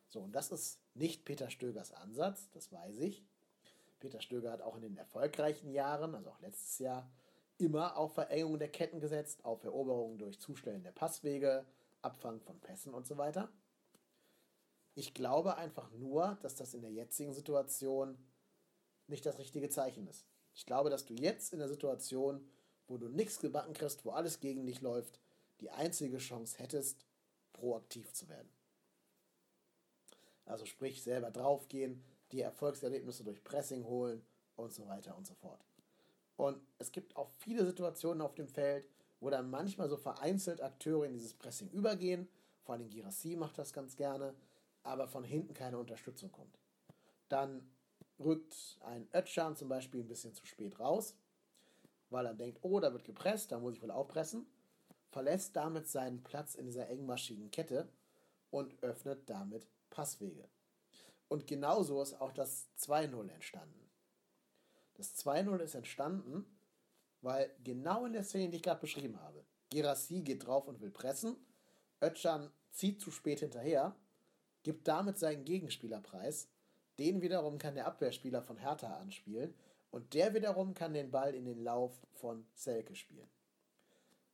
So, 0.08 0.20
und 0.20 0.32
das 0.32 0.50
ist 0.50 0.80
nicht 0.94 1.24
Peter 1.24 1.50
Stögers 1.50 1.92
Ansatz, 1.92 2.50
das 2.50 2.72
weiß 2.72 2.98
ich. 2.98 3.24
Peter 4.00 4.20
Stöger 4.20 4.52
hat 4.52 4.60
auch 4.60 4.76
in 4.76 4.82
den 4.82 4.96
erfolgreichen 4.96 5.70
Jahren, 5.70 6.14
also 6.14 6.30
auch 6.30 6.40
letztes 6.40 6.78
Jahr, 6.78 7.10
immer 7.56 7.96
auf 7.96 8.14
Verengung 8.14 8.58
der 8.58 8.68
Ketten 8.68 9.00
gesetzt, 9.00 9.44
auf 9.44 9.64
Eroberungen 9.64 10.18
durch 10.18 10.40
Zustellen 10.40 10.82
der 10.82 10.92
Passwege, 10.92 11.64
Abfang 12.02 12.40
von 12.40 12.58
Pässen 12.60 12.92
und 12.92 13.06
so 13.06 13.16
weiter. 13.16 13.48
Ich 14.94 15.14
glaube 15.14 15.56
einfach 15.56 15.90
nur, 15.92 16.38
dass 16.42 16.54
das 16.54 16.74
in 16.74 16.82
der 16.82 16.92
jetzigen 16.92 17.32
Situation 17.32 18.18
nicht 19.08 19.26
das 19.26 19.38
richtige 19.38 19.68
Zeichen 19.68 20.06
ist. 20.06 20.26
Ich 20.54 20.66
glaube, 20.66 20.90
dass 20.90 21.04
du 21.04 21.14
jetzt 21.14 21.52
in 21.52 21.58
der 21.58 21.68
Situation, 21.68 22.48
wo 22.86 22.96
du 22.96 23.08
nichts 23.08 23.40
gebacken 23.40 23.74
kriegst, 23.74 24.04
wo 24.04 24.10
alles 24.10 24.40
gegen 24.40 24.66
dich 24.66 24.80
läuft, 24.80 25.20
die 25.60 25.70
einzige 25.70 26.18
Chance 26.18 26.58
hättest, 26.58 27.06
proaktiv 27.52 28.12
zu 28.12 28.28
werden. 28.28 28.48
Also 30.44 30.66
sprich, 30.66 31.02
selber 31.02 31.30
draufgehen, 31.30 32.04
die 32.32 32.40
Erfolgserlebnisse 32.40 33.24
durch 33.24 33.42
Pressing 33.42 33.84
holen 33.84 34.24
und 34.56 34.72
so 34.72 34.86
weiter 34.86 35.16
und 35.16 35.26
so 35.26 35.34
fort. 35.34 35.64
Und 36.36 36.60
es 36.78 36.92
gibt 36.92 37.16
auch 37.16 37.30
viele 37.38 37.64
Situationen 37.64 38.20
auf 38.20 38.34
dem 38.34 38.48
Feld, 38.48 38.88
wo 39.20 39.30
dann 39.30 39.48
manchmal 39.48 39.88
so 39.88 39.96
vereinzelt 39.96 40.60
Akteure 40.60 41.06
in 41.06 41.14
dieses 41.14 41.34
Pressing 41.34 41.70
übergehen. 41.70 42.28
Vor 42.62 42.74
allem 42.74 42.90
Girassi 42.90 43.36
macht 43.36 43.58
das 43.58 43.72
ganz 43.72 43.96
gerne 43.96 44.34
aber 44.84 45.08
von 45.08 45.24
hinten 45.24 45.54
keine 45.54 45.78
Unterstützung 45.78 46.30
kommt. 46.30 46.58
Dann 47.28 47.68
rückt 48.18 48.78
ein 48.82 49.08
Ötschan 49.12 49.56
zum 49.56 49.68
Beispiel 49.68 50.00
ein 50.00 50.08
bisschen 50.08 50.34
zu 50.34 50.46
spät 50.46 50.78
raus, 50.78 51.16
weil 52.10 52.26
er 52.26 52.34
denkt, 52.34 52.58
oh, 52.62 52.80
da 52.80 52.92
wird 52.92 53.04
gepresst, 53.04 53.52
da 53.52 53.58
muss 53.58 53.74
ich 53.74 53.82
wohl 53.82 53.90
aufpressen, 53.90 54.46
verlässt 55.10 55.56
damit 55.56 55.88
seinen 55.88 56.22
Platz 56.22 56.54
in 56.54 56.66
dieser 56.66 56.88
engmaschigen 56.88 57.50
Kette 57.50 57.88
und 58.50 58.82
öffnet 58.82 59.28
damit 59.28 59.66
Passwege. 59.90 60.48
Und 61.28 61.46
genauso 61.46 62.02
ist 62.02 62.20
auch 62.20 62.32
das 62.32 62.68
2-0 62.78 63.28
entstanden. 63.30 63.90
Das 64.94 65.16
2-0 65.16 65.58
ist 65.58 65.74
entstanden, 65.74 66.44
weil 67.22 67.50
genau 67.64 68.04
in 68.06 68.12
der 68.12 68.22
Szene, 68.22 68.50
die 68.50 68.56
ich 68.56 68.62
gerade 68.62 68.80
beschrieben 68.80 69.20
habe, 69.20 69.44
Gerassi 69.70 70.20
geht 70.20 70.46
drauf 70.46 70.68
und 70.68 70.80
will 70.80 70.90
pressen, 70.90 71.36
Ötschan 72.00 72.50
zieht 72.70 73.00
zu 73.00 73.10
spät 73.10 73.40
hinterher 73.40 73.96
gibt 74.64 74.88
damit 74.88 75.18
seinen 75.18 75.44
Gegenspielerpreis. 75.44 76.48
Den 76.98 77.22
wiederum 77.22 77.58
kann 77.58 77.74
der 77.74 77.86
Abwehrspieler 77.86 78.42
von 78.42 78.56
Hertha 78.56 78.96
anspielen 78.96 79.54
und 79.90 80.14
der 80.14 80.34
wiederum 80.34 80.74
kann 80.74 80.94
den 80.94 81.10
Ball 81.10 81.34
in 81.34 81.44
den 81.44 81.62
Lauf 81.62 81.92
von 82.14 82.46
Selke 82.54 82.94
spielen. 82.94 83.28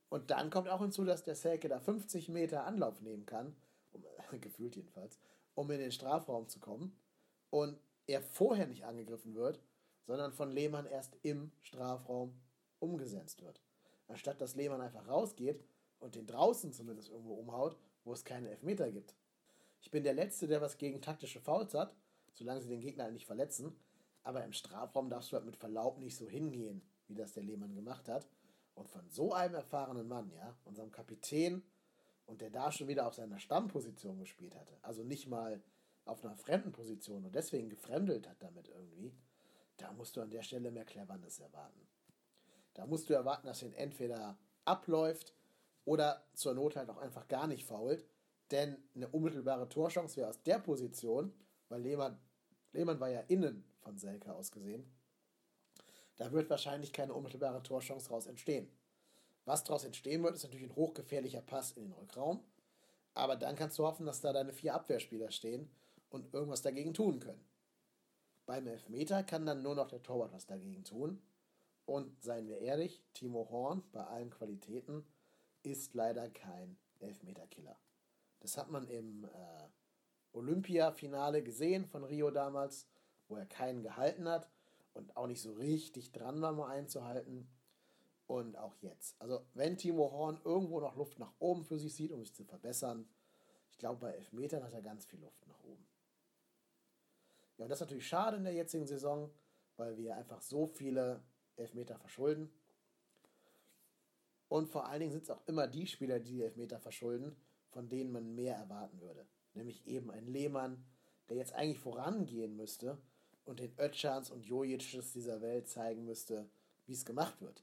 Und 0.08 0.30
dann 0.30 0.50
kommt 0.50 0.68
auch 0.68 0.80
hinzu, 0.80 1.04
dass 1.04 1.22
der 1.22 1.36
Selke 1.36 1.68
da 1.68 1.78
50 1.78 2.28
Meter 2.28 2.66
Anlauf 2.66 3.00
nehmen 3.00 3.26
kann, 3.26 3.54
um, 3.92 4.04
gefühlt 4.40 4.76
jedenfalls, 4.76 5.18
um 5.54 5.70
in 5.70 5.78
den 5.78 5.92
Strafraum 5.92 6.48
zu 6.48 6.60
kommen 6.60 6.96
und 7.50 7.78
er 8.06 8.20
vorher 8.20 8.66
nicht 8.66 8.84
angegriffen 8.84 9.34
wird, 9.34 9.60
sondern 10.06 10.32
von 10.32 10.50
Lehmann 10.50 10.86
erst 10.86 11.16
im 11.22 11.52
Strafraum 11.60 12.34
umgesetzt 12.80 13.42
wird. 13.42 13.60
Anstatt 14.08 14.40
dass 14.40 14.56
Lehmann 14.56 14.80
einfach 14.80 15.06
rausgeht 15.06 15.64
und 16.00 16.16
den 16.16 16.26
draußen 16.26 16.72
zumindest 16.72 17.10
irgendwo 17.10 17.34
umhaut, 17.34 17.76
wo 18.04 18.12
es 18.12 18.24
keine 18.24 18.50
Elfmeter 18.50 18.90
gibt. 18.90 19.14
Ich 19.80 19.90
bin 19.90 20.02
der 20.02 20.14
Letzte, 20.14 20.48
der 20.48 20.60
was 20.60 20.78
gegen 20.78 21.00
taktische 21.00 21.40
Fouls 21.40 21.74
hat, 21.74 21.94
solange 22.32 22.60
sie 22.60 22.68
den 22.68 22.80
Gegner 22.80 23.04
halt 23.04 23.12
nicht 23.12 23.26
verletzen. 23.26 23.76
Aber 24.22 24.44
im 24.44 24.52
Strafraum 24.52 25.08
darfst 25.08 25.32
du 25.32 25.36
halt 25.36 25.46
mit 25.46 25.56
Verlaub 25.56 25.98
nicht 25.98 26.16
so 26.16 26.28
hingehen, 26.28 26.82
wie 27.08 27.14
das 27.14 27.32
der 27.32 27.42
Lehmann 27.42 27.74
gemacht 27.74 28.08
hat. 28.08 28.26
Und 28.74 28.88
von 28.88 29.08
so 29.08 29.32
einem 29.32 29.54
erfahrenen 29.54 30.08
Mann, 30.08 30.30
ja, 30.34 30.56
unserem 30.64 30.90
Kapitän, 30.90 31.62
und 32.26 32.40
der 32.40 32.50
da 32.50 32.70
schon 32.70 32.86
wieder 32.86 33.06
auf 33.08 33.14
seiner 33.14 33.40
Stammposition 33.40 34.18
gespielt 34.18 34.54
hatte, 34.54 34.78
also 34.82 35.02
nicht 35.02 35.26
mal 35.26 35.60
auf 36.04 36.24
einer 36.24 36.36
fremden 36.36 36.70
Position 36.70 37.24
und 37.24 37.34
deswegen 37.34 37.68
gefremdelt 37.68 38.28
hat 38.28 38.40
damit 38.40 38.68
irgendwie, 38.68 39.12
da 39.78 39.92
musst 39.92 40.16
du 40.16 40.20
an 40.20 40.30
der 40.30 40.42
Stelle 40.42 40.70
mehr 40.70 40.84
Cleverness 40.84 41.40
erwarten. 41.40 41.88
Da 42.74 42.86
musst 42.86 43.10
du 43.10 43.14
erwarten, 43.14 43.48
dass 43.48 43.62
er 43.62 43.76
entweder 43.76 44.38
abläuft 44.64 45.34
oder 45.84 46.24
zur 46.34 46.54
Not 46.54 46.76
halt 46.76 46.88
auch 46.88 46.98
einfach 46.98 47.26
gar 47.26 47.48
nicht 47.48 47.64
fault 47.64 48.06
denn 48.50 48.76
eine 48.94 49.08
unmittelbare 49.08 49.68
Torchance 49.68 50.16
wäre 50.16 50.28
aus 50.28 50.42
der 50.42 50.58
Position, 50.58 51.32
weil 51.70 51.80
Lehmann, 51.80 52.20
Lehmann 52.72 53.00
war 53.00 53.08
ja 53.08 53.20
innen 53.20 53.64
von 53.80 53.96
Selke 53.96 54.34
aus 54.34 54.52
gesehen, 54.52 54.84
da 56.16 56.30
wird 56.32 56.50
wahrscheinlich 56.50 56.92
keine 56.92 57.14
unmittelbare 57.14 57.62
Torchance 57.62 58.08
daraus 58.08 58.26
entstehen. 58.26 58.68
Was 59.46 59.64
daraus 59.64 59.84
entstehen 59.84 60.22
wird, 60.22 60.34
ist 60.34 60.42
natürlich 60.42 60.66
ein 60.66 60.76
hochgefährlicher 60.76 61.40
Pass 61.40 61.72
in 61.72 61.84
den 61.84 61.92
Rückraum. 61.92 62.44
Aber 63.14 63.36
dann 63.36 63.56
kannst 63.56 63.78
du 63.78 63.84
hoffen, 63.84 64.04
dass 64.04 64.20
da 64.20 64.34
deine 64.34 64.52
vier 64.52 64.74
Abwehrspieler 64.74 65.30
stehen 65.30 65.70
und 66.10 66.32
irgendwas 66.34 66.60
dagegen 66.60 66.92
tun 66.92 67.20
können. 67.20 67.42
Beim 68.44 68.66
Elfmeter 68.66 69.22
kann 69.22 69.46
dann 69.46 69.62
nur 69.62 69.74
noch 69.74 69.88
der 69.88 70.02
Torwart 70.02 70.32
was 70.32 70.46
dagegen 70.46 70.84
tun. 70.84 71.22
Und 71.86 72.22
seien 72.22 72.46
wir 72.46 72.58
ehrlich, 72.58 73.02
Timo 73.14 73.48
Horn 73.50 73.82
bei 73.90 74.04
allen 74.04 74.30
Qualitäten 74.30 75.04
ist 75.62 75.94
leider 75.94 76.28
kein 76.28 76.76
Elfmeterkiller. 76.98 77.76
Das 78.40 78.56
hat 78.56 78.70
man 78.70 78.86
im 78.88 79.24
äh, 79.24 79.68
Olympia-Finale 80.32 81.42
gesehen 81.42 81.86
von 81.86 82.04
Rio 82.04 82.30
damals, 82.30 82.86
wo 83.28 83.36
er 83.36 83.46
keinen 83.46 83.82
gehalten 83.82 84.28
hat 84.28 84.48
und 84.94 85.16
auch 85.16 85.26
nicht 85.26 85.40
so 85.40 85.52
richtig 85.52 86.12
dran 86.12 86.40
war, 86.40 86.52
mal 86.52 86.70
einzuhalten. 86.70 87.48
Und 88.26 88.56
auch 88.56 88.76
jetzt. 88.80 89.20
Also, 89.20 89.44
wenn 89.54 89.76
Timo 89.76 90.12
Horn 90.12 90.40
irgendwo 90.44 90.78
noch 90.78 90.94
Luft 90.94 91.18
nach 91.18 91.32
oben 91.40 91.64
für 91.64 91.78
sich 91.80 91.94
sieht, 91.96 92.12
um 92.12 92.20
sich 92.20 92.32
zu 92.32 92.44
verbessern, 92.44 93.08
ich 93.72 93.78
glaube, 93.78 94.00
bei 94.00 94.12
Elfmetern 94.12 94.62
hat 94.62 94.72
er 94.72 94.82
ganz 94.82 95.04
viel 95.04 95.18
Luft 95.18 95.44
nach 95.48 95.58
oben. 95.64 95.84
Ja, 97.56 97.64
und 97.64 97.70
das 97.70 97.78
ist 97.78 97.86
natürlich 97.86 98.06
schade 98.06 98.36
in 98.36 98.44
der 98.44 98.52
jetzigen 98.52 98.86
Saison, 98.86 99.30
weil 99.76 99.96
wir 99.96 100.16
einfach 100.16 100.42
so 100.42 100.66
viele 100.66 101.24
Elfmeter 101.56 101.98
verschulden. 101.98 102.52
Und 104.48 104.68
vor 104.68 104.86
allen 104.86 105.00
Dingen 105.00 105.12
sind 105.12 105.24
es 105.24 105.30
auch 105.30 105.46
immer 105.46 105.66
die 105.66 105.86
Spieler, 105.86 106.20
die 106.20 106.32
die 106.32 106.42
Elfmeter 106.42 106.78
verschulden, 106.78 107.36
von 107.70 107.88
denen 107.88 108.12
man 108.12 108.34
mehr 108.34 108.56
erwarten 108.56 109.00
würde. 109.00 109.26
Nämlich 109.54 109.86
eben 109.86 110.10
ein 110.10 110.26
Lehmann, 110.26 110.84
der 111.28 111.36
jetzt 111.36 111.54
eigentlich 111.54 111.78
vorangehen 111.78 112.56
müsste 112.56 112.98
und 113.44 113.60
den 113.60 113.72
Ötschans 113.78 114.30
und 114.30 114.44
Jojitsches 114.44 115.12
dieser 115.12 115.40
Welt 115.40 115.68
zeigen 115.68 116.04
müsste, 116.04 116.48
wie 116.86 116.92
es 116.92 117.04
gemacht 117.04 117.40
wird. 117.40 117.62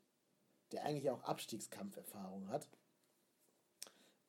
Der 0.71 0.83
eigentlich 0.83 1.09
auch 1.09 1.23
Abstiegskampferfahrung 1.23 2.49
hat, 2.49 2.67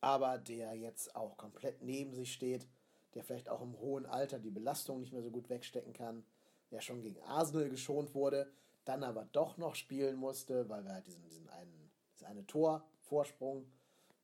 aber 0.01 0.39
der 0.39 0.75
jetzt 0.75 1.15
auch 1.17 1.37
komplett 1.37 1.83
neben 1.83 2.15
sich 2.15 2.33
steht, 2.33 2.67
der 3.15 3.25
vielleicht 3.25 3.49
auch 3.49 3.61
im 3.61 3.79
hohen 3.79 4.07
Alter 4.07 4.39
die 4.39 4.51
Belastung 4.51 5.01
nicht 5.01 5.13
mehr 5.13 5.23
so 5.23 5.31
gut 5.31 5.49
wegstecken 5.49 5.93
kann, 5.93 6.25
der 6.71 6.81
schon 6.81 7.01
gegen 7.01 7.21
Arsenal 7.23 7.69
geschont 7.69 8.15
wurde, 8.15 8.51
dann 8.85 9.03
aber 9.03 9.27
doch 9.33 9.57
noch 9.57 9.75
spielen 9.75 10.17
musste, 10.17 10.69
weil 10.69 10.85
wir 10.85 10.93
halt 10.93 11.07
diesen, 11.07 11.23
diesen 11.29 11.49
einen, 11.49 11.91
diesen 12.15 12.27
eine 12.27 12.47
Torvorsprung 12.47 13.67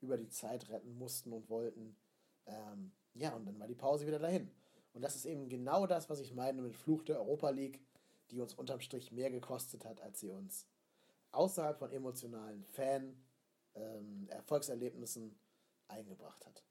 über 0.01 0.17
die 0.17 0.29
Zeit 0.29 0.69
retten 0.69 0.97
mussten 0.97 1.33
und 1.33 1.49
wollten. 1.49 1.97
Ähm, 2.47 2.93
ja, 3.15 3.35
und 3.35 3.47
dann 3.47 3.59
war 3.59 3.67
die 3.67 3.75
Pause 3.75 4.07
wieder 4.07 4.19
dahin. 4.19 4.51
Und 4.93 5.01
das 5.03 5.17
ist 5.17 5.25
eben 5.25 5.49
genau 5.49 5.87
das, 5.87 6.11
was 6.11 6.21
ich 6.21 6.35
meine 6.35 6.61
mit 6.63 6.77
Fluch 6.77 7.03
der 7.03 7.19
Europa 7.19 7.51
League, 7.51 7.81
die 8.31 8.41
uns 8.41 8.55
unterm 8.55 8.81
Strich 8.81 9.13
mehr 9.13 9.31
gekostet 9.31 9.85
hat, 9.85 10.01
als 10.01 10.21
sie 10.21 10.31
uns 10.31 10.67
außerhalb 11.33 11.79
von 11.79 11.93
emotionalen 11.93 12.65
Fan-Erfolgserlebnissen 12.65 15.25
ähm, 15.25 15.37
eingebracht 15.89 16.47
hat. 16.47 16.65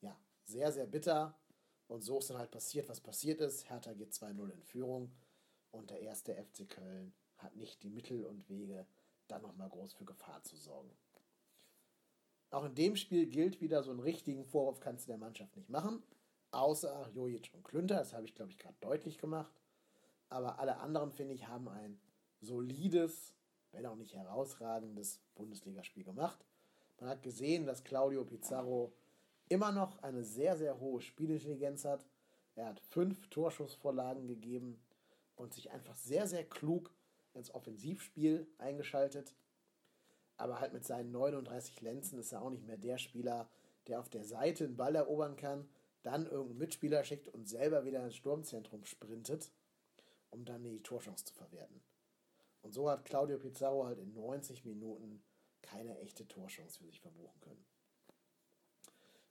Ja, 0.00 0.18
sehr, 0.44 0.72
sehr 0.72 0.86
bitter. 0.86 1.38
Und 1.86 2.02
so 2.02 2.18
ist 2.18 2.30
dann 2.30 2.38
halt 2.38 2.50
passiert, 2.50 2.88
was 2.88 3.00
passiert 3.00 3.40
ist. 3.40 3.68
Hertha 3.68 3.92
geht 3.92 4.12
2-0 4.12 4.50
in 4.50 4.62
Führung 4.62 5.12
und 5.70 5.90
der 5.90 6.00
erste 6.00 6.34
FC 6.34 6.68
Köln 6.68 7.14
hat 7.36 7.54
nicht 7.56 7.82
die 7.82 7.90
Mittel 7.90 8.24
und 8.24 8.48
Wege, 8.48 8.86
dann 9.28 9.42
nochmal 9.42 9.68
groß 9.68 9.94
für 9.94 10.04
Gefahr 10.04 10.42
zu 10.42 10.56
sorgen. 10.56 10.90
Auch 12.50 12.64
in 12.64 12.74
dem 12.74 12.96
Spiel 12.96 13.26
gilt 13.26 13.60
wieder, 13.60 13.82
so 13.82 13.90
einen 13.90 14.00
richtigen 14.00 14.44
Vorwurf 14.44 14.80
kannst 14.80 15.06
du 15.06 15.12
der 15.12 15.18
Mannschaft 15.18 15.56
nicht 15.56 15.70
machen. 15.70 16.02
Außer 16.50 17.10
Jojic 17.14 17.50
und 17.54 17.64
Klünter, 17.64 17.96
das 17.96 18.12
habe 18.12 18.24
ich 18.24 18.34
glaube 18.34 18.50
ich 18.50 18.58
gerade 18.58 18.76
deutlich 18.80 19.18
gemacht. 19.18 19.54
Aber 20.28 20.58
alle 20.58 20.78
anderen, 20.78 21.12
finde 21.12 21.34
ich, 21.34 21.46
haben 21.46 21.68
ein 21.68 22.00
solides, 22.40 23.34
wenn 23.72 23.86
auch 23.86 23.96
nicht 23.96 24.14
herausragendes 24.14 25.20
Bundesligaspiel 25.34 26.04
gemacht. 26.04 26.44
Man 26.98 27.10
hat 27.10 27.22
gesehen, 27.22 27.66
dass 27.66 27.84
Claudio 27.84 28.24
Pizarro 28.24 28.92
immer 29.48 29.72
noch 29.72 30.02
eine 30.02 30.22
sehr, 30.22 30.56
sehr 30.56 30.78
hohe 30.80 31.00
Spielintelligenz 31.00 31.84
hat. 31.84 32.04
Er 32.54 32.66
hat 32.66 32.80
fünf 32.80 33.28
Torschussvorlagen 33.28 34.26
gegeben 34.26 34.80
und 35.36 35.54
sich 35.54 35.70
einfach 35.70 35.96
sehr, 35.96 36.26
sehr 36.26 36.44
klug 36.44 36.92
ins 37.34 37.52
Offensivspiel 37.54 38.46
eingeschaltet. 38.58 39.34
Aber 40.40 40.58
halt 40.58 40.72
mit 40.72 40.84
seinen 40.86 41.12
39 41.12 41.82
Lenzen 41.82 42.18
ist 42.18 42.32
er 42.32 42.40
auch 42.40 42.50
nicht 42.50 42.66
mehr 42.66 42.78
der 42.78 42.96
Spieler, 42.96 43.48
der 43.88 44.00
auf 44.00 44.08
der 44.08 44.24
Seite 44.24 44.64
einen 44.64 44.76
Ball 44.76 44.94
erobern 44.94 45.36
kann, 45.36 45.68
dann 46.02 46.24
irgendeinen 46.24 46.58
Mitspieler 46.58 47.04
schickt 47.04 47.28
und 47.28 47.46
selber 47.46 47.84
wieder 47.84 48.02
ins 48.02 48.16
Sturmzentrum 48.16 48.86
sprintet, 48.86 49.52
um 50.30 50.46
dann 50.46 50.62
die 50.62 50.82
Torchance 50.82 51.26
zu 51.26 51.34
verwerten. 51.34 51.82
Und 52.62 52.72
so 52.72 52.88
hat 52.88 53.04
Claudio 53.04 53.38
Pizarro 53.38 53.84
halt 53.84 53.98
in 53.98 54.14
90 54.14 54.64
Minuten 54.64 55.22
keine 55.60 55.98
echte 55.98 56.26
Torchance 56.26 56.78
für 56.78 56.86
sich 56.86 57.00
verbuchen 57.00 57.38
können. 57.40 57.64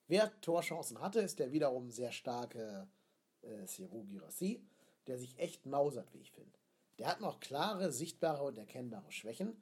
Wer 0.08 0.39
Torchancen 0.41 1.02
hatte, 1.02 1.22
ist 1.22 1.39
der 1.39 1.52
wiederum 1.52 1.89
sehr 1.89 2.12
starke 2.12 2.88
äh, 3.41 3.65
Serou 3.65 4.04
Girassi, 4.04 4.63
der 5.08 5.17
sich 5.17 5.39
echt 5.39 5.65
mausert, 5.65 6.13
wie 6.13 6.19
ich 6.19 6.32
finde. 6.32 6.58
Der 7.00 7.08
hat 7.08 7.22
noch 7.22 7.39
klare, 7.39 7.91
sichtbare 7.91 8.43
und 8.43 8.58
erkennbare 8.60 9.12
Schwächen. 9.12 9.60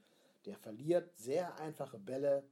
Der 0.48 0.58
verliert 0.58 1.16
sehr 1.18 1.60
einfache 1.60 2.00
Bälle, 2.00 2.50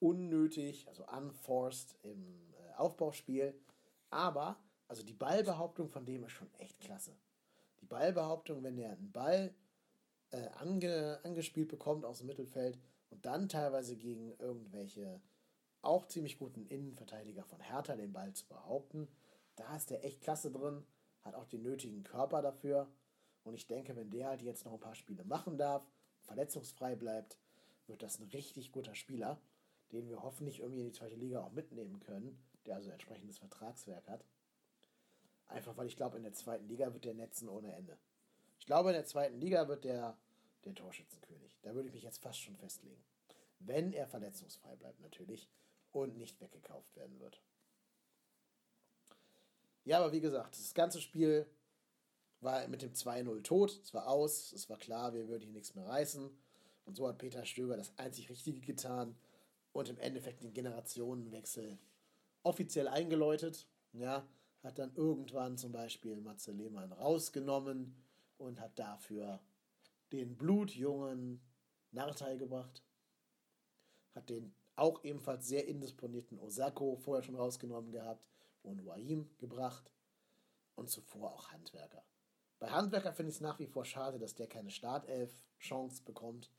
unnötig, 0.00 0.88
also 0.88 1.06
unforced 1.06 1.94
im 2.02 2.54
äh, 2.54 2.74
Aufbauspiel. 2.76 3.54
Aber, 4.08 4.56
also 4.88 5.02
die 5.02 5.12
Ballbehauptung 5.12 5.90
von 5.90 6.06
dem 6.06 6.24
ist 6.24 6.32
schon 6.32 6.52
echt 6.54 6.80
klasse. 6.80 7.14
Die 7.82 7.86
Ballbehauptung, 7.86 8.64
wenn 8.64 8.76
der 8.76 8.92
einen 8.92 9.12
Ball 9.12 9.54
äh, 10.30 10.48
ange, 10.58 11.20
angespielt 11.22 11.68
bekommt 11.68 12.06
aus 12.06 12.18
dem 12.18 12.28
Mittelfeld 12.28 12.78
und 13.10 13.26
dann 13.26 13.48
teilweise 13.50 13.96
gegen 13.96 14.32
irgendwelche 14.38 15.20
auch 15.82 16.06
ziemlich 16.06 16.38
guten 16.38 16.64
Innenverteidiger 16.64 17.44
von 17.44 17.60
Hertha 17.60 17.94
den 17.94 18.14
Ball 18.14 18.32
zu 18.32 18.46
behaupten. 18.46 19.06
Da 19.56 19.76
ist 19.76 19.90
der 19.90 20.02
echt 20.02 20.22
klasse 20.22 20.50
drin, 20.50 20.82
hat 21.20 21.34
auch 21.34 21.46
den 21.46 21.62
nötigen 21.62 22.04
Körper 22.04 22.40
dafür. 22.40 22.88
Und 23.42 23.52
ich 23.52 23.66
denke, 23.66 23.94
wenn 23.94 24.10
der 24.10 24.28
halt 24.28 24.40
jetzt 24.40 24.64
noch 24.64 24.72
ein 24.72 24.80
paar 24.80 24.94
Spiele 24.94 25.24
machen 25.24 25.58
darf, 25.58 25.86
verletzungsfrei 26.24 26.96
bleibt, 26.96 27.38
wird 27.86 28.02
das 28.02 28.18
ein 28.18 28.28
richtig 28.28 28.72
guter 28.72 28.94
Spieler, 28.94 29.40
den 29.92 30.08
wir 30.08 30.22
hoffentlich 30.22 30.60
irgendwie 30.60 30.80
in 30.80 30.86
die 30.86 30.92
zweite 30.92 31.16
Liga 31.16 31.40
auch 31.40 31.52
mitnehmen 31.52 32.00
können, 32.00 32.38
der 32.66 32.76
also 32.76 32.90
entsprechendes 32.90 33.38
Vertragswerk 33.38 34.08
hat. 34.08 34.24
Einfach 35.46 35.76
weil 35.76 35.86
ich 35.86 35.96
glaube, 35.96 36.16
in 36.16 36.22
der 36.22 36.32
zweiten 36.32 36.66
Liga 36.66 36.92
wird 36.92 37.04
der 37.04 37.14
netzen 37.14 37.48
ohne 37.48 37.74
Ende. 37.74 37.98
Ich 38.58 38.66
glaube, 38.66 38.90
in 38.90 38.94
der 38.94 39.04
zweiten 39.04 39.38
Liga 39.38 39.68
wird 39.68 39.84
der 39.84 40.16
der 40.64 40.74
Torschützenkönig. 40.74 41.58
Da 41.62 41.74
würde 41.74 41.88
ich 41.88 41.94
mich 41.94 42.02
jetzt 42.02 42.22
fast 42.22 42.40
schon 42.40 42.56
festlegen. 42.56 43.02
Wenn 43.58 43.92
er 43.92 44.06
verletzungsfrei 44.06 44.76
bleibt 44.76 45.00
natürlich 45.00 45.48
und 45.92 46.16
nicht 46.16 46.40
weggekauft 46.40 46.94
werden 46.96 47.18
wird. 47.20 47.40
Ja, 49.84 49.98
aber 49.98 50.12
wie 50.12 50.20
gesagt, 50.20 50.56
das 50.58 50.74
ganze 50.74 51.00
Spiel 51.00 51.46
war 52.44 52.66
mit 52.68 52.82
dem 52.82 52.92
2-0 52.92 53.42
tot. 53.42 53.80
Es 53.82 53.94
war 53.94 54.06
aus, 54.08 54.52
es 54.52 54.68
war 54.68 54.78
klar, 54.78 55.14
wir 55.14 55.28
würden 55.28 55.44
hier 55.44 55.52
nichts 55.52 55.74
mehr 55.74 55.86
reißen. 55.86 56.30
Und 56.84 56.96
so 56.96 57.08
hat 57.08 57.18
Peter 57.18 57.44
Stöger 57.44 57.76
das 57.76 57.96
einzig 57.98 58.28
Richtige 58.30 58.60
getan 58.60 59.16
und 59.72 59.88
im 59.88 59.98
Endeffekt 59.98 60.42
den 60.42 60.52
Generationenwechsel 60.52 61.78
offiziell 62.42 62.88
eingeläutet. 62.88 63.66
Ja, 63.92 64.26
hat 64.62 64.78
dann 64.78 64.94
irgendwann 64.94 65.56
zum 65.56 65.72
Beispiel 65.72 66.20
Matze 66.20 66.52
Lehmann 66.52 66.92
rausgenommen 66.92 67.96
und 68.38 68.60
hat 68.60 68.78
dafür 68.78 69.40
den 70.12 70.36
blutjungen 70.36 71.40
Nartai 71.92 72.36
gebracht. 72.36 72.82
Hat 74.14 74.30
den 74.30 74.54
auch 74.76 75.02
ebenfalls 75.04 75.46
sehr 75.46 75.66
indisponierten 75.66 76.38
Osako 76.38 76.96
vorher 76.96 77.22
schon 77.22 77.36
rausgenommen 77.36 77.92
gehabt 77.92 78.26
und 78.62 78.84
Waim 78.86 79.30
gebracht 79.38 79.90
und 80.74 80.90
zuvor 80.90 81.32
auch 81.32 81.50
Handwerker. 81.52 82.04
Bei 82.64 82.70
Handwerker 82.70 83.12
finde 83.12 83.28
ich 83.28 83.36
es 83.36 83.40
nach 83.42 83.58
wie 83.58 83.66
vor 83.66 83.84
schade, 83.84 84.18
dass 84.18 84.36
der 84.36 84.46
keine 84.46 84.70
Startelf-Chance 84.70 86.02
bekommt 86.02 86.50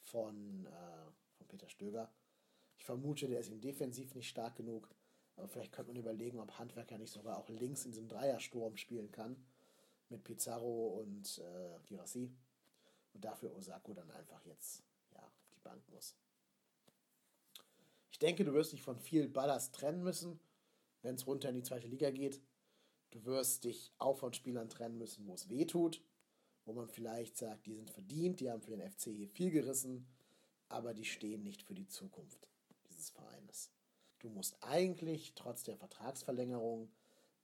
von, 0.00 0.64
äh, 0.64 1.10
von 1.36 1.46
Peter 1.46 1.68
Stöger. 1.68 2.10
Ich 2.78 2.86
vermute, 2.86 3.28
der 3.28 3.40
ist 3.40 3.50
ihm 3.50 3.60
defensiv 3.60 4.14
nicht 4.14 4.30
stark 4.30 4.56
genug, 4.56 4.88
aber 5.36 5.48
vielleicht 5.48 5.72
könnte 5.72 5.92
man 5.92 6.00
überlegen, 6.00 6.40
ob 6.40 6.58
Handwerker 6.58 6.96
nicht 6.96 7.12
sogar 7.12 7.36
auch 7.36 7.50
links 7.50 7.84
in 7.84 7.90
diesem 7.90 8.08
Dreiersturm 8.08 8.78
spielen 8.78 9.12
kann 9.12 9.36
mit 10.08 10.24
Pizarro 10.24 11.00
und 11.00 11.38
äh, 11.40 11.86
Girassi 11.86 12.34
und 13.12 13.22
dafür 13.22 13.54
Osako 13.54 13.92
dann 13.92 14.10
einfach 14.10 14.42
jetzt 14.46 14.82
ja, 15.12 15.20
auf 15.20 15.50
die 15.54 15.60
Bank 15.60 15.86
muss. 15.90 16.16
Ich 18.10 18.18
denke, 18.18 18.46
du 18.46 18.54
wirst 18.54 18.72
dich 18.72 18.80
von 18.80 18.98
viel 18.98 19.28
Ballast 19.28 19.74
trennen 19.74 20.02
müssen, 20.02 20.40
wenn 21.02 21.16
es 21.16 21.26
runter 21.26 21.50
in 21.50 21.56
die 21.56 21.62
zweite 21.62 21.88
Liga 21.88 22.10
geht. 22.10 22.40
Du 23.12 23.24
wirst 23.24 23.64
dich 23.64 23.92
auch 23.98 24.16
von 24.16 24.32
Spielern 24.32 24.68
trennen 24.68 24.98
müssen, 24.98 25.26
wo 25.26 25.34
es 25.34 25.48
weh 25.48 25.66
tut, 25.66 26.02
wo 26.64 26.72
man 26.72 26.88
vielleicht 26.88 27.36
sagt, 27.36 27.66
die 27.66 27.74
sind 27.74 27.90
verdient, 27.90 28.40
die 28.40 28.50
haben 28.50 28.62
für 28.62 28.70
den 28.70 28.90
FC 28.90 29.04
hier 29.04 29.28
viel 29.28 29.50
gerissen, 29.50 30.06
aber 30.68 30.94
die 30.94 31.04
stehen 31.04 31.42
nicht 31.42 31.62
für 31.62 31.74
die 31.74 31.86
Zukunft 31.86 32.48
dieses 32.88 33.10
Vereines. 33.10 33.70
Du 34.18 34.30
musst 34.30 34.56
eigentlich 34.62 35.34
trotz 35.34 35.62
der 35.62 35.76
Vertragsverlängerung 35.76 36.90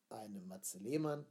einem 0.09 0.49
Matze 0.49 0.79
Lehmann 0.79 1.27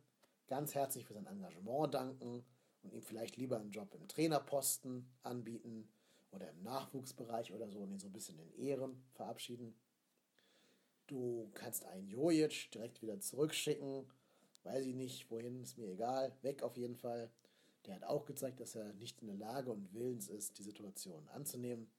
ganz 0.48 0.76
herzlich 0.76 1.06
für 1.06 1.14
sein 1.14 1.26
Engagement 1.26 1.94
danken 1.94 2.46
und 2.84 2.94
ihm 2.94 3.02
vielleicht 3.02 3.38
lieber 3.38 3.60
einen 3.60 3.72
Job 3.72 3.94
im 3.96 4.08
Trainerposten 4.08 5.10
anbieten 5.24 5.90
oder 6.32 6.50
im 6.50 6.62
Nachwuchsbereich 6.64 7.54
oder 7.54 7.70
so 7.70 7.80
und 7.80 7.92
ihn 7.92 8.00
so 8.00 8.08
ein 8.08 8.14
bisschen 8.14 8.38
in 8.40 8.54
Ehren 8.54 9.04
verabschieden. 9.14 9.76
Du 11.08 11.50
kannst 11.54 11.86
einen 11.86 12.08
Jojic 12.08 12.70
direkt 12.72 13.02
wieder 13.02 13.20
zurückschicken. 13.20 14.06
Weiß 14.68 14.86
ich 14.86 14.96
nicht, 14.96 15.32
wohin, 15.32 15.62
ist 15.62 15.78
mir 15.78 15.88
egal. 15.88 16.36
Weg 16.42 16.62
auf 16.62 16.76
jeden 16.76 16.98
Fall. 16.98 17.32
Der 17.86 17.96
hat 17.96 18.04
auch 18.04 18.26
gezeigt, 18.26 18.60
dass 18.60 18.76
er 18.76 18.92
nicht 18.96 19.22
in 19.22 19.28
der 19.28 19.38
Lage 19.38 19.72
und 19.72 19.94
willens 19.94 20.28
ist, 20.28 20.58
die 20.58 20.64
Situation 20.64 21.26
anzunehmen. 21.30 21.90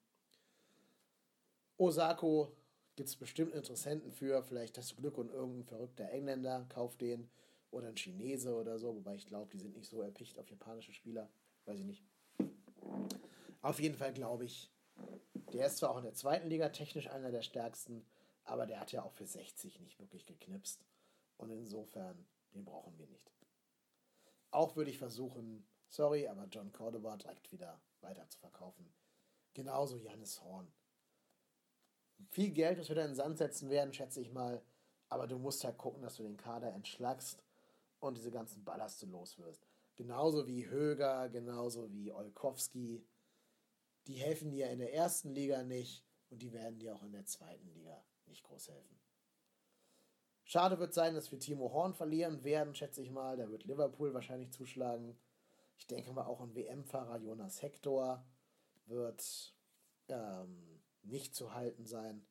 Osako 1.78 2.52
gibt 2.94 3.08
es 3.08 3.16
bestimmt 3.16 3.54
Interessenten 3.54 4.12
für. 4.12 4.42
Vielleicht 4.42 4.76
hast 4.76 4.92
du 4.92 4.96
Glück 4.96 5.16
und 5.16 5.30
irgendein 5.30 5.64
verrückter 5.64 6.10
Engländer 6.10 6.66
kauft 6.68 7.00
den 7.00 7.30
oder 7.70 7.88
ein 7.88 7.96
Chinese 7.96 8.54
oder 8.54 8.78
so, 8.78 8.94
wobei 8.94 9.14
ich 9.14 9.26
glaube, 9.26 9.50
die 9.50 9.58
sind 9.58 9.74
nicht 9.74 9.88
so 9.88 10.02
erpicht 10.02 10.38
auf 10.38 10.50
japanische 10.50 10.92
Spieler. 10.92 11.30
Weiß 11.64 11.78
ich 11.78 11.86
nicht. 11.86 12.04
Auf 13.62 13.80
jeden 13.80 13.96
Fall 13.96 14.12
glaube 14.12 14.44
ich, 14.44 14.70
der 15.54 15.66
ist 15.66 15.78
zwar 15.78 15.90
auch 15.90 15.98
in 15.98 16.04
der 16.04 16.14
zweiten 16.14 16.48
Liga 16.48 16.68
technisch 16.68 17.08
einer 17.08 17.30
der 17.30 17.42
stärksten, 17.42 18.04
aber 18.44 18.66
der 18.66 18.80
hat 18.80 18.92
ja 18.92 19.02
auch 19.02 19.12
für 19.12 19.26
60 19.26 19.80
nicht 19.80 19.98
wirklich 19.98 20.26
geknipst. 20.26 20.84
Und 21.38 21.50
insofern, 21.50 22.26
den 22.54 22.64
brauchen 22.64 22.98
wir 22.98 23.06
nicht. 23.06 23.32
Auch 24.50 24.76
würde 24.76 24.90
ich 24.90 24.98
versuchen, 24.98 25.66
sorry, 25.88 26.26
aber 26.28 26.46
John 26.46 26.72
Cordoba 26.72 27.16
direkt 27.16 27.52
wieder 27.52 27.80
weiter 28.00 28.28
zu 28.28 28.38
verkaufen. 28.38 28.92
Genauso 29.54 29.96
Jannis 29.96 30.42
Horn. 30.42 30.72
Viel 32.30 32.50
Geld, 32.50 32.78
das 32.78 32.88
wir 32.88 32.96
da 32.96 33.02
in 33.02 33.10
den 33.10 33.16
Sand 33.16 33.38
setzen 33.38 33.70
werden, 33.70 33.92
schätze 33.92 34.20
ich 34.20 34.32
mal. 34.32 34.62
Aber 35.08 35.26
du 35.26 35.38
musst 35.38 35.64
halt 35.64 35.78
gucken, 35.78 36.02
dass 36.02 36.16
du 36.16 36.22
den 36.22 36.36
Kader 36.36 36.72
entschlackst 36.72 37.42
und 38.00 38.16
diese 38.16 38.30
ganzen 38.30 38.64
Ballaste 38.64 39.06
loswirst. 39.06 39.66
Genauso 39.96 40.46
wie 40.46 40.68
Höger, 40.68 41.28
genauso 41.28 41.90
wie 41.92 42.12
Olkowski. 42.12 43.04
Die 44.06 44.14
helfen 44.14 44.50
dir 44.50 44.70
in 44.70 44.78
der 44.78 44.94
ersten 44.94 45.30
Liga 45.30 45.62
nicht 45.62 46.04
und 46.30 46.42
die 46.42 46.52
werden 46.52 46.78
dir 46.78 46.94
auch 46.94 47.02
in 47.02 47.12
der 47.12 47.24
zweiten 47.24 47.68
Liga 47.72 48.04
nicht 48.26 48.42
groß 48.44 48.68
helfen. 48.68 48.98
Schade 50.48 50.78
wird 50.78 50.94
sein, 50.94 51.14
dass 51.14 51.30
wir 51.30 51.38
Timo 51.38 51.74
Horn 51.74 51.92
verlieren 51.92 52.42
werden, 52.42 52.74
schätze 52.74 53.02
ich 53.02 53.10
mal. 53.10 53.36
Da 53.36 53.50
wird 53.50 53.66
Liverpool 53.66 54.14
wahrscheinlich 54.14 54.50
zuschlagen. 54.50 55.14
Ich 55.76 55.86
denke 55.86 56.10
mal 56.10 56.24
auch 56.24 56.40
ein 56.40 56.54
WM-Fahrer 56.54 57.18
Jonas 57.18 57.60
Hector 57.60 58.24
wird 58.86 59.52
ähm, 60.08 60.80
nicht 61.02 61.34
zu 61.34 61.52
halten 61.52 61.84
sein. 61.84 62.24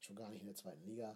Schon 0.00 0.16
gar 0.16 0.30
nicht 0.30 0.40
in 0.40 0.46
der 0.46 0.56
zweiten 0.56 0.82
Liga. 0.86 1.14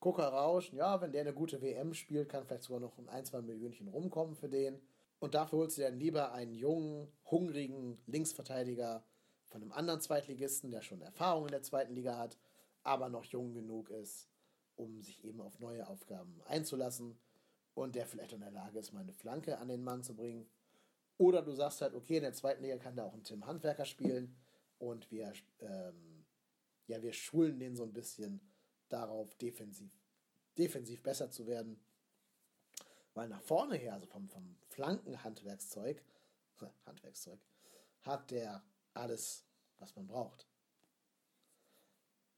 Gucker 0.00 0.28
Rausch, 0.28 0.72
ja, 0.72 0.98
wenn 1.02 1.12
der 1.12 1.20
eine 1.20 1.34
gute 1.34 1.60
WM 1.60 1.92
spielt, 1.92 2.30
kann 2.30 2.46
vielleicht 2.46 2.62
sogar 2.62 2.80
noch 2.80 2.96
ein, 3.08 3.26
zwei 3.26 3.42
Millionchen 3.42 3.88
rumkommen 3.88 4.34
für 4.34 4.48
den. 4.48 4.80
Und 5.18 5.34
dafür 5.34 5.58
holst 5.58 5.76
du 5.76 5.82
dann 5.82 5.98
lieber 5.98 6.32
einen 6.32 6.54
jungen, 6.54 7.12
hungrigen 7.30 8.00
Linksverteidiger 8.06 9.04
von 9.44 9.60
einem 9.60 9.72
anderen 9.72 10.00
Zweitligisten, 10.00 10.70
der 10.70 10.80
schon 10.80 11.02
Erfahrung 11.02 11.44
in 11.44 11.52
der 11.52 11.62
zweiten 11.62 11.92
Liga 11.92 12.16
hat, 12.16 12.38
aber 12.82 13.10
noch 13.10 13.24
jung 13.24 13.52
genug 13.52 13.90
ist, 13.90 14.30
um 14.78 15.02
sich 15.02 15.24
eben 15.24 15.40
auf 15.40 15.58
neue 15.58 15.86
Aufgaben 15.86 16.40
einzulassen 16.46 17.18
und 17.74 17.94
der 17.94 18.06
vielleicht 18.06 18.32
in 18.32 18.40
der 18.40 18.50
Lage 18.50 18.78
ist, 18.78 18.92
mal 18.92 19.00
eine 19.00 19.12
Flanke 19.12 19.58
an 19.58 19.68
den 19.68 19.82
Mann 19.82 20.02
zu 20.02 20.14
bringen. 20.14 20.48
Oder 21.16 21.42
du 21.42 21.52
sagst 21.52 21.80
halt, 21.80 21.94
okay, 21.94 22.16
in 22.16 22.22
der 22.22 22.32
zweiten 22.32 22.62
Liga 22.62 22.78
kann 22.78 22.96
da 22.96 23.04
auch 23.04 23.14
ein 23.14 23.24
Tim 23.24 23.44
Handwerker 23.44 23.84
spielen 23.84 24.36
und 24.78 25.10
wir, 25.10 25.32
ähm, 25.60 26.24
ja, 26.86 27.02
wir 27.02 27.12
schulen 27.12 27.58
den 27.58 27.76
so 27.76 27.82
ein 27.82 27.92
bisschen 27.92 28.40
darauf, 28.88 29.34
defensiv, 29.34 29.90
defensiv 30.56 31.02
besser 31.02 31.30
zu 31.30 31.46
werden. 31.46 31.80
Weil 33.14 33.28
nach 33.28 33.42
vorne 33.42 33.76
her, 33.76 33.94
also 33.94 34.06
vom, 34.06 34.28
vom 34.28 34.56
Flankenhandwerkszeug, 34.68 36.04
Handwerkszeug, 36.86 37.40
hat 38.02 38.30
der 38.30 38.62
alles, 38.94 39.44
was 39.78 39.94
man 39.96 40.06
braucht. 40.06 40.46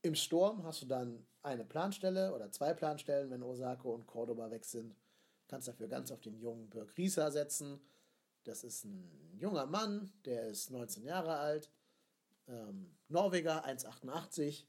Im 0.02 0.14
Sturm 0.14 0.64
hast 0.64 0.82
du 0.82 0.86
dann 0.86 1.26
eine 1.42 1.64
Planstelle 1.64 2.34
oder 2.34 2.50
zwei 2.50 2.72
Planstellen, 2.72 3.30
wenn 3.30 3.42
Osako 3.42 3.94
und 3.94 4.06
Cordoba 4.06 4.50
weg 4.50 4.64
sind. 4.64 4.94
Kannst 5.48 5.68
dafür 5.68 5.88
ganz 5.88 6.10
auf 6.10 6.20
den 6.20 6.38
jungen 6.38 6.70
Birk 6.70 6.96
Rieser 6.96 7.30
setzen. 7.30 7.80
Das 8.44 8.64
ist 8.64 8.84
ein 8.84 9.36
junger 9.38 9.66
Mann, 9.66 10.12
der 10.24 10.48
ist 10.48 10.70
19 10.70 11.04
Jahre 11.04 11.36
alt, 11.36 11.70
ähm, 12.48 12.96
Norweger, 13.08 13.64
1,88. 13.66 14.66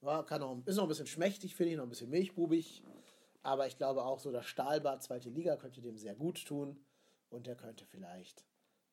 Ja, 0.00 0.22
kann 0.22 0.42
auch, 0.42 0.56
ist 0.64 0.76
noch 0.76 0.84
ein 0.84 0.88
bisschen 0.88 1.06
schmächtig, 1.06 1.54
finde 1.54 1.72
ich, 1.72 1.76
noch 1.76 1.84
ein 1.84 1.90
bisschen 1.90 2.10
milchbubig. 2.10 2.82
Aber 3.42 3.66
ich 3.66 3.76
glaube 3.76 4.04
auch 4.04 4.20
so, 4.20 4.32
das 4.32 4.46
Stahlbad 4.46 5.02
zweite 5.02 5.28
Liga 5.28 5.56
könnte 5.56 5.80
dem 5.80 5.98
sehr 5.98 6.14
gut 6.14 6.46
tun. 6.46 6.84
Und 7.30 7.46
der 7.46 7.56
könnte 7.56 7.84
vielleicht 7.84 8.44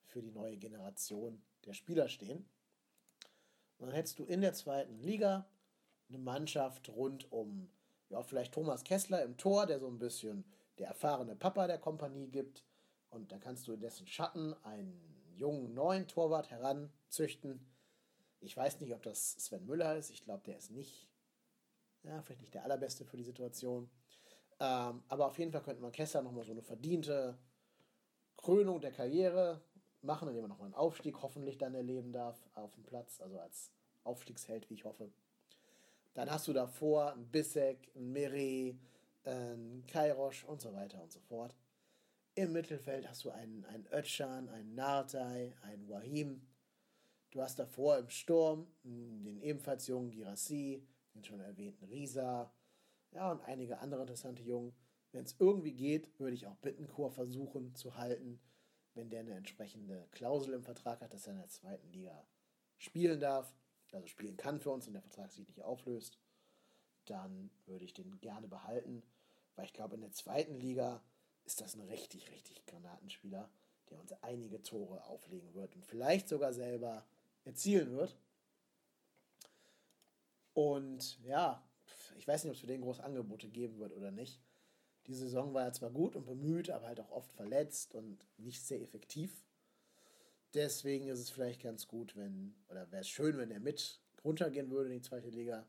für 0.03 0.21
die 0.21 0.31
neue 0.31 0.57
Generation 0.57 1.41
der 1.65 1.73
Spieler 1.73 2.09
stehen. 2.09 2.49
Dann 3.77 3.91
hättest 3.91 4.19
du 4.19 4.25
in 4.25 4.41
der 4.41 4.53
zweiten 4.53 4.97
Liga 4.99 5.47
eine 6.09 6.17
Mannschaft 6.19 6.89
rund 6.89 7.31
um, 7.31 7.69
ja, 8.09 8.21
vielleicht 8.23 8.53
Thomas 8.53 8.83
Kessler 8.83 9.23
im 9.23 9.37
Tor, 9.37 9.65
der 9.65 9.79
so 9.79 9.87
ein 9.87 9.99
bisschen 9.99 10.45
der 10.77 10.87
erfahrene 10.87 11.35
Papa 11.35 11.67
der 11.67 11.79
Kompanie 11.79 12.27
gibt. 12.27 12.63
Und 13.09 13.31
dann 13.31 13.39
kannst 13.39 13.67
du 13.67 13.73
in 13.73 13.79
dessen 13.79 14.07
Schatten 14.07 14.53
einen 14.63 15.33
jungen 15.35 15.73
neuen 15.73 16.07
Torwart 16.07 16.49
heranzüchten. 16.51 17.65
Ich 18.39 18.55
weiß 18.55 18.79
nicht, 18.81 18.93
ob 18.93 19.01
das 19.03 19.33
Sven 19.33 19.65
Müller 19.65 19.95
ist. 19.97 20.09
Ich 20.09 20.21
glaube, 20.21 20.43
der 20.45 20.57
ist 20.57 20.71
nicht, 20.71 21.09
ja, 22.03 22.21
vielleicht 22.21 22.41
nicht 22.41 22.53
der 22.53 22.63
allerbeste 22.63 23.05
für 23.05 23.17
die 23.17 23.23
Situation. 23.23 23.89
Ähm, 24.59 25.03
aber 25.07 25.27
auf 25.27 25.39
jeden 25.39 25.51
Fall 25.51 25.63
könnte 25.63 25.81
man 25.81 25.91
Kessler 25.91 26.21
nochmal 26.21 26.45
so 26.45 26.51
eine 26.51 26.61
verdiente 26.61 27.37
Krönung 28.37 28.79
der 28.79 28.91
Karriere 28.91 29.61
machen, 30.05 30.27
indem 30.27 30.45
er 30.45 30.47
nochmal 30.47 30.67
einen 30.67 30.75
Aufstieg 30.75 31.21
hoffentlich 31.21 31.57
dann 31.57 31.75
erleben 31.75 32.11
darf 32.11 32.37
auf 32.53 32.73
dem 32.73 32.83
Platz, 32.83 33.19
also 33.21 33.39
als 33.39 33.71
Aufstiegsheld, 34.03 34.69
wie 34.69 34.75
ich 34.75 34.85
hoffe. 34.85 35.11
Dann 36.13 36.31
hast 36.31 36.47
du 36.47 36.53
davor 36.53 37.13
einen 37.13 37.27
Bissek, 37.27 37.91
einen 37.95 38.13
Meret, 38.13 38.77
einen 39.23 39.85
Kairosch 39.87 40.45
und 40.45 40.61
so 40.61 40.73
weiter 40.73 41.01
und 41.01 41.11
so 41.11 41.19
fort. 41.19 41.55
Im 42.35 42.53
Mittelfeld 42.53 43.07
hast 43.07 43.25
du 43.25 43.31
einen, 43.31 43.65
einen 43.65 43.87
Özcan, 43.91 44.49
einen 44.49 44.75
Nartay, 44.75 45.53
einen 45.61 45.89
Wahim. 45.89 46.41
Du 47.31 47.41
hast 47.41 47.59
davor 47.59 47.97
im 47.97 48.09
Sturm 48.09 48.67
den 48.83 49.41
ebenfalls 49.41 49.87
jungen 49.87 50.11
Girassi, 50.11 50.85
den 51.13 51.23
schon 51.23 51.39
erwähnten 51.39 51.85
Risa, 51.85 52.51
ja, 53.11 53.31
und 53.31 53.41
einige 53.41 53.79
andere 53.79 54.01
interessante 54.01 54.43
Jungen. 54.43 54.73
Wenn 55.11 55.23
es 55.23 55.35
irgendwie 55.39 55.73
geht, 55.73 56.19
würde 56.19 56.35
ich 56.35 56.47
auch 56.47 56.57
Bittencourt 56.57 57.13
versuchen 57.13 57.73
zu 57.75 57.95
halten 57.95 58.39
wenn 58.95 59.09
der 59.09 59.19
eine 59.21 59.35
entsprechende 59.35 60.07
Klausel 60.11 60.53
im 60.53 60.63
Vertrag 60.63 61.01
hat, 61.01 61.13
dass 61.13 61.27
er 61.27 61.33
in 61.33 61.39
der 61.39 61.49
zweiten 61.49 61.91
Liga 61.91 62.25
spielen 62.77 63.19
darf, 63.19 63.53
also 63.91 64.07
spielen 64.07 64.37
kann 64.37 64.59
für 64.59 64.71
uns 64.71 64.87
und 64.87 64.93
der 64.93 65.01
Vertrag 65.01 65.31
sich 65.31 65.47
nicht 65.47 65.61
auflöst, 65.61 66.19
dann 67.05 67.51
würde 67.65 67.85
ich 67.85 67.93
den 67.93 68.19
gerne 68.19 68.47
behalten, 68.47 69.03
weil 69.55 69.65
ich 69.65 69.73
glaube, 69.73 69.95
in 69.95 70.01
der 70.01 70.11
zweiten 70.11 70.55
Liga 70.55 71.01
ist 71.45 71.61
das 71.61 71.75
ein 71.75 71.81
richtig, 71.81 72.31
richtig 72.31 72.65
Granatenspieler, 72.65 73.49
der 73.89 73.99
uns 73.99 74.11
einige 74.23 74.61
Tore 74.63 75.05
auflegen 75.05 75.53
wird 75.53 75.75
und 75.75 75.85
vielleicht 75.85 76.27
sogar 76.27 76.53
selber 76.53 77.05
erzielen 77.43 77.91
wird. 77.91 78.17
Und 80.53 81.21
ja, 81.23 81.63
ich 82.17 82.27
weiß 82.27 82.43
nicht, 82.43 82.51
ob 82.51 82.55
es 82.55 82.61
für 82.61 82.67
den 82.67 82.81
große 82.81 83.03
Angebote 83.03 83.49
geben 83.49 83.77
wird 83.77 83.93
oder 83.93 84.11
nicht. 84.11 84.41
Die 85.07 85.13
Saison 85.13 85.53
war 85.53 85.65
er 85.65 85.73
zwar 85.73 85.91
gut 85.91 86.15
und 86.15 86.25
bemüht, 86.25 86.69
aber 86.69 86.87
halt 86.87 86.99
auch 86.99 87.11
oft 87.11 87.31
verletzt 87.33 87.93
und 87.93 88.27
nicht 88.37 88.65
sehr 88.65 88.81
effektiv. 88.81 89.45
Deswegen 90.53 91.07
ist 91.07 91.19
es 91.19 91.29
vielleicht 91.29 91.61
ganz 91.61 91.87
gut, 91.87 92.15
wenn, 92.15 92.55
oder 92.69 92.91
wäre 92.91 93.01
es 93.01 93.09
schön, 93.09 93.37
wenn 93.37 93.51
er 93.51 93.59
mit 93.59 93.99
runtergehen 94.23 94.71
würde 94.71 94.89
in 94.89 95.01
die 95.01 95.07
zweite 95.07 95.29
Liga. 95.29 95.67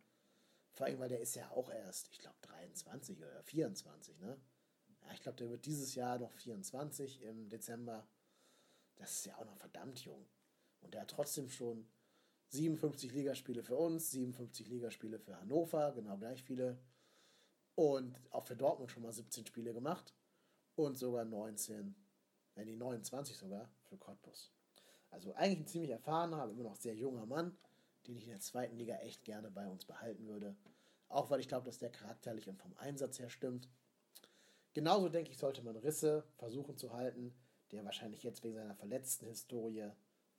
Vor 0.73 0.87
allem, 0.87 0.99
weil 0.99 1.09
der 1.09 1.21
ist 1.21 1.35
ja 1.35 1.51
auch 1.51 1.71
erst, 1.71 2.09
ich 2.13 2.19
glaube, 2.19 2.37
23 2.43 3.19
oder 3.19 3.43
24, 3.43 4.19
ne? 4.21 4.41
Ja, 5.03 5.13
ich 5.13 5.21
glaube, 5.21 5.37
der 5.37 5.51
wird 5.51 5.67
dieses 5.67 5.95
Jahr 5.95 6.19
noch 6.19 6.33
24 6.33 7.23
im 7.23 7.49
Dezember. 7.49 8.07
Das 8.97 9.13
ist 9.13 9.27
ja 9.27 9.37
auch 9.39 9.45
noch 9.45 9.57
verdammt 9.57 10.05
jung. 10.05 10.27
Und 10.81 10.95
der 10.95 11.03
hat 11.03 11.11
trotzdem 11.11 11.49
schon 11.49 11.89
57 12.49 13.13
Ligaspiele 13.13 13.63
für 13.63 13.77
uns, 13.77 14.11
57 14.11 14.69
Ligaspiele 14.69 15.19
für 15.19 15.39
Hannover, 15.41 15.93
genau 15.93 16.17
gleich 16.17 16.43
viele 16.43 16.79
und 17.77 18.19
auch 18.33 18.45
für 18.45 18.57
Dortmund 18.57 18.91
schon 18.91 19.05
mal 19.05 19.13
17 19.13 19.47
Spiele 19.47 19.73
gemacht 19.73 20.13
und 20.75 20.99
sogar 20.99 21.25
19, 21.25 21.95
wenn 22.55 22.67
die 22.67 22.77
29 22.77 23.37
sogar 23.37 23.71
für 23.85 23.97
Cottbus. 23.97 24.51
Also 25.11 25.33
eigentlich 25.35 25.61
ein 25.61 25.67
ziemlich 25.67 25.91
erfahrener, 25.91 26.43
aber 26.43 26.53
immer 26.53 26.65
noch 26.65 26.77
sehr 26.77 26.95
junger 26.97 27.27
Mann, 27.27 27.57
den 28.07 28.17
ich 28.17 28.25
in 28.25 28.31
der 28.31 28.41
zweiten 28.41 28.77
Liga 28.77 28.97
echt 28.97 29.25
gerne 29.25 29.51
bei 29.51 29.69
uns 29.69 29.85
behalten 29.85 30.27
würde. 30.27 30.57
Auch 31.09 31.31
weil 31.31 31.41
ich 31.41 31.49
glaube, 31.49 31.67
dass 31.67 31.79
der 31.79 31.91
charakterlich 31.91 32.49
und 32.49 32.59
vom 32.59 32.75
Einsatz 32.79 33.19
her 33.19 33.31
stimmt. 33.31 33.69
Genauso 34.75 35.09
denke 35.09 35.31
ich, 35.31 35.39
sollte 35.39 35.63
man 35.63 35.77
Risse 35.77 36.25
versuchen 36.37 36.77
zu 36.77 36.93
halten, 36.93 37.35
der 37.71 37.85
wahrscheinlich 37.85 38.23
jetzt 38.23 38.43
wegen 38.43 38.57
seiner 38.57 38.75
verletzten 38.75 39.27
Historie 39.27 39.91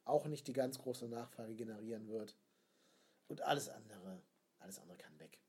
auch 0.05 0.25
nicht 0.25 0.47
die 0.47 0.53
ganz 0.53 0.77
große 0.79 1.07
Nachfrage 1.07 1.55
generieren 1.55 2.07
wird. 2.07 2.35
Und 3.27 3.41
alles 3.41 3.69
andere, 3.69 4.21
alles 4.59 4.79
andere 4.79 4.97
kann 4.97 5.19
weg. 5.19 5.39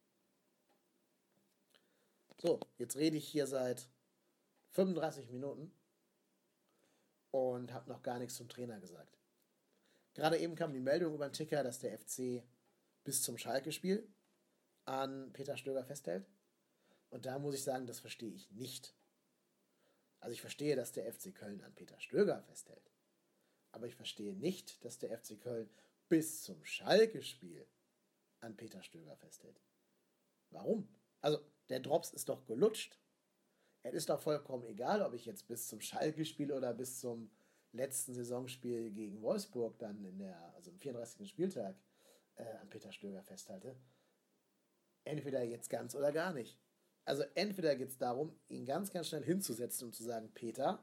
So, 2.41 2.61
jetzt 2.79 2.97
rede 2.97 3.17
ich 3.17 3.27
hier 3.27 3.49
seit 3.49 3.89
35 4.71 5.29
Minuten 5.31 5.73
und 7.33 7.73
habe 7.73 7.89
noch 7.89 8.03
gar 8.03 8.19
nichts 8.21 8.37
zum 8.37 8.49
Trainer 8.49 8.79
gesagt. 8.79 9.19
Gerade 10.15 10.39
eben 10.39 10.55
kam 10.55 10.73
die 10.73 10.81
Meldung 10.81 11.15
über 11.15 11.29
den 11.29 11.33
Ticker, 11.33 11.65
dass 11.65 11.81
der 11.81 11.99
FC 11.99 12.45
bis 13.03 13.23
zum 13.23 13.39
Schalke-Spiel 13.39 14.09
an 14.85 15.33
Peter 15.33 15.57
Stöger 15.57 15.85
festhält. 15.85 16.29
Und 17.11 17.27
da 17.27 17.39
muss 17.39 17.55
ich 17.55 17.63
sagen, 17.63 17.87
das 17.87 18.01
verstehe 18.01 18.33
ich 18.33 18.51
nicht. 18.53 18.95
Also 20.21 20.33
ich 20.33 20.41
verstehe, 20.41 20.77
dass 20.77 20.93
der 20.93 21.13
FC 21.13 21.35
Köln 21.35 21.61
an 21.63 21.75
Peter 21.75 21.99
Stöger 22.01 22.43
festhält. 22.43 22.93
Aber 23.73 23.87
ich 23.87 23.97
verstehe 23.97 24.35
nicht, 24.35 24.85
dass 24.85 24.99
der 24.99 25.17
FC 25.19 25.41
Köln 25.41 25.71
bis 26.09 26.43
zum 26.43 26.65
Schalke-Spiel 26.65 27.67
an 28.41 28.57
Peter 28.57 28.83
Stöger 28.83 29.17
festhält. 29.17 29.61
Warum? 30.51 30.89
Also 31.21 31.45
der 31.69 31.81
Drops 31.81 32.11
ist 32.11 32.29
doch 32.29 32.47
gelutscht. 32.47 32.99
Es 33.83 33.95
ist 33.95 34.09
doch 34.09 34.21
vollkommen 34.21 34.65
egal, 34.65 35.03
ob 35.03 35.15
ich 35.15 35.25
jetzt 35.27 35.47
bis 35.47 35.69
zum 35.69 35.81
Schalke 35.81 36.25
spiele 36.25 36.55
oder 36.55 36.75
bis 36.75 37.01
zum 37.01 37.31
letzten 37.73 38.15
Saisonspiel 38.15 38.91
gegen 38.91 39.23
Wolfsburg 39.23 39.79
dann 39.79 40.05
in 40.05 40.19
der, 40.19 40.53
also 40.55 40.71
im 40.71 40.79
34. 40.79 41.29
Spieltag 41.29 41.77
äh, 42.37 42.45
an 42.61 42.69
Peter 42.69 42.93
Stöger 42.93 43.23
festhalte. 43.23 43.77
Entweder 45.05 45.43
jetzt 45.43 45.71
ganz 45.71 45.95
oder 45.95 46.13
gar 46.13 46.33
nicht. 46.33 46.59
Also 47.05 47.25
entweder 47.35 47.77
geht 47.77 47.89
es 47.89 47.99
darum, 47.99 48.35
ihn 48.49 48.67
ganz, 48.67 48.91
ganz 48.91 49.09
schnell 49.09 49.25
hinzusetzen 49.25 49.87
und 49.87 49.95
zu 49.95 50.03
sagen, 50.03 50.31
Peter, 50.35 50.83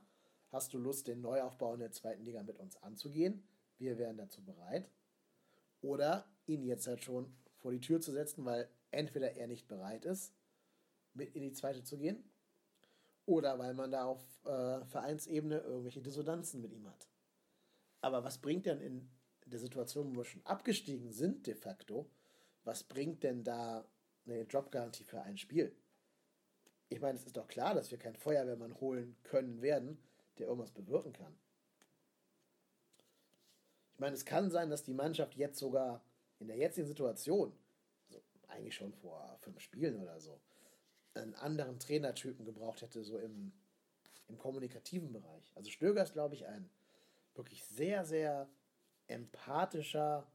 hast 0.52 0.74
du 0.74 0.80
Lust, 0.80 1.08
den 1.08 1.22
Neuaufbau 1.22 1.74
in 1.74 1.82
der 1.82 1.92
zweiten 1.92 2.24
Liga 2.24 2.42
mit 2.44 2.58
uns 2.58 2.82
anzugehen? 2.82 3.48
Wir 3.78 3.98
wären 3.98 4.18
dazu 4.18 4.44
bereit. 4.44 4.90
Oder 5.82 6.26
ihn 6.48 6.64
jetzt 6.64 6.88
halt 6.88 7.04
schon 7.04 7.36
vor 7.58 7.72
die 7.72 7.82
Tür 7.82 8.02
zu 8.02 8.12
setzen, 8.12 8.46
weil 8.46 8.70
entweder 8.90 9.36
er 9.36 9.48
nicht 9.48 9.68
bereit 9.68 10.06
ist 10.06 10.34
mit 11.16 11.36
in 11.36 11.42
die 11.42 11.54
zweite 11.54 11.84
zu 11.84 11.98
gehen. 11.98 12.24
Oder 13.26 13.58
weil 13.58 13.74
man 13.74 13.92
da 13.92 14.06
auf 14.06 14.22
äh, 14.46 14.86
Vereinsebene 14.86 15.60
irgendwelche 15.60 16.02
Dissonanzen 16.02 16.62
mit 16.62 16.72
ihm 16.72 16.88
hat. 16.88 17.08
Aber 18.02 18.24
was 18.24 18.38
bringt 18.38 18.68
denn 18.68 18.82
in 18.82 19.10
der 19.48 19.60
Situation, 19.60 20.12
wo 20.12 20.20
wir 20.20 20.26
schon 20.26 20.46
abgestiegen 20.46 21.12
sind, 21.12 21.48
de 21.48 21.56
facto, 21.56 22.10
was 22.64 22.84
bringt 22.84 23.24
denn 23.24 23.44
da 23.44 23.88
eine 24.26 24.42
Jobgarantie 24.42 25.04
für 25.04 25.22
ein 25.22 25.38
Spiel? 25.38 25.76
Ich 26.90 27.02
meine, 27.02 27.18
es 27.18 27.26
ist 27.26 27.38
doch 27.38 27.48
klar, 27.48 27.74
dass 27.74 27.90
wir 27.90 27.98
keinen 27.98 28.16
Feuerwehrmann 28.16 28.80
holen 28.80 29.16
können 29.24 29.62
werden, 29.62 29.98
der 30.38 30.48
irgendwas 30.48 30.72
bewirken 30.72 31.14
kann. 31.14 31.36
Ich 33.94 34.00
meine, 34.00 34.16
es 34.16 34.26
kann 34.26 34.52
sein, 34.52 34.70
dass 34.70 34.84
die 34.84 34.94
Mannschaft 34.94 35.36
jetzt 35.36 35.58
sogar 35.58 36.04
in 36.40 36.48
der 36.48 36.58
jetzigen 36.58 36.88
Situation, 36.88 37.58
also 38.08 38.22
eigentlich 38.48 38.76
schon 38.76 38.94
vor 38.94 39.38
fünf 39.40 39.62
Spielen 39.62 39.96
oder 40.02 40.20
so, 40.20 40.40
einen 41.16 41.36
anderen 41.36 41.80
Trainertypen 41.80 42.46
gebraucht 42.46 42.82
hätte, 42.82 43.04
so 43.04 43.18
im, 43.18 43.52
im 44.28 44.38
kommunikativen 44.38 45.12
Bereich. 45.12 45.52
Also 45.56 45.70
Stöger 45.70 46.04
ist, 46.04 46.14
glaube 46.14 46.36
ich, 46.36 46.46
ein 46.46 46.70
wirklich 47.36 47.64
sehr, 47.66 48.06
sehr 48.06 48.50
empathischer, 49.08 50.28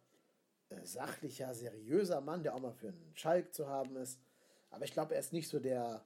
äh, 0.68 0.84
sachlicher, 0.84 1.54
seriöser 1.54 2.20
Mann, 2.20 2.42
der 2.42 2.54
auch 2.54 2.60
mal 2.60 2.72
für 2.72 2.88
einen 2.88 3.12
Schalk 3.14 3.54
zu 3.54 3.68
haben 3.68 3.96
ist. 3.96 4.20
Aber 4.70 4.84
ich 4.84 4.92
glaube, 4.92 5.14
er 5.14 5.20
ist 5.20 5.32
nicht 5.32 5.48
so 5.48 5.58
der, 5.58 6.04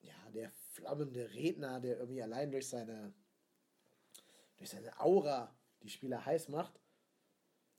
ja, 0.00 0.30
der 0.34 0.50
flammende 0.50 1.32
Redner, 1.34 1.80
der 1.80 1.98
irgendwie 1.98 2.22
allein 2.22 2.50
durch 2.50 2.68
seine, 2.68 3.12
durch 4.56 4.70
seine 4.70 4.98
Aura 5.00 5.54
die 5.82 5.90
Spieler 5.90 6.24
heiß 6.24 6.48
macht. 6.48 6.80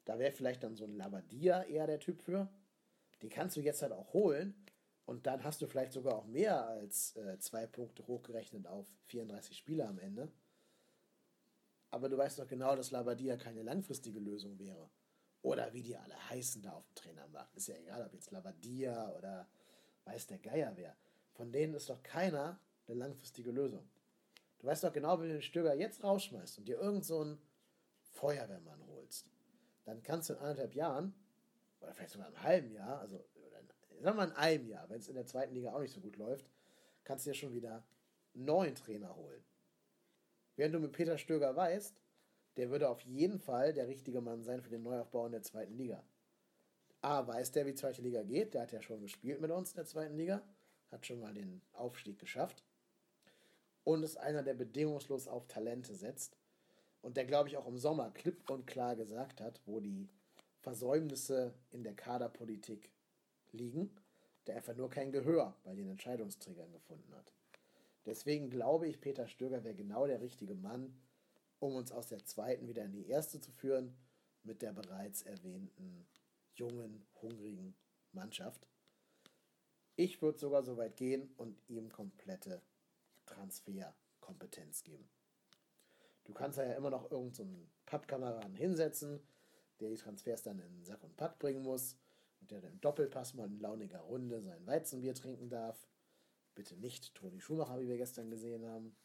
Da 0.06 0.20
wäre 0.20 0.32
vielleicht 0.32 0.64
dann 0.64 0.76
so 0.76 0.86
ein 0.86 0.96
Labadia 0.96 1.64
eher 1.64 1.88
der 1.88 2.00
Typ 2.00 2.22
für. 2.22 2.50
Die 3.22 3.30
kannst 3.30 3.56
du 3.56 3.62
jetzt 3.62 3.82
halt 3.82 3.94
auch 3.94 4.14
holen. 4.14 4.54
Und 5.06 5.28
dann 5.28 5.44
hast 5.44 5.62
du 5.62 5.68
vielleicht 5.68 5.92
sogar 5.92 6.16
auch 6.16 6.26
mehr 6.26 6.66
als 6.66 7.16
äh, 7.16 7.38
zwei 7.40 7.68
Punkte 7.68 8.08
hochgerechnet 8.08 8.68
auf 8.68 8.88
34 9.08 9.58
Spieler 9.58 9.90
am 9.90 10.00
Ende. 10.00 10.32
Aber 11.92 12.10
du 12.10 12.18
weißt 12.18 12.40
doch 12.40 12.48
genau, 12.48 12.76
dass 12.76 12.92
Labadia 12.92 13.38
keine 13.38 13.64
langfristige 13.64 14.20
Lösung 14.20 14.58
wäre. 14.58 14.90
Oder 15.42 15.74
wie 15.74 15.84
die 15.84 15.98
alle 15.98 16.30
heißen 16.30 16.62
da 16.62 16.72
auf 16.72 16.88
dem 16.88 16.96
Trainermarkt. 16.96 17.56
Ist 17.56 17.68
ja 17.68 17.76
egal, 17.76 18.06
ob 18.06 18.14
jetzt 18.14 18.32
Labadia 18.32 19.12
oder 19.12 19.48
weiß 20.06 20.28
der 20.28 20.40
Geier 20.40 20.72
wer. 20.76 20.96
Von 21.34 21.52
denen 21.52 21.74
ist 21.74 21.90
doch 21.90 22.02
keiner 22.02 22.60
eine 22.88 22.98
langfristige 22.98 23.52
Lösung. 23.52 23.88
Du 24.60 24.68
weißt 24.68 24.86
doch 24.86 24.94
genau, 24.94 25.20
wenn 25.20 25.28
du 25.28 25.34
den 25.34 25.42
Stöger 25.42 25.76
jetzt 25.76 26.04
rausschmeißt 26.04 26.60
und 26.60 26.68
dir 26.68 26.80
irgend 26.80 27.04
so 27.04 27.38
Feuerwehrmann 28.14 28.88
holst, 28.88 29.30
dann 29.84 30.02
kannst 30.02 30.30
du 30.30 30.34
in 30.34 30.40
anderthalb 30.40 30.74
Jahren, 30.74 31.14
oder 31.82 31.94
vielleicht 31.94 32.14
sogar 32.14 32.30
in 32.30 32.36
einem 32.36 32.44
halben 32.44 32.72
Jahr, 32.72 33.00
also 33.00 33.24
sagen 34.04 34.18
wir 34.18 34.26
in 34.26 34.32
einem 34.34 34.68
Jahr, 34.68 34.90
wenn 34.90 35.00
es 35.00 35.08
in 35.08 35.16
der 35.16 35.26
zweiten 35.26 35.54
Liga 35.54 35.74
auch 35.74 35.80
nicht 35.80 35.94
so 35.94 36.02
gut 36.02 36.18
läuft, 36.18 36.46
kannst 37.04 37.26
du 37.26 37.32
dir 37.32 37.36
schon 37.36 37.54
wieder 37.54 37.84
einen 38.34 38.46
neuen 38.46 38.76
Trainer 38.76 39.16
holen. 39.16 39.44
Während 40.56 40.76
du 40.76 40.80
mit 40.80 40.92
Peter 40.92 41.18
Stöger 41.18 41.56
weißt, 41.56 41.96
der 42.58 42.70
würde 42.70 42.90
auf 42.90 43.02
jeden 43.02 43.40
Fall 43.40 43.74
der 43.74 43.88
richtige 43.88 44.22
Mann 44.22 44.44
sein 44.44 44.62
für 44.62 44.70
den 44.70 44.84
Neuaufbau 44.84 45.26
in 45.26 45.32
der 45.32 45.42
zweiten 45.42 45.76
Liga. 45.76 46.04
A, 47.02 47.26
weiß 47.26 47.52
der, 47.52 47.66
wie 47.66 47.74
zweite 47.74 48.02
Liga 48.02 48.24
geht, 48.24 48.54
der 48.54 48.62
hat 48.62 48.72
ja 48.72 48.82
schon 48.82 49.02
gespielt 49.02 49.42
mit 49.42 49.52
uns 49.52 49.72
in 49.72 49.78
der 49.78 49.86
zweiten 49.86 50.16
Liga, 50.16 50.42
hat 50.92 51.06
schon 51.06 51.20
mal 51.20 51.34
den 51.34 51.62
Aufstieg 51.74 52.20
geschafft 52.20 52.64
und 53.84 54.04
ist 54.04 54.18
einer, 54.18 54.44
der 54.44 54.54
bedingungslos 54.54 55.28
auf 55.28 55.48
Talente 55.48 55.96
setzt 55.96 56.38
und 57.02 57.18
der, 57.18 57.26
glaube 57.26 57.50
ich, 57.50 57.58
auch 57.58 57.68
im 57.68 57.78
Sommer 57.78 58.12
klipp 58.12 58.50
und 58.50 58.68
klar 58.68 58.96
gesagt 58.96 59.42
hat, 59.42 59.60
wo 59.66 59.80
die 59.80 60.08
Versäumnisse 60.60 61.54
in 61.72 61.84
der 61.84 61.96
Kaderpolitik 61.96 62.93
liegen, 63.54 63.96
der 64.48 64.58
einfach 64.58 64.76
nur 64.76 64.90
kein 64.90 65.12
Gehör 65.12 65.56
bei 65.64 65.74
den 65.76 65.90
Entscheidungsträgern 65.90 66.72
gefunden 66.72 67.14
hat. 67.16 67.32
Deswegen 68.06 68.50
glaube 68.50 68.88
ich, 68.88 69.00
Peter 69.00 69.28
Stöger 69.28 69.64
wäre 69.64 69.76
genau 69.76 70.06
der 70.06 70.20
richtige 70.20 70.56
Mann, 70.56 71.00
um 71.60 71.76
uns 71.76 71.92
aus 71.92 72.08
der 72.08 72.26
zweiten 72.26 72.68
wieder 72.68 72.84
in 72.84 72.92
die 72.92 73.08
erste 73.08 73.40
zu 73.40 73.52
führen, 73.52 73.96
mit 74.44 74.62
der 74.62 74.74
bereits 74.74 75.22
erwähnten 75.22 76.06
jungen, 76.56 77.06
hungrigen 77.22 77.76
Mannschaft. 78.12 78.68
Ich 79.96 80.22
würde 80.22 80.40
sogar 80.40 80.64
so 80.64 80.76
weit 80.76 80.98
gehen 80.98 81.34
und 81.38 81.58
ihm 81.70 81.92
komplette 81.92 82.62
Transferkompetenz 83.26 84.84
geben. 84.84 85.08
Du 86.26 86.34
kannst 86.34 86.58
ja 86.58 86.74
immer 86.74 86.90
noch 86.90 87.10
irgendeinen 87.12 87.62
so 87.62 87.68
Pappkameraden 87.86 88.56
hinsetzen, 88.56 89.22
der 89.80 89.90
die 89.90 89.98
Transfers 89.98 90.44
dann 90.44 90.60
in 90.60 90.84
Sack 90.84 91.04
und 91.04 91.16
Pack 91.16 91.40
bringen 91.40 91.64
muss 91.64 91.98
der 92.52 92.64
im 92.64 92.80
Doppelpass 92.82 93.34
mal 93.34 93.48
in 93.48 93.60
launiger 93.60 94.00
Runde 94.00 94.42
sein 94.42 94.66
Weizenbier 94.66 95.16
trinken 95.16 95.50
darf. 95.50 95.88
Bitte 96.56 96.76
nicht 96.78 97.16
Toni 97.16 97.40
Schumacher, 97.40 97.80
wie 97.80 97.88
wir 97.88 97.98
gestern 97.98 98.30
gesehen 98.30 98.66
haben. 98.66 98.96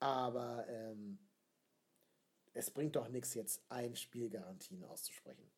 Aber 0.00 0.66
ähm, 0.68 1.18
es 2.54 2.70
bringt 2.70 2.96
doch 2.96 3.08
nichts, 3.08 3.34
jetzt 3.34 3.62
ein 3.68 3.96
Spielgarantien 3.96 4.84
auszusprechen. 4.84 5.50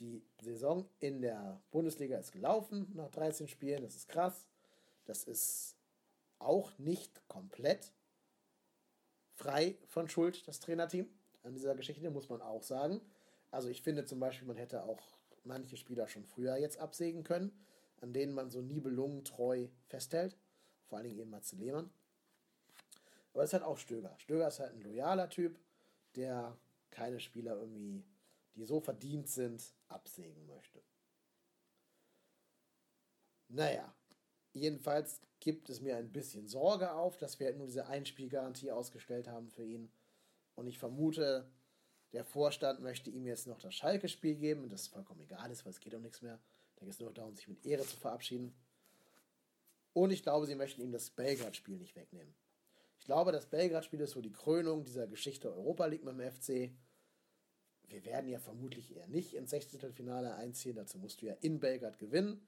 Die 0.00 0.24
Saison 0.40 0.88
in 0.98 1.22
der 1.22 1.62
Bundesliga 1.70 2.18
ist 2.18 2.32
gelaufen 2.32 2.90
nach 2.94 3.10
13 3.10 3.48
Spielen. 3.48 3.82
Das 3.82 3.94
ist 3.94 4.08
krass. 4.08 4.46
Das 5.04 5.24
ist 5.24 5.76
auch 6.38 6.76
nicht 6.78 7.26
komplett 7.28 7.92
frei 9.34 9.78
von 9.86 10.08
Schuld, 10.08 10.46
das 10.48 10.60
Trainerteam. 10.60 11.08
An 11.42 11.54
dieser 11.54 11.74
Geschichte 11.74 12.10
muss 12.10 12.28
man 12.28 12.40
auch 12.40 12.62
sagen. 12.62 13.00
Also 13.54 13.68
ich 13.68 13.82
finde 13.82 14.04
zum 14.04 14.18
Beispiel, 14.18 14.48
man 14.48 14.56
hätte 14.56 14.82
auch 14.82 15.00
manche 15.44 15.76
Spieler 15.76 16.08
schon 16.08 16.24
früher 16.24 16.56
jetzt 16.56 16.78
absägen 16.78 17.22
können, 17.22 17.52
an 18.00 18.12
denen 18.12 18.34
man 18.34 18.50
so 18.50 18.60
nibelungentreu 18.60 19.68
festhält. 19.86 20.36
Vor 20.86 20.98
allen 20.98 21.06
Dingen 21.06 21.20
eben 21.20 21.30
Matze 21.30 21.54
Lehmann. 21.54 21.88
Aber 23.32 23.44
es 23.44 23.50
ist 23.50 23.54
halt 23.54 23.62
auch 23.62 23.78
Stöger. 23.78 24.12
Stöger 24.18 24.48
ist 24.48 24.58
halt 24.58 24.72
ein 24.72 24.82
loyaler 24.82 25.30
Typ, 25.30 25.58
der 26.16 26.58
keine 26.90 27.20
Spieler 27.20 27.56
irgendwie, 27.56 28.04
die 28.56 28.64
so 28.64 28.80
verdient 28.80 29.28
sind, 29.28 29.72
absägen 29.88 30.46
möchte. 30.46 30.82
Naja, 33.48 33.94
jedenfalls 34.52 35.20
gibt 35.38 35.70
es 35.70 35.80
mir 35.80 35.96
ein 35.96 36.10
bisschen 36.10 36.48
Sorge 36.48 36.92
auf, 36.92 37.18
dass 37.18 37.38
wir 37.38 37.46
halt 37.46 37.58
nur 37.58 37.66
diese 37.66 37.86
Einspielgarantie 37.86 38.72
ausgestellt 38.72 39.28
haben 39.28 39.48
für 39.48 39.64
ihn. 39.64 39.92
Und 40.56 40.66
ich 40.66 40.78
vermute, 40.78 41.48
der 42.14 42.24
Vorstand 42.24 42.80
möchte 42.80 43.10
ihm 43.10 43.26
jetzt 43.26 43.48
noch 43.48 43.58
das 43.58 43.74
Schalke-Spiel 43.74 44.36
geben 44.36 44.62
und 44.62 44.72
das 44.72 44.82
ist 44.82 44.88
vollkommen 44.88 45.20
egal 45.20 45.50
ist, 45.50 45.64
weil 45.64 45.72
es 45.72 45.80
geht 45.80 45.94
um 45.94 46.02
nichts 46.02 46.22
mehr. 46.22 46.38
Da 46.76 46.84
geht 46.84 46.94
es 46.94 47.00
nur 47.00 47.12
darum, 47.12 47.34
sich 47.34 47.48
mit 47.48 47.66
Ehre 47.66 47.84
zu 47.84 47.96
verabschieden. 47.96 48.54
Und 49.92 50.12
ich 50.12 50.22
glaube, 50.22 50.46
sie 50.46 50.54
möchten 50.54 50.80
ihm 50.80 50.92
das 50.92 51.10
Belgrad-Spiel 51.10 51.76
nicht 51.76 51.96
wegnehmen. 51.96 52.32
Ich 53.00 53.04
glaube, 53.04 53.32
das 53.32 53.46
Belgrad-Spiel 53.46 54.00
ist 54.00 54.12
so 54.12 54.20
die 54.20 54.32
Krönung 54.32 54.84
dieser 54.84 55.08
Geschichte 55.08 55.52
Europa 55.52 55.86
League 55.86 56.04
mit 56.04 56.14
dem 56.14 56.30
FC. 56.30 56.72
Wir 57.88 58.04
werden 58.04 58.30
ja 58.30 58.38
vermutlich 58.38 58.94
eher 58.96 59.08
nicht 59.08 59.34
ins 59.34 59.50
Sechzehntelfinale 59.50 60.36
einziehen. 60.36 60.76
Dazu 60.76 60.98
musst 60.98 61.20
du 61.20 61.26
ja 61.26 61.34
in 61.40 61.58
Belgrad 61.58 61.98
gewinnen. 61.98 62.46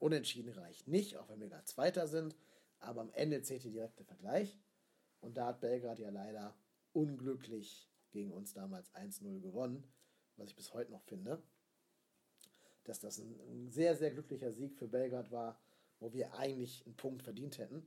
Unentschieden 0.00 0.52
reicht 0.52 0.88
nicht, 0.88 1.16
auch 1.18 1.28
wenn 1.28 1.40
wir 1.40 1.48
gerade 1.48 1.64
Zweiter 1.64 2.08
sind. 2.08 2.34
Aber 2.80 3.00
am 3.00 3.10
Ende 3.12 3.42
zählt 3.42 3.62
der 3.62 3.70
direkte 3.70 4.04
Vergleich. 4.04 4.58
Und 5.20 5.36
da 5.36 5.46
hat 5.46 5.60
Belgrad 5.60 6.00
ja 6.00 6.10
leider 6.10 6.54
unglücklich 6.92 7.88
gegen 8.14 8.32
uns 8.32 8.54
damals 8.54 8.94
1-0 8.94 9.40
gewonnen, 9.40 9.84
was 10.36 10.48
ich 10.48 10.56
bis 10.56 10.72
heute 10.72 10.92
noch 10.92 11.02
finde. 11.02 11.42
Dass 12.84 13.00
das 13.00 13.18
ein, 13.18 13.70
sehr, 13.70 13.96
sehr 13.96 14.10
glücklicher 14.10 14.52
Sieg 14.52 14.78
für 14.78 14.88
Belgrad 14.88 15.30
war, 15.30 15.60
wo 16.00 16.12
wir 16.12 16.34
eigentlich 16.34 16.86
einen 16.86 16.96
Punkt 16.96 17.22
verdient 17.22 17.58
hätten. 17.58 17.86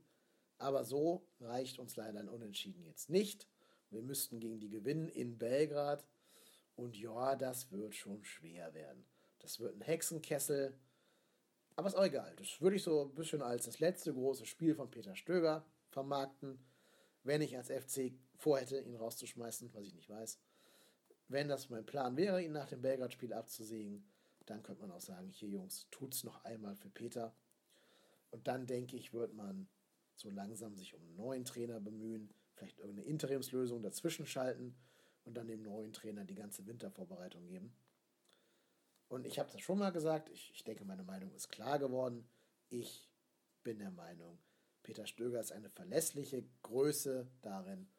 Aber 0.58 0.84
so 0.84 1.26
reicht 1.40 1.78
uns 1.78 1.96
leider 1.96 2.20
ein 2.20 2.28
Unentschieden 2.28 2.82
jetzt 2.82 3.10
nicht. 3.10 3.48
Wir 3.90 4.02
müssten 4.02 4.38
gegen 4.38 4.60
die 4.60 4.68
gewinnen 4.68 5.08
in 5.08 5.38
Belgrad. 5.38 6.06
Und 6.76 6.96
ja, 6.96 7.34
das 7.34 7.72
wird 7.72 7.94
schon 7.94 8.22
schwer 8.24 8.74
werden. 8.74 9.04
Das 9.38 9.60
wird 9.60 9.76
ein 9.76 9.82
Hexenkessel. 9.82 10.78
Aber 11.74 11.88
ist 11.88 11.94
auch 11.94 12.04
egal. 12.04 12.34
Das 12.36 12.60
würde 12.60 12.76
ich 12.76 12.82
so 12.82 13.06
ein 13.06 13.14
bisschen 13.14 13.40
als 13.40 13.64
das 13.64 13.78
letzte 13.78 14.12
große 14.12 14.46
Spiel 14.46 14.74
von 14.74 14.90
Peter 14.90 15.14
Stöger 15.16 15.64
vermarkten. 15.90 16.58
Wenn 17.22 17.42
ich 17.42 17.56
als 17.56 17.70
FC 17.70 18.12
vorhätte, 18.36 18.80
ihn 18.80 18.96
rauszuschmeißen, 18.96 19.72
was 19.74 19.86
ich 19.86 19.94
nicht 19.94 20.08
weiß. 20.08 20.38
Wenn 21.28 21.48
das 21.48 21.68
mein 21.68 21.84
Plan 21.84 22.16
wäre, 22.16 22.42
ihn 22.42 22.52
nach 22.52 22.68
dem 22.68 22.80
Belgrad-Spiel 22.80 23.32
abzusägen, 23.32 24.08
dann 24.46 24.62
könnte 24.62 24.82
man 24.82 24.92
auch 24.92 25.00
sagen, 25.00 25.28
hier 25.28 25.48
Jungs, 25.48 25.86
tut's 25.90 26.24
noch 26.24 26.44
einmal 26.44 26.74
für 26.76 26.88
Peter. 26.88 27.34
Und 28.30 28.46
dann 28.46 28.66
denke 28.66 28.96
ich, 28.96 29.12
wird 29.12 29.34
man 29.34 29.68
so 30.14 30.30
langsam 30.30 30.74
sich 30.74 30.94
um 30.94 31.02
einen 31.02 31.16
neuen 31.16 31.44
Trainer 31.44 31.80
bemühen, 31.80 32.32
vielleicht 32.54 32.78
irgendeine 32.78 33.08
Interimslösung 33.08 33.82
dazwischen 33.82 34.26
schalten 34.26 34.74
und 35.24 35.34
dann 35.36 35.46
dem 35.46 35.62
neuen 35.62 35.92
Trainer 35.92 36.24
die 36.24 36.34
ganze 36.34 36.66
Wintervorbereitung 36.66 37.46
geben. 37.46 37.72
Und 39.08 39.26
ich 39.26 39.38
habe 39.38 39.50
das 39.50 39.60
schon 39.60 39.78
mal 39.78 39.90
gesagt, 39.90 40.28
ich, 40.30 40.50
ich 40.54 40.64
denke, 40.64 40.84
meine 40.84 41.04
Meinung 41.04 41.32
ist 41.34 41.48
klar 41.48 41.78
geworden. 41.78 42.28
Ich 42.68 43.08
bin 43.62 43.78
der 43.78 43.90
Meinung, 43.90 44.38
Peter 44.88 45.06
Stöger 45.06 45.38
ist 45.38 45.52
eine 45.52 45.68
verlässliche 45.68 46.42
Größe 46.62 47.28
darin, 47.42 47.90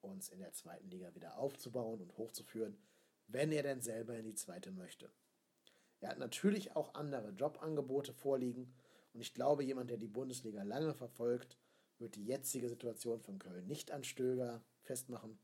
uns 0.00 0.28
in 0.28 0.38
der 0.38 0.52
zweiten 0.52 0.88
Liga 0.88 1.12
wieder 1.12 1.38
aufzubauen 1.38 2.00
und 2.00 2.16
hochzuführen, 2.18 2.78
wenn 3.26 3.50
er 3.50 3.64
denn 3.64 3.80
selber 3.80 4.16
in 4.16 4.26
die 4.26 4.36
zweite 4.36 4.70
möchte. 4.70 5.10
Er 5.98 6.10
hat 6.10 6.20
natürlich 6.20 6.76
auch 6.76 6.94
andere 6.94 7.30
Jobangebote 7.30 8.12
vorliegen 8.12 8.72
Und 9.12 9.22
ich 9.22 9.34
glaube, 9.34 9.64
jemand, 9.64 9.90
der 9.90 9.96
die 9.96 10.06
Bundesliga 10.06 10.62
lange 10.62 10.94
verfolgt, 10.94 11.58
wird 11.98 12.14
die 12.14 12.24
jetzige 12.24 12.68
Situation 12.68 13.20
von 13.20 13.40
Köln 13.40 13.66
nicht 13.66 13.90
an 13.90 14.04
Stöger 14.04 14.62
festmachen 14.82 15.40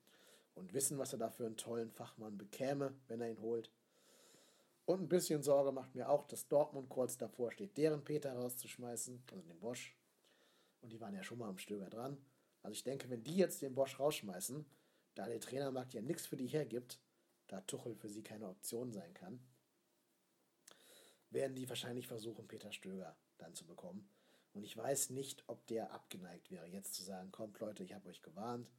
und 0.55 0.73
wissen, 0.73 0.99
was 0.99 1.13
er 1.13 1.19
da 1.19 1.31
für 1.31 1.47
einen 1.47 1.57
tollen 1.57 1.91
Fachmann 1.91 2.39
bekäme, 2.39 2.95
wenn 3.09 3.21
er 3.21 3.31
ihn 3.31 3.41
holt. 3.41 3.73
Und 4.85 5.01
ein 5.01 5.09
bisschen 5.09 5.43
Sorge 5.43 5.73
macht 5.73 5.97
mir 5.97 6.09
auch, 6.09 6.29
dass 6.29 6.47
Dortmund 6.47 6.89
kurz 6.91 7.19
davor 7.19 7.51
steht, 7.51 7.77
deren 7.77 8.05
Peter 8.05 8.35
rauszuschmeißen, 8.35 9.25
also 9.33 9.43
den 9.43 9.59
Bosch. 9.59 9.97
Und 10.83 10.93
die 10.93 11.01
waren 11.01 11.15
ja 11.15 11.23
schon 11.23 11.39
mal 11.39 11.49
am 11.49 11.59
Stöger 11.59 11.89
dran. 11.89 12.19
Also 12.63 12.75
ich 12.75 12.85
denke, 12.85 13.09
wenn 13.11 13.25
die 13.25 13.37
jetzt 13.37 13.63
den 13.63 13.75
Bosch 13.75 13.99
rausschmeißen, 13.99 14.67
da 15.15 15.27
der 15.27 15.41
Trainermarkt 15.41 15.95
ja 15.95 16.03
nichts 16.03 16.27
für 16.27 16.37
die 16.37 16.47
hergibt, 16.47 17.01
da 17.49 17.61
Tuchel 17.63 17.95
für 17.95 18.09
sie 18.09 18.23
keine 18.23 18.49
Option 18.49 18.93
sein 18.93 19.15
kann, 19.15 19.41
werden 21.31 21.55
die 21.55 21.69
wahrscheinlich 21.69 22.07
versuchen, 22.07 22.47
Peter 22.47 22.73
Stöger 22.73 23.17
dann 23.39 23.55
zu 23.55 23.67
bekommen. 23.67 24.09
Und 24.53 24.65
ich 24.65 24.77
weiß 24.77 25.11
nicht, 25.11 25.45
ob 25.47 25.67
der 25.67 25.93
abgeneigt 25.93 26.51
wäre, 26.51 26.67
jetzt 26.67 26.95
zu 26.95 27.03
sagen, 27.03 27.33
kommt 27.33 27.59
Leute, 27.61 27.83
ich 27.83 27.95
habe 27.95 28.09
euch 28.09 28.23
gewarnt. 28.23 28.71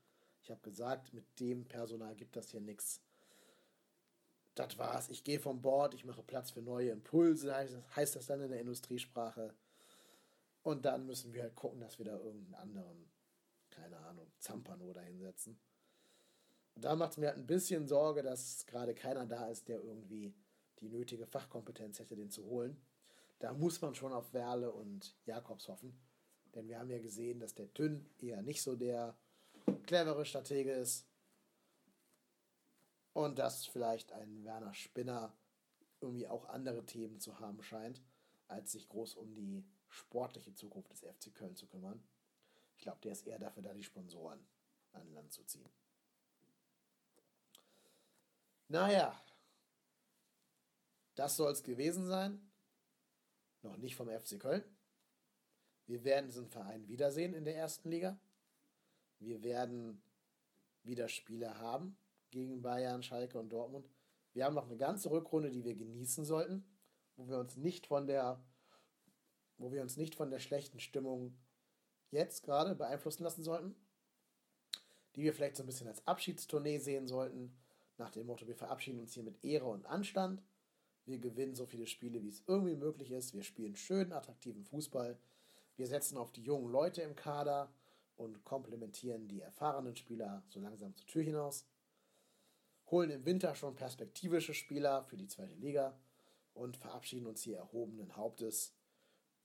Ich 0.44 0.52
habe 0.52 0.62
gesagt, 0.62 1.14
mit 1.14 1.40
dem 1.40 1.68
Personal 1.68 2.16
gibt 2.16 2.36
das 2.36 2.50
hier 2.50 2.62
nichts. 2.62 3.02
Das 4.56 4.78
war's. 4.78 5.10
Ich 5.10 5.24
gehe 5.24 5.40
vom 5.40 5.62
Bord, 5.62 5.96
ich 5.96 6.06
mache 6.06 6.22
Platz 6.22 6.52
für 6.52 6.62
neue 6.62 6.92
Impulse, 6.92 7.56
heißt 7.96 8.16
das 8.16 8.28
dann 8.28 8.42
in 8.42 8.52
der 8.52 8.60
Industriesprache. 8.60 9.56
Und 10.64 10.86
dann 10.86 11.06
müssen 11.06 11.34
wir 11.34 11.44
halt 11.44 11.56
gucken, 11.56 11.82
dass 11.82 12.00
wir 12.00 12.06
da 12.06 12.18
irgendeinen 12.18 12.56
anderen, 12.56 13.12
keine 13.70 13.98
Ahnung, 13.98 14.32
Zampano 14.40 14.94
da 14.94 15.02
hinsetzen. 15.02 15.60
Und 16.76 16.86
da 16.86 16.96
macht 16.96 17.12
es 17.12 17.18
mir 17.18 17.28
halt 17.28 17.38
ein 17.38 17.46
bisschen 17.46 17.88
Sorge, 17.88 18.24
dass 18.24 18.66
gerade 18.66 18.96
keiner 18.96 19.26
da 19.26 19.50
ist, 19.50 19.68
der 19.68 19.82
irgendwie 19.82 20.34
die 20.80 20.90
nötige 20.90 21.28
Fachkompetenz 21.28 22.00
hätte, 22.00 22.16
den 22.16 22.32
zu 22.32 22.46
holen. 22.46 22.82
Da 23.40 23.54
muss 23.54 23.82
man 23.82 23.94
schon 23.94 24.14
auf 24.14 24.34
Werle 24.34 24.72
und 24.72 25.16
Jakobs 25.26 25.68
hoffen. 25.68 26.00
Denn 26.56 26.68
wir 26.68 26.80
haben 26.80 26.90
ja 26.90 27.00
gesehen, 27.00 27.40
dass 27.40 27.56
der 27.56 27.74
Tünn 27.74 28.10
eher 28.20 28.42
nicht 28.42 28.62
so 28.62 28.76
der 28.76 29.18
clevere 29.86 30.26
Stratege 30.26 30.72
ist. 30.72 31.08
Und 33.12 33.38
dass 33.38 33.66
vielleicht 33.66 34.12
ein 34.14 34.44
Werner 34.44 34.74
Spinner 34.74 35.36
irgendwie 36.00 36.28
auch 36.28 36.50
andere 36.50 36.86
Themen 36.86 37.20
zu 37.20 37.40
haben 37.40 37.62
scheint, 37.62 38.02
als 38.48 38.72
sich 38.72 38.88
groß 38.90 39.16
um 39.16 39.36
die 39.36 39.64
sportliche 39.94 40.54
Zukunft 40.54 40.92
des 40.92 41.02
FC 41.02 41.34
Köln 41.34 41.56
zu 41.56 41.68
kümmern. 41.68 42.04
Ich 42.76 42.84
glaube, 42.84 43.00
der 43.02 43.12
ist 43.12 43.26
eher 43.26 43.40
dafür 43.40 43.64
da, 43.64 43.74
die 43.74 43.84
Sponsoren 43.84 44.46
an 44.92 45.14
Land 45.14 45.32
zu 45.32 45.44
ziehen. 45.44 45.70
Naja, 48.68 49.20
das 51.16 51.36
soll 51.36 51.52
es 51.52 51.64
gewesen 51.64 52.08
sein. 52.08 52.52
Noch 53.62 53.78
nicht 53.78 53.96
vom 53.96 54.10
FC 54.10 54.40
Köln. 54.40 54.64
Wir 55.86 56.04
werden 56.04 56.28
diesen 56.28 56.50
Verein 56.50 56.88
wiedersehen 56.88 57.34
in 57.34 57.46
der 57.46 57.56
ersten 57.56 57.90
Liga. 57.90 58.20
Wir 59.20 59.44
werden 59.44 60.02
wieder 60.84 61.08
Spiele 61.08 61.60
haben 61.60 61.98
gegen 62.32 62.62
Bayern, 62.62 63.04
Schalke 63.04 63.40
und 63.40 63.50
Dortmund. 63.50 63.88
Wir 64.34 64.46
haben 64.46 64.56
noch 64.56 64.66
eine 64.66 64.78
ganze 64.78 65.12
Rückrunde, 65.12 65.52
die 65.52 65.64
wir 65.64 65.76
genießen 65.76 66.26
sollten, 66.26 66.66
wo 67.16 67.28
wir 67.28 67.38
uns 67.38 67.56
nicht 67.56 67.86
von 67.86 68.08
der, 68.08 68.44
wo 69.58 69.72
wir 69.72 69.82
uns 69.82 69.98
nicht 69.98 70.16
von 70.16 70.30
der 70.30 70.40
schlechten 70.40 70.80
Stimmung 70.80 71.38
jetzt 72.12 72.44
gerade 72.44 72.76
beeinflussen 72.76 73.24
lassen 73.24 73.44
sollten, 73.44 73.76
die 75.16 75.24
wir 75.24 75.34
vielleicht 75.34 75.56
so 75.56 75.64
ein 75.64 75.68
bisschen 75.68 75.88
als 75.88 76.06
Abschiedstournee 76.08 76.80
sehen 76.80 77.08
sollten, 77.08 77.56
nach 77.98 78.10
dem 78.10 78.26
Motto, 78.26 78.48
wir 78.48 78.56
verabschieden 78.56 79.00
uns 79.00 79.14
hier 79.14 79.24
mit 79.24 79.44
Ehre 79.44 79.66
und 79.66 79.86
Anstand. 79.86 80.42
Wir 81.06 81.20
gewinnen 81.20 81.56
so 81.56 81.66
viele 81.66 81.86
Spiele, 81.86 82.24
wie 82.24 82.30
es 82.30 82.44
irgendwie 82.48 82.76
möglich 82.76 83.12
ist. 83.12 83.34
Wir 83.34 83.44
spielen 83.44 83.76
schönen, 83.76 84.14
attraktiven 84.14 84.64
Fußball. 84.64 85.18
Wir 85.76 85.88
setzen 85.88 86.18
auf 86.18 86.32
die 86.32 86.44
jungen 86.44 86.72
Leute 86.72 87.02
im 87.02 87.16
Kader 87.16 87.72
und 88.16 88.44
komplementieren 88.44 89.28
die 89.28 89.42
erfahrenen 89.42 89.96
Spieler 89.96 90.44
so 90.50 90.60
langsam 90.60 90.96
zur 90.96 91.08
Tür 91.08 91.24
hinaus. 91.24 91.66
Holen 92.90 93.10
im 93.10 93.26
Winter 93.26 93.56
schon 93.56 93.76
perspektivische 93.76 94.54
Spieler 94.54 95.04
für 95.04 95.18
die 95.18 95.28
zweite 95.28 95.56
Liga 95.56 95.98
und 96.54 96.78
verabschieden 96.78 97.28
uns 97.28 97.42
hier 97.42 97.58
erhobenen 97.58 98.16
Hauptes, 98.16 98.74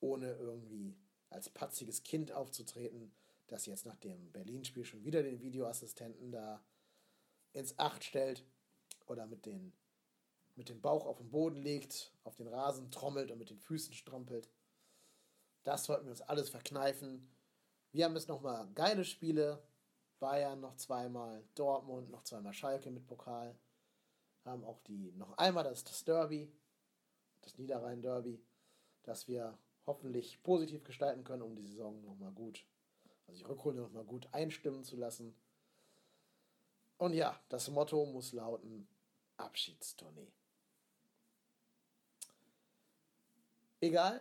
ohne 0.01 0.33
irgendwie 0.33 0.97
als 1.31 1.49
patziges 1.49 2.03
Kind 2.03 2.33
aufzutreten, 2.33 3.13
das 3.49 3.67
jetzt 3.67 3.87
nach 3.87 3.97
dem 3.97 4.31
Berlin-Spiel 4.33 4.85
schon 4.85 5.05
wieder 5.05 5.23
den 5.23 5.41
Videoassistenten 5.41 6.31
da 6.31 6.63
ins 7.53 7.79
Acht 7.79 8.05
stellt 8.05 8.45
oder 9.07 9.27
mit, 9.27 9.47
den, 9.47 9.73
mit 10.55 10.69
dem 10.69 10.81
Bauch 10.81 11.07
auf 11.07 11.19
den 11.19 11.31
Boden 11.31 11.57
legt, 11.57 12.13
auf 12.25 12.37
den 12.37 12.49
Rasen 12.49 12.91
trommelt 12.91 13.31
und 13.31 13.39
mit 13.39 13.51
den 13.51 13.59
Füßen 13.59 13.95
strampelt. 13.95 14.49
Das 15.65 15.85
sollten 15.85 16.05
wir 16.05 16.13
uns 16.13 16.23
alles 16.23 16.51
verkneifen. 16.51 17.29
Wir 17.93 18.05
haben 18.05 18.15
jetzt 18.15 18.29
nochmal 18.29 18.69
geile 18.75 19.05
Spiele. 19.05 19.63
Bayern 20.19 20.61
noch 20.61 20.75
zweimal, 20.77 21.45
Dortmund 21.55 22.11
noch 22.11 22.25
zweimal 22.25 22.53
Schalke 22.53 22.91
mit 22.91 23.07
Pokal. 23.07 23.57
Haben 24.45 24.65
auch 24.65 24.81
die 24.81 25.13
noch 25.13 25.37
einmal 25.39 25.65
das, 25.65 25.85
das 25.85 26.05
Derby, 26.05 26.53
das 27.43 27.57
Niederrhein-Derby, 27.57 28.43
das 29.05 29.29
wir 29.29 29.57
hoffentlich 29.89 30.41
positiv 30.43 30.85
gestalten 30.85 31.25
können, 31.25 31.43
um 31.43 31.57
die 31.57 31.67
Saison 31.67 32.01
nochmal 32.05 32.31
gut, 32.31 32.65
also 33.27 33.39
die 33.41 33.51
Rückrunde 33.51 33.83
nochmal 33.83 34.05
gut 34.05 34.29
einstimmen 34.33 34.85
zu 34.85 34.97
lassen. 34.97 35.35
Und 36.99 37.15
ja, 37.15 37.41
das 37.49 37.69
Motto 37.69 38.05
muss 38.07 38.33
lauten 38.33 38.87
Abschiedstournee. 39.39 40.31
Egal, 43.81 44.21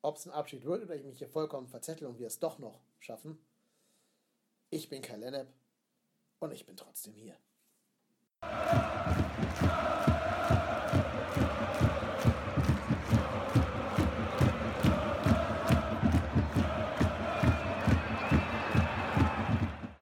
ob 0.00 0.16
es 0.16 0.26
ein 0.26 0.32
Abschied 0.32 0.64
wird 0.64 0.84
oder 0.84 0.94
ich 0.94 1.04
mich 1.04 1.18
hier 1.18 1.28
vollkommen 1.28 1.68
verzettel 1.68 2.06
und 2.06 2.18
wir 2.18 2.28
es 2.28 2.38
doch 2.38 2.58
noch 2.58 2.80
schaffen. 3.00 3.38
Ich 4.70 4.88
bin 4.88 5.02
Kai 5.02 5.16
Lennep 5.16 5.52
und 6.38 6.52
ich 6.52 6.64
bin 6.64 6.76
trotzdem 6.76 7.14
hier. 7.14 7.36